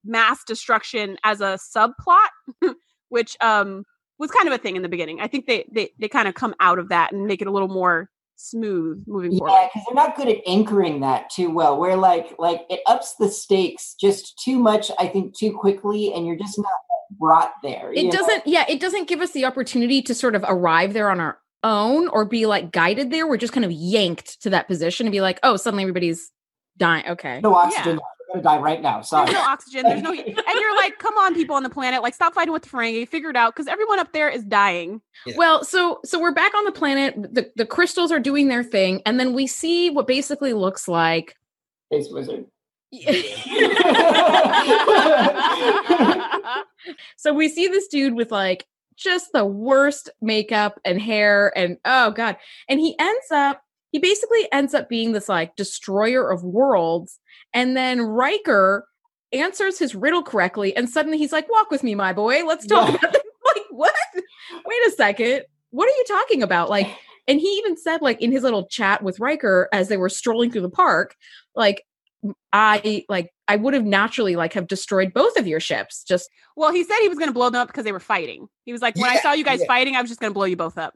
mass 0.03 0.43
destruction 0.45 1.17
as 1.23 1.41
a 1.41 1.57
subplot, 1.75 2.29
which 3.09 3.37
um 3.41 3.83
was 4.19 4.31
kind 4.31 4.47
of 4.47 4.53
a 4.53 4.57
thing 4.57 4.75
in 4.75 4.81
the 4.81 4.89
beginning. 4.89 5.19
I 5.21 5.27
think 5.27 5.45
they 5.45 5.65
they 5.71 5.91
they 5.99 6.07
kind 6.07 6.27
of 6.27 6.33
come 6.33 6.55
out 6.59 6.79
of 6.79 6.89
that 6.89 7.11
and 7.11 7.25
make 7.25 7.41
it 7.41 7.47
a 7.47 7.51
little 7.51 7.67
more 7.67 8.09
smooth 8.35 9.03
moving 9.07 9.31
yeah, 9.31 9.39
forward. 9.39 9.53
Yeah, 9.53 9.69
because 9.73 9.85
they're 9.87 9.95
not 9.95 10.15
good 10.15 10.27
at 10.27 10.37
anchoring 10.47 10.99
that 11.01 11.29
too 11.29 11.49
well. 11.49 11.79
Where 11.79 11.95
like 11.95 12.33
like 12.39 12.61
it 12.69 12.81
ups 12.87 13.15
the 13.19 13.29
stakes 13.29 13.95
just 13.99 14.39
too 14.43 14.59
much, 14.59 14.91
I 14.99 15.07
think, 15.07 15.37
too 15.37 15.53
quickly, 15.53 16.13
and 16.13 16.25
you're 16.25 16.37
just 16.37 16.57
not 16.57 16.67
brought 17.19 17.53
there. 17.61 17.93
It 17.93 18.11
doesn't, 18.11 18.45
know? 18.45 18.51
yeah, 18.51 18.65
it 18.67 18.79
doesn't 18.79 19.07
give 19.07 19.21
us 19.21 19.31
the 19.31 19.45
opportunity 19.45 20.01
to 20.01 20.15
sort 20.15 20.35
of 20.35 20.43
arrive 20.47 20.93
there 20.93 21.09
on 21.09 21.19
our 21.19 21.37
own 21.63 22.08
or 22.10 22.26
be 22.26 22.45
like 22.45 22.71
guided 22.71 23.12
there. 23.12 23.28
We're 23.28 23.38
just 23.38 23.54
kind 23.54 23.65
of 23.65 23.71
yanked 23.71 24.41
to 24.41 24.49
that 24.52 24.67
position 24.67 25.08
and 25.08 25.12
be 25.12 25.21
like, 25.21 25.39
oh, 25.43 25.58
suddenly 25.58 25.84
everybody's 25.84 26.32
dying. 26.78 27.08
Okay. 27.08 27.39
No 27.41 27.56
oxygen. 27.56 27.95
Yeah. 27.95 28.34
We're 28.34 28.41
gonna 28.41 28.58
die 28.58 28.62
right 28.62 28.82
now. 28.82 29.02
Sorry. 29.02 29.26
There's 29.26 29.38
no 29.38 29.43
oxygen. 29.43 29.84
There's 29.84 30.02
no 30.02 30.12
and 30.13 30.26
you're 30.26 30.76
like, 30.76 30.97
come 30.99 31.15
on, 31.17 31.34
people 31.34 31.56
on 31.56 31.63
the 31.63 31.69
planet, 31.69 32.02
like 32.02 32.15
stop 32.15 32.34
fighting 32.34 32.54
with 32.54 32.63
the 32.63 32.69
Ferengi. 32.69 33.08
Figure 33.08 33.30
it 33.30 33.36
out 33.36 33.56
because 33.56 33.67
everyone 33.67 33.99
up 33.99 34.12
there 34.13 34.30
is 34.30 34.43
dying. 34.43 35.02
Yeah. 35.26 35.36
Well, 35.38 35.63
so 35.63 35.99
so 36.04 36.19
we're 36.19 36.34
back 36.34 36.54
on 36.56 36.65
the 36.65 36.71
planet. 36.71 37.15
The 37.15 37.52
the 37.56 37.65
crystals 37.65 38.12
are 38.12 38.19
doing 38.19 38.47
their 38.47 38.63
thing, 38.63 39.02
and 39.06 39.19
then 39.19 39.34
we 39.34 39.47
see 39.47 39.89
what 39.89 40.08
basically 40.08 40.54
looks 40.54 40.88
like 40.88 41.36
Space 41.91 42.12
Wizard. 42.12 42.45
so 47.17 47.34
we 47.34 47.49
see 47.49 47.67
this 47.67 47.88
dude 47.88 48.13
with 48.13 48.32
like 48.32 48.67
just 48.95 49.32
the 49.34 49.45
worst 49.45 50.10
makeup 50.21 50.79
and 50.86 51.01
hair 51.01 51.51
and 51.56 51.77
oh 51.86 52.12
god. 52.12 52.38
And 52.67 52.79
he 52.79 52.97
ends 52.99 53.25
up 53.32 53.62
he 53.91 53.99
basically 53.99 54.47
ends 54.51 54.73
up 54.73 54.89
being 54.89 55.12
this 55.12 55.29
like 55.29 55.56
destroyer 55.56 56.29
of 56.32 56.43
worlds. 56.43 57.19
And 57.53 57.77
then 57.77 58.01
Riker 58.01 58.88
answers 59.32 59.79
his 59.79 59.95
riddle 59.95 60.23
correctly 60.23 60.75
and 60.75 60.89
suddenly 60.89 61.17
he's 61.17 61.32
like 61.32 61.49
walk 61.51 61.71
with 61.71 61.84
me 61.84 61.95
my 61.95 62.13
boy. 62.13 62.45
Let's 62.45 62.65
talk 62.65 62.89
yeah. 62.89 62.95
about 62.95 63.13
this. 63.13 63.23
like 63.56 63.65
what? 63.71 63.93
Wait 64.65 64.88
a 64.88 64.91
second. 64.91 65.43
What 65.71 65.88
are 65.88 65.97
you 65.97 66.06
talking 66.08 66.43
about? 66.43 66.69
Like 66.69 66.88
and 67.27 67.39
he 67.39 67.47
even 67.58 67.77
said 67.77 68.01
like 68.01 68.21
in 68.21 68.32
his 68.32 68.43
little 68.43 68.67
chat 68.67 69.01
with 69.03 69.19
Riker 69.19 69.69
as 69.71 69.88
they 69.88 69.97
were 69.97 70.10
strolling 70.10 70.51
through 70.51 70.62
the 70.62 70.69
park 70.69 71.15
like 71.56 71.84
I 72.51 73.05
like 73.09 73.31
I 73.47 73.55
would 73.55 73.73
have 73.73 73.86
naturally 73.86 74.36
like 74.36 74.53
have 74.53 74.67
destroyed 74.67 75.13
both 75.13 75.38
of 75.38 75.47
your 75.47 75.59
ships. 75.59 76.03
Just 76.03 76.29
well, 76.55 76.71
he 76.71 76.83
said 76.83 76.99
he 77.01 77.09
was 77.09 77.17
going 77.17 77.29
to 77.29 77.33
blow 77.33 77.49
them 77.49 77.62
up 77.62 77.67
because 77.67 77.83
they 77.83 77.91
were 77.91 77.99
fighting. 77.99 78.47
He 78.65 78.71
was 78.71 78.81
like, 78.81 78.95
when 78.95 79.12
yeah, 79.12 79.17
I 79.17 79.21
saw 79.21 79.33
you 79.33 79.43
guys 79.43 79.59
yeah. 79.62 79.67
fighting, 79.67 79.95
I 79.95 80.01
was 80.01 80.09
just 80.09 80.19
going 80.19 80.31
to 80.31 80.33
blow 80.33 80.45
you 80.45 80.57
both 80.57 80.77
up. 80.77 80.93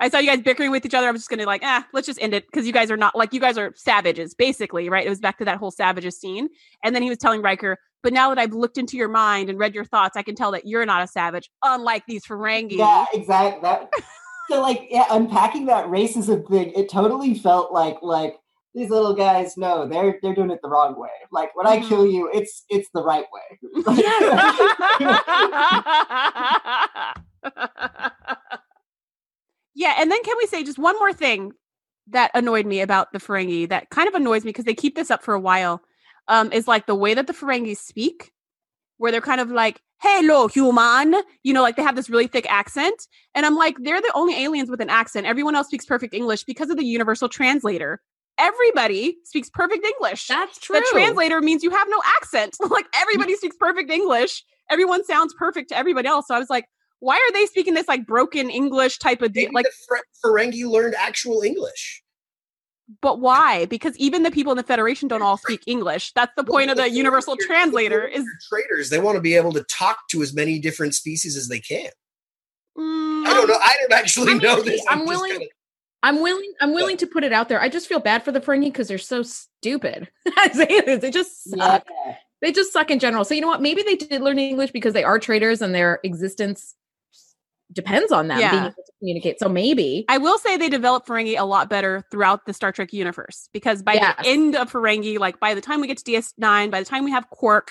I 0.00 0.08
saw 0.08 0.18
you 0.18 0.28
guys 0.28 0.40
bickering 0.40 0.70
with 0.70 0.86
each 0.86 0.94
other. 0.94 1.08
I 1.08 1.10
was 1.10 1.20
just 1.20 1.28
going 1.28 1.40
to 1.40 1.46
like, 1.46 1.60
ah, 1.62 1.86
let's 1.92 2.06
just 2.06 2.20
end 2.22 2.32
it 2.32 2.46
because 2.46 2.66
you 2.66 2.72
guys 2.72 2.90
are 2.90 2.96
not 2.96 3.14
like 3.14 3.34
you 3.34 3.40
guys 3.40 3.58
are 3.58 3.72
savages, 3.76 4.34
basically, 4.34 4.88
right? 4.88 5.06
It 5.06 5.10
was 5.10 5.20
back 5.20 5.36
to 5.38 5.44
that 5.44 5.58
whole 5.58 5.70
savages 5.70 6.18
scene. 6.18 6.48
And 6.82 6.94
then 6.94 7.02
he 7.02 7.10
was 7.10 7.18
telling 7.18 7.42
Riker, 7.42 7.76
but 8.02 8.14
now 8.14 8.30
that 8.30 8.38
I've 8.38 8.54
looked 8.54 8.78
into 8.78 8.96
your 8.96 9.08
mind 9.08 9.50
and 9.50 9.58
read 9.58 9.74
your 9.74 9.84
thoughts, 9.84 10.16
I 10.16 10.22
can 10.22 10.34
tell 10.34 10.52
that 10.52 10.66
you're 10.66 10.86
not 10.86 11.02
a 11.02 11.06
savage, 11.06 11.50
unlike 11.62 12.04
these 12.06 12.24
Ferengi. 12.24 12.78
Yeah, 12.78 13.04
exactly. 13.12 13.60
That 13.60 13.90
so 14.48 14.62
like 14.62 14.86
yeah, 14.88 15.04
unpacking 15.10 15.66
that 15.66 15.86
racism 15.86 16.48
thing, 16.48 16.72
it 16.74 16.90
totally 16.90 17.34
felt 17.34 17.72
like 17.72 17.98
like 18.00 18.36
these 18.74 18.90
little 18.90 19.14
guys 19.14 19.56
no 19.56 19.86
they're 19.86 20.18
they're 20.22 20.34
doing 20.34 20.50
it 20.50 20.60
the 20.62 20.68
wrong 20.68 20.98
way. 20.98 21.08
Like 21.30 21.54
when 21.56 21.66
mm-hmm. 21.66 21.84
i 21.84 21.88
kill 21.88 22.06
you 22.06 22.30
it's 22.32 22.64
it's 22.68 22.88
the 22.94 23.02
right 23.02 23.26
way. 23.32 23.58
Yeah 29.74 29.94
and 29.96 30.10
then 30.10 30.22
can 30.22 30.36
we 30.36 30.46
say 30.46 30.62
just 30.62 30.78
one 30.78 30.98
more 30.98 31.12
thing 31.12 31.52
that 32.08 32.30
annoyed 32.34 32.66
me 32.66 32.80
about 32.80 33.12
the 33.12 33.18
ferengi 33.18 33.68
that 33.68 33.88
kind 33.90 34.08
of 34.08 34.14
annoys 34.14 34.44
me 34.44 34.50
because 34.50 34.66
they 34.66 34.74
keep 34.74 34.94
this 34.94 35.10
up 35.10 35.22
for 35.22 35.32
a 35.32 35.40
while 35.40 35.80
um 36.28 36.52
is 36.52 36.68
like 36.68 36.86
the 36.86 36.94
way 36.94 37.14
that 37.14 37.26
the 37.26 37.32
ferengi 37.32 37.74
speak 37.76 38.32
where 38.98 39.10
they're 39.10 39.22
kind 39.22 39.40
of 39.40 39.50
like 39.50 39.80
hello 39.98 40.48
human 40.48 41.14
you 41.44 41.54
know 41.54 41.62
like 41.62 41.76
they 41.76 41.82
have 41.82 41.96
this 41.96 42.10
really 42.10 42.26
thick 42.26 42.50
accent 42.50 43.06
and 43.34 43.46
i'm 43.46 43.56
like 43.56 43.76
they're 43.78 44.02
the 44.02 44.12
only 44.14 44.42
aliens 44.42 44.68
with 44.70 44.80
an 44.80 44.90
accent. 44.90 45.26
Everyone 45.26 45.56
else 45.56 45.68
speaks 45.68 45.86
perfect 45.86 46.12
english 46.12 46.44
because 46.44 46.68
of 46.68 46.76
the 46.76 46.84
universal 46.84 47.28
translator 47.28 48.02
everybody 48.40 49.16
speaks 49.24 49.50
perfect 49.50 49.84
English. 49.84 50.26
That's 50.26 50.58
true. 50.58 50.76
The 50.80 50.86
translator 50.90 51.40
means 51.40 51.62
you 51.62 51.70
have 51.70 51.88
no 51.90 52.02
accent. 52.16 52.56
like 52.70 52.86
everybody 52.94 53.36
speaks 53.36 53.56
perfect 53.56 53.90
English. 53.90 54.44
Everyone 54.70 55.04
sounds 55.04 55.34
perfect 55.38 55.68
to 55.70 55.76
everybody 55.76 56.08
else. 56.08 56.26
So 56.28 56.34
I 56.34 56.38
was 56.38 56.50
like, 56.50 56.64
why 57.00 57.16
are 57.16 57.32
they 57.32 57.46
speaking 57.46 57.74
this 57.74 57.88
like 57.88 58.06
broken 58.06 58.50
English 58.50 58.98
type 58.98 59.22
of 59.22 59.32
deal? 59.32 59.50
Like 59.52 59.66
the 59.66 60.02
Ferengi 60.24 60.64
learned 60.64 60.94
actual 60.98 61.42
English. 61.42 62.02
But 63.00 63.20
why? 63.20 63.66
Because 63.66 63.96
even 63.98 64.24
the 64.24 64.30
people 64.30 64.52
in 64.52 64.56
the 64.56 64.64
Federation 64.64 65.06
don't 65.08 65.22
all 65.22 65.36
speak 65.36 65.62
English. 65.66 66.12
That's 66.12 66.32
the 66.36 66.42
point 66.42 66.70
of 66.70 66.76
the 66.76 66.90
universal 66.90 67.36
translator 67.36 68.04
is 68.04 68.24
traders. 68.48 68.90
They 68.90 68.98
want 68.98 69.14
to 69.16 69.20
be 69.20 69.36
able 69.36 69.52
to 69.52 69.62
talk 69.64 69.98
to 70.10 70.22
as 70.22 70.34
many 70.34 70.58
different 70.58 70.94
species 70.94 71.36
as 71.36 71.46
they 71.48 71.60
can. 71.60 71.90
Mm, 72.76 73.26
I 73.26 73.34
don't 73.34 73.48
know. 73.48 73.58
I 73.60 73.76
don't 73.80 73.92
actually 73.92 74.30
I 74.32 74.34
mean, 74.34 74.42
know 74.42 74.60
this. 74.62 74.84
I'm 74.88 75.00
just 75.00 75.08
willing- 75.08 75.30
kinda- 75.32 75.46
I'm 76.02 76.20
willing. 76.22 76.52
I'm 76.60 76.72
willing 76.72 76.96
to 76.98 77.06
put 77.06 77.24
it 77.24 77.32
out 77.32 77.48
there. 77.48 77.60
I 77.60 77.68
just 77.68 77.86
feel 77.88 78.00
bad 78.00 78.22
for 78.22 78.32
the 78.32 78.40
Ferengi 78.40 78.64
because 78.66 78.88
they're 78.88 78.98
so 78.98 79.22
stupid. 79.22 80.08
I 80.36 80.48
say 80.50 80.80
this, 80.80 81.00
they 81.00 81.10
just 81.10 81.44
suck. 81.50 81.86
Yeah. 82.06 82.14
They 82.42 82.52
just 82.52 82.72
suck 82.72 82.90
in 82.90 82.98
general. 82.98 83.24
So 83.24 83.34
you 83.34 83.42
know 83.42 83.48
what? 83.48 83.60
Maybe 83.60 83.82
they 83.82 83.96
did 83.96 84.22
learn 84.22 84.38
English 84.38 84.70
because 84.70 84.94
they 84.94 85.04
are 85.04 85.18
traders 85.18 85.60
and 85.60 85.74
their 85.74 86.00
existence 86.04 86.74
depends 87.72 88.10
on 88.10 88.28
them 88.28 88.38
being 88.38 88.50
Yeah. 88.52 88.60
able 88.66 88.70
to 88.74 88.92
communicate. 88.98 89.38
So 89.38 89.48
maybe 89.48 90.04
I 90.08 90.18
will 90.18 90.38
say 90.38 90.56
they 90.56 90.68
developed 90.68 91.06
Ferengi 91.06 91.38
a 91.38 91.44
lot 91.44 91.68
better 91.70 92.02
throughout 92.10 92.46
the 92.46 92.52
Star 92.52 92.72
Trek 92.72 92.92
universe 92.92 93.48
because 93.52 93.82
by 93.82 93.94
Yes. 93.94 94.16
the 94.22 94.28
end 94.28 94.56
of 94.56 94.72
Ferengi, 94.72 95.18
like 95.18 95.38
by 95.38 95.54
the 95.54 95.60
time 95.60 95.80
we 95.80 95.86
get 95.86 95.98
to 95.98 96.04
DS9, 96.04 96.70
by 96.70 96.80
the 96.80 96.86
time 96.86 97.04
we 97.04 97.10
have 97.12 97.28
Quark, 97.30 97.68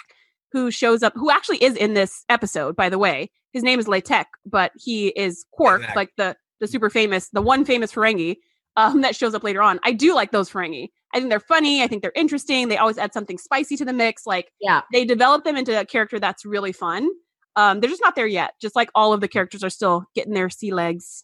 who 0.53 0.71
shows 0.71 1.03
up, 1.03 1.13
who 1.15 1.29
actually 1.29 1.61
is 1.63 1.75
in 1.75 1.95
this 1.95 2.23
episode, 2.29 2.75
by 2.75 2.89
the 2.89 2.97
way, 2.97 3.29
his 3.51 3.61
name 3.63 3.79
is 3.79 3.87
Letek, 3.87 4.25
but 4.45 4.71
he 4.75 5.07
is 5.09 5.45
Quark, 5.51 5.81
Exactly. 5.81 5.99
like 5.99 6.09
the 6.17 6.35
the 6.59 6.67
super 6.67 6.89
famous, 6.89 7.29
the 7.29 7.41
one 7.41 7.65
famous 7.65 7.91
Ferengi 7.91 8.37
um, 8.75 9.01
that 9.01 9.15
shows 9.15 9.33
up 9.33 9.43
later 9.43 9.61
on. 9.61 9.79
I 9.83 9.91
do 9.91 10.13
like 10.15 10.31
those 10.31 10.49
Ferengi. 10.49 10.89
I 11.13 11.17
think 11.19 11.29
they're 11.29 11.39
funny. 11.39 11.81
I 11.81 11.87
think 11.87 12.01
they're 12.01 12.11
interesting. 12.15 12.67
They 12.67 12.77
always 12.77 12.97
add 12.97 13.13
something 13.13 13.37
spicy 13.37 13.75
to 13.77 13.85
the 13.85 13.93
mix. 13.93 14.27
Like 14.27 14.51
yeah. 14.61 14.81
they 14.93 15.05
develop 15.05 15.43
them 15.43 15.57
into 15.57 15.79
a 15.79 15.85
character 15.85 16.19
that's 16.19 16.45
really 16.45 16.71
fun. 16.71 17.09
Um, 17.55 17.79
they're 17.79 17.89
just 17.89 18.01
not 18.03 18.15
there 18.15 18.27
yet. 18.27 18.53
Just 18.61 18.75
like 18.75 18.89
all 18.93 19.11
of 19.11 19.21
the 19.21 19.27
characters 19.27 19.63
are 19.63 19.69
still 19.71 20.05
getting 20.15 20.33
their 20.33 20.49
sea 20.49 20.71
legs. 20.71 21.23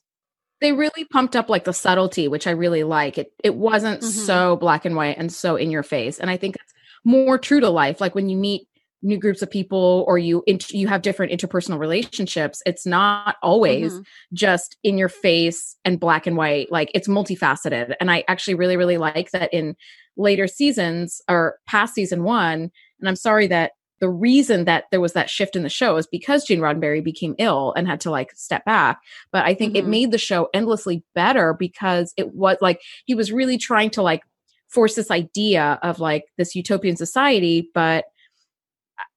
They 0.59 0.71
really 0.73 1.05
pumped 1.05 1.35
up 1.35 1.49
like 1.49 1.65
the 1.65 1.73
subtlety, 1.73 2.27
which 2.27 2.47
I 2.47 2.51
really 2.51 2.83
like. 2.83 3.17
It 3.17 3.31
it 3.43 3.55
wasn't 3.55 4.01
Mhm. 4.01 4.05
so 4.25 4.55
black 4.55 4.85
and 4.85 4.95
white 4.95 5.17
and 5.17 5.31
so 5.31 5.55
in 5.55 5.69
your 5.69 5.83
face. 5.83 6.19
And 6.19 6.29
I 6.29 6.37
think 6.37 6.55
it's 6.55 6.73
more 7.03 7.37
true 7.37 7.59
to 7.59 7.69
life. 7.69 8.01
Like 8.01 8.15
when 8.15 8.29
you 8.29 8.37
meet 8.37 8.67
new 9.05 9.17
groups 9.17 9.41
of 9.41 9.49
people 9.49 10.03
or 10.07 10.17
you 10.17 10.43
you 10.71 10.87
have 10.87 11.01
different 11.01 11.31
interpersonal 11.31 11.79
relationships, 11.79 12.61
it's 12.65 12.85
not 12.85 13.35
always 13.43 13.93
Mhm. 13.93 14.05
just 14.33 14.77
in 14.83 14.97
your 14.97 15.09
face 15.09 15.77
and 15.85 15.99
black 15.99 16.25
and 16.27 16.35
white. 16.35 16.71
Like 16.71 16.91
it's 16.93 17.07
multifaceted. 17.07 17.93
And 17.99 18.11
I 18.11 18.23
actually 18.27 18.55
really, 18.55 18.77
really 18.77 18.97
like 18.97 19.31
that 19.31 19.53
in 19.53 19.75
later 20.17 20.47
seasons 20.47 21.21
or 21.29 21.57
past 21.67 21.93
season 21.93 22.23
one. 22.23 22.71
And 22.99 23.07
I'm 23.09 23.15
sorry 23.15 23.47
that 23.47 23.71
the 24.01 24.09
reason 24.09 24.65
that 24.65 24.85
there 24.91 24.99
was 24.99 25.13
that 25.13 25.29
shift 25.29 25.55
in 25.55 25.63
the 25.63 25.69
show 25.69 25.95
is 25.97 26.07
because 26.07 26.43
Gene 26.43 26.59
Roddenberry 26.59 27.03
became 27.03 27.35
ill 27.37 27.73
and 27.77 27.87
had 27.87 28.01
to 28.01 28.11
like 28.11 28.31
step 28.35 28.65
back. 28.65 28.99
But 29.31 29.45
I 29.45 29.53
think 29.53 29.75
it 29.75 29.85
Mhm. 29.85 29.89
made 29.89 30.11
the 30.11 30.17
show 30.17 30.49
endlessly 30.53 31.03
better 31.13 31.53
because 31.53 32.13
it 32.17 32.33
was 32.33 32.57
like 32.59 32.81
he 33.05 33.15
was 33.15 33.31
really 33.31 33.57
trying 33.57 33.89
to 33.91 34.01
like 34.01 34.23
force 34.67 34.95
this 34.95 35.11
idea 35.11 35.79
of 35.83 35.99
like 35.99 36.25
this 36.37 36.55
utopian 36.55 36.97
society, 36.97 37.69
but 37.73 38.05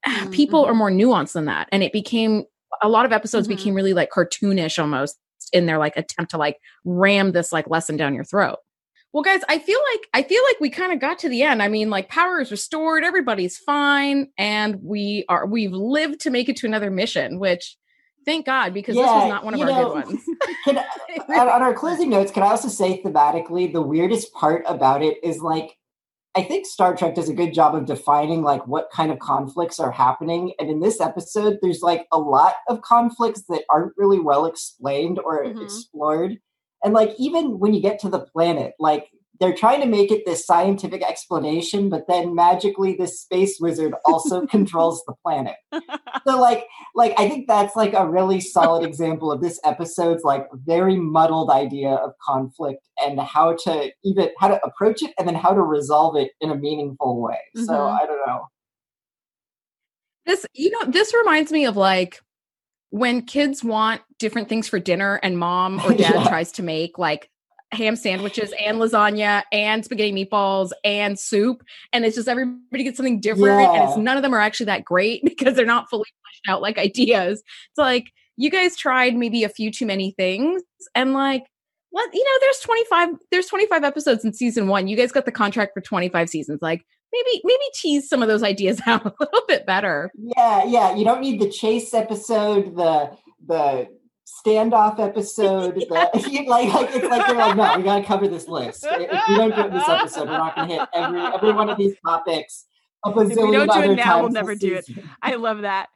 Mhm, 0.06 0.32
people 0.32 0.64
are 0.64 0.74
more 0.74 0.90
nuanced 0.90 1.32
than 1.32 1.46
that. 1.46 1.68
And 1.72 1.82
it 1.82 1.92
became 1.92 2.44
a 2.82 2.88
lot 2.88 3.04
of 3.04 3.12
episodes 3.12 3.46
Mhm. 3.46 3.56
became 3.56 3.74
really 3.74 3.94
like 3.94 4.10
cartoonish 4.10 4.78
almost 4.78 5.18
in 5.52 5.66
their 5.66 5.78
like 5.78 5.96
attempt 5.96 6.30
to 6.32 6.38
like 6.38 6.58
ram 6.84 7.32
this 7.32 7.52
like 7.52 7.68
lesson 7.68 7.96
down 7.96 8.14
your 8.14 8.24
throat. 8.24 8.58
Well, 9.12 9.22
guys, 9.22 9.40
I 9.48 9.58
feel 9.58 9.80
like 9.92 10.06
I 10.12 10.22
feel 10.22 10.42
like 10.44 10.60
we 10.60 10.68
kind 10.68 10.92
of 10.92 11.00
got 11.00 11.18
to 11.20 11.28
the 11.28 11.42
end. 11.42 11.62
I 11.62 11.68
mean, 11.68 11.88
like 11.88 12.08
power 12.08 12.40
is 12.40 12.50
restored, 12.50 13.04
everybody's 13.04 13.56
fine, 13.56 14.28
and 14.36 14.82
we 14.82 15.24
are 15.28 15.46
we've 15.46 15.72
lived 15.72 16.20
to 16.20 16.30
make 16.30 16.48
it 16.48 16.56
to 16.58 16.66
another 16.66 16.90
mission, 16.90 17.38
which 17.38 17.76
thank 18.26 18.44
God, 18.44 18.74
because 18.74 18.96
this 18.96 19.10
was 19.10 19.28
not 19.28 19.44
one 19.44 19.54
of 19.54 19.60
our 19.60 19.68
know, 19.68 19.84
good 19.86 19.94
ones. 19.94 20.22
Can, 20.64 20.78
on, 21.30 21.48
on 21.48 21.62
our 21.62 21.72
closing 21.72 22.10
notes, 22.10 22.30
can 22.30 22.42
I 22.42 22.48
also 22.48 22.68
say 22.68 23.02
thematically, 23.02 23.72
the 23.72 23.80
weirdest 23.80 24.34
part 24.34 24.64
about 24.66 25.02
it 25.02 25.16
is 25.22 25.40
like, 25.40 25.78
I 26.36 26.42
think 26.42 26.66
Star 26.66 26.94
Trek 26.94 27.14
does 27.14 27.28
a 27.28 27.34
good 27.34 27.52
job 27.52 27.74
of 27.74 27.86
defining 27.86 28.42
like 28.42 28.66
what 28.66 28.90
kind 28.92 29.10
of 29.10 29.18
conflicts 29.18 29.80
are 29.80 29.90
happening. 29.90 30.52
And 30.60 30.70
in 30.70 30.80
this 30.80 31.00
episode, 31.00 31.58
there's 31.62 31.82
like 31.82 32.06
a 32.12 32.18
lot 32.18 32.54
of 32.68 32.82
conflicts 32.82 33.42
that 33.48 33.64
aren't 33.70 33.94
really 33.96 34.20
well 34.20 34.46
explained 34.46 35.18
or 35.18 35.44
Mhm. 35.44 35.60
explored. 35.62 36.38
And 36.84 36.94
like, 36.94 37.14
even 37.18 37.58
when 37.58 37.74
you 37.74 37.80
get 37.80 37.98
to 38.00 38.08
the 38.08 38.20
planet, 38.20 38.74
like, 38.78 39.08
they're 39.40 39.54
trying 39.54 39.80
to 39.80 39.86
make 39.86 40.10
it 40.10 40.24
this 40.26 40.44
scientific 40.44 41.02
explanation, 41.02 41.88
but 41.88 42.06
then 42.08 42.34
magically 42.34 42.94
this 42.96 43.20
space 43.20 43.58
wizard 43.60 43.94
also 44.04 44.46
controls 44.50 45.02
the 45.06 45.14
planet. 45.22 45.54
So 46.26 46.40
like 46.40 46.66
like 46.94 47.14
I 47.18 47.28
think 47.28 47.46
that's 47.46 47.76
like 47.76 47.92
a 47.94 48.08
really 48.08 48.40
solid 48.40 48.84
example 48.88 49.30
of 49.30 49.40
this 49.40 49.60
episode's 49.64 50.24
like 50.24 50.46
very 50.52 50.96
muddled 50.96 51.50
idea 51.50 51.90
of 51.90 52.12
conflict 52.22 52.88
and 53.04 53.20
how 53.20 53.54
to 53.64 53.92
even 54.04 54.30
how 54.38 54.48
to 54.48 54.60
approach 54.64 55.02
it 55.02 55.12
and 55.18 55.28
then 55.28 55.34
how 55.36 55.50
to 55.54 55.62
resolve 55.62 56.16
it 56.16 56.32
in 56.40 56.50
a 56.50 56.56
meaningful 56.56 57.20
way. 57.22 57.38
So 57.54 57.72
Mhm. 57.72 58.00
I 58.02 58.06
don't 58.06 58.26
know. 58.26 58.46
This, 60.26 60.44
you 60.52 60.70
know, 60.70 60.90
this 60.90 61.14
reminds 61.14 61.50
me 61.52 61.64
of 61.64 61.76
like 61.76 62.20
when 62.90 63.22
kids 63.22 63.62
want 63.64 64.02
different 64.18 64.48
things 64.48 64.68
for 64.68 64.78
dinner 64.78 65.16
and 65.22 65.38
mom 65.38 65.80
or 65.80 65.92
dad 65.94 65.98
Yeah. 65.98 66.28
tries 66.28 66.52
to 66.52 66.62
make 66.62 66.98
like 66.98 67.30
ham 67.72 67.96
sandwiches 67.96 68.52
and 68.64 68.78
lasagna 68.78 69.42
and 69.52 69.84
spaghetti 69.84 70.12
meatballs 70.12 70.70
and 70.84 71.18
soup. 71.18 71.62
And 71.92 72.04
it's 72.04 72.16
just 72.16 72.28
everybody 72.28 72.84
gets 72.84 72.96
something 72.96 73.20
different. 73.20 73.60
And 73.60 73.88
it's 73.88 73.96
none 73.96 74.16
of 74.16 74.22
them 74.22 74.34
are 74.34 74.40
actually 74.40 74.66
that 74.66 74.84
great 74.84 75.22
because 75.24 75.54
they're 75.54 75.66
not 75.66 75.88
fully 75.90 76.08
fleshed 76.22 76.54
out 76.54 76.62
like 76.62 76.78
ideas. 76.78 77.40
It's 77.40 77.78
like 77.78 78.10
you 78.36 78.50
guys 78.50 78.76
tried 78.76 79.16
maybe 79.16 79.44
a 79.44 79.48
few 79.48 79.70
too 79.70 79.86
many 79.86 80.12
things 80.12 80.62
and 80.94 81.12
like 81.12 81.44
what 81.90 82.12
you 82.12 82.22
know, 82.22 82.38
there's 82.40 82.58
25, 82.60 83.08
there's 83.30 83.46
25 83.46 83.84
episodes 83.84 84.24
in 84.24 84.32
season 84.32 84.68
one. 84.68 84.88
You 84.88 84.96
guys 84.96 85.12
got 85.12 85.24
the 85.24 85.32
contract 85.32 85.72
for 85.74 85.80
25 85.80 86.28
seasons. 86.28 86.58
Like 86.60 86.84
maybe, 87.12 87.40
maybe 87.44 87.64
tease 87.74 88.08
some 88.08 88.22
of 88.22 88.28
those 88.28 88.42
ideas 88.42 88.80
out 88.86 89.04
a 89.06 89.12
little 89.20 89.42
bit 89.48 89.66
better. 89.66 90.10
Yeah, 90.16 90.64
yeah. 90.64 90.94
You 90.94 91.04
don't 91.04 91.20
need 91.20 91.40
the 91.40 91.50
chase 91.50 91.94
episode, 91.94 92.76
the 92.76 93.16
the 93.46 93.88
standoff 94.28 94.98
episode. 94.98 95.74
The, 95.78 95.86
like, 95.90 96.72
like 96.72 96.94
it's 96.94 97.06
like 97.06 97.26
they're 97.26 97.36
like, 97.36 97.56
no, 97.56 97.76
we 97.76 97.82
got 97.82 97.98
to 97.98 98.04
cover 98.04 98.28
this 98.28 98.48
list. 98.48 98.84
If 98.88 99.28
we 99.28 99.36
don't 99.36 99.54
do 99.54 99.60
it 99.62 99.66
in 99.66 99.74
this 99.74 99.84
episode, 99.88 100.28
we're 100.28 100.38
not 100.38 100.54
going 100.54 100.68
to 100.68 100.74
hit 100.74 100.88
every 100.94 101.20
every 101.20 101.52
one 101.52 101.70
of 101.70 101.78
these 101.78 101.94
topics. 102.04 102.66
A 103.04 103.12
bazillion 103.12 103.66
don't 103.66 103.84
do 103.84 103.92
it 103.92 103.96
now, 103.96 104.20
we'll 104.20 104.30
never 104.30 104.54
this 104.54 104.60
do 104.60 104.74
it. 104.74 104.84
I 105.22 105.36
love 105.36 105.62
that. 105.62 105.88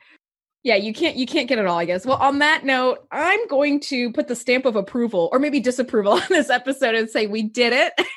Yeah 0.65 0.77
you 0.77 0.93
can't 0.93 1.17
you 1.17 1.27
can't 1.27 1.49
get 1.49 1.59
it 1.59 1.67
all 1.67 1.79
i 1.79 1.85
guess. 1.85 2.07
Well 2.07 2.19
on 2.19 2.39
that 2.39 2.65
note 2.65 3.07
i'm 3.11 3.47
going 3.49 3.81
to 3.81 4.13
put 4.13 4.29
the 4.29 4.37
stamp 4.37 4.65
of 4.65 4.77
approval 4.77 5.29
or 5.33 5.39
maybe 5.39 5.61
disapproval 5.61 6.13
on 6.21 6.23
this 6.29 6.51
episode 6.51 6.95
and 6.95 7.09
say 7.11 7.27
we 7.27 7.43
did 7.43 7.73
it. 7.73 7.93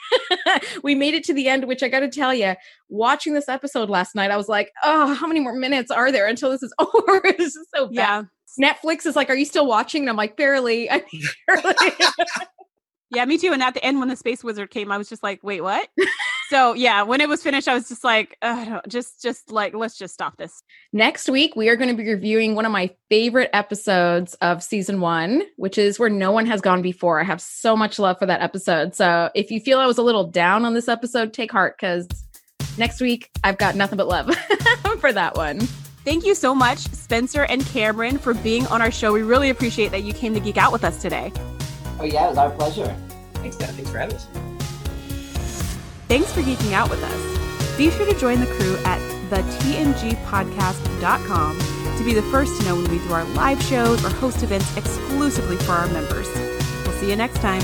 We 0.83 0.95
made 0.95 1.13
it 1.15 1.23
to 1.25 1.33
the 1.33 1.47
end 1.47 1.65
which 1.65 1.83
i 1.83 1.89
gotta 1.89 2.07
tell 2.07 2.33
you 2.33 2.53
watching 2.89 3.33
this 3.33 3.49
episode 3.49 3.89
last 3.89 4.15
night 4.15 4.31
i 4.31 4.37
was 4.37 4.47
like 4.47 4.71
oh 4.83 5.13
how 5.13 5.27
many 5.27 5.39
more 5.39 5.53
minutes 5.55 5.91
are 5.91 6.11
there 6.11 6.27
until 6.27 6.51
this 6.51 6.63
is 6.63 6.73
over? 6.79 7.21
This 7.37 7.55
is 7.55 7.67
so 7.75 7.87
bad. 7.87 8.27
Yeah. 8.57 8.73
netflix 8.73 9.05
is 9.05 9.15
like 9.15 9.29
are 9.29 9.35
you 9.35 9.45
still 9.45 9.67
watching? 9.67 10.03
And 10.03 10.09
i'm 10.09 10.15
like 10.15 10.37
barely. 10.37 10.89
I 10.89 11.03
barely. 11.47 11.73
Yeah, 13.11 13.25
me 13.25 13.37
too. 13.37 13.53
And 13.53 13.61
at 13.61 13.73
the 13.73 13.83
end, 13.85 13.99
when 13.99 14.09
the 14.09 14.15
space 14.15 14.43
wizard 14.43 14.71
came, 14.71 14.91
I 14.91 14.97
was 14.97 15.07
just 15.07 15.23
like, 15.23 15.43
wait, 15.43 15.61
what? 15.61 15.87
So 16.49 16.73
yeah, 16.73 17.01
when 17.03 17.21
it 17.21 17.29
was 17.29 17.41
finished, 17.41 17.67
I 17.67 17.73
was 17.73 17.89
just 17.89 18.03
like, 18.03 18.37
just, 18.87 19.21
just 19.21 19.51
like, 19.51 19.73
let's 19.73 19.97
just 19.97 20.13
stop 20.13 20.37
this. 20.37 20.63
Next 20.93 21.29
week, 21.29 21.55
we 21.55 21.69
are 21.69 21.75
going 21.75 21.89
to 21.89 21.95
be 21.95 22.09
reviewing 22.09 22.55
one 22.55 22.65
of 22.65 22.71
my 22.71 22.91
favorite 23.09 23.49
episodes 23.53 24.33
of 24.35 24.63
season 24.63 25.01
one, 25.01 25.43
which 25.57 25.77
is 25.77 25.99
where 25.99 26.09
no 26.09 26.31
one 26.31 26.45
has 26.45 26.61
gone 26.61 26.81
before. 26.81 27.19
I 27.19 27.23
have 27.23 27.41
so 27.41 27.75
much 27.75 27.99
love 27.99 28.19
for 28.19 28.25
that 28.25 28.41
episode. 28.41 28.95
So 28.95 29.29
if 29.33 29.51
you 29.51 29.59
feel 29.59 29.79
I 29.79 29.85
was 29.85 29.97
a 29.97 30.03
little 30.03 30.25
down 30.25 30.65
on 30.65 30.73
this 30.73 30.87
episode, 30.87 31.33
take 31.33 31.51
heart 31.51 31.75
because 31.79 32.07
next 32.77 33.01
week 33.01 33.29
I've 33.43 33.57
got 33.57 33.75
nothing 33.75 33.97
but 33.97 34.07
love 34.07 34.33
for 34.99 35.11
that 35.11 35.35
one. 35.35 35.59
Thank 36.05 36.23
you 36.23 36.35
so 36.35 36.53
much, 36.53 36.77
Spencer 36.77 37.45
and 37.45 37.65
Cameron, 37.65 38.19
for 38.19 38.35
being 38.35 38.67
on 38.67 38.79
our 38.79 38.91
show. 38.91 39.11
We 39.11 39.23
really 39.23 39.49
appreciate 39.49 39.89
that 39.89 40.03
you 40.03 40.13
came 40.13 40.35
to 40.35 40.39
geek 40.39 40.57
out 40.57 40.71
with 40.71 40.83
us 40.83 41.01
today. 41.01 41.31
Oh 41.99 42.03
yeah, 42.03 42.27
it 42.27 42.29
was 42.29 42.37
our 42.37 42.51
pleasure. 42.51 42.95
Thanks, 43.35 43.57
Dad. 43.57 43.71
Thanks 43.71 43.89
for 43.89 43.97
having 43.97 44.15
us. 44.15 44.54
Thanks 46.07 46.31
for 46.31 46.41
geeking 46.41 46.73
out 46.73 46.89
with 46.89 47.03
us. 47.03 47.77
Be 47.77 47.91
sure 47.91 48.05
to 48.05 48.17
join 48.19 48.39
the 48.39 48.45
crew 48.45 48.77
at 48.85 48.99
thetngpodcast.com 49.29 51.59
to 51.97 52.03
be 52.03 52.13
the 52.13 52.21
first 52.23 52.59
to 52.59 52.67
know 52.67 52.75
when 52.75 52.91
we 52.91 52.97
do 52.99 53.11
our 53.11 53.23
live 53.33 53.59
shows 53.63 54.05
or 54.05 54.09
host 54.09 54.43
events 54.43 54.77
exclusively 54.77 55.57
for 55.57 55.71
our 55.71 55.87
members. 55.87 56.27
We'll 56.85 56.95
see 56.99 57.09
you 57.09 57.15
next 57.15 57.39
time. 57.39 57.63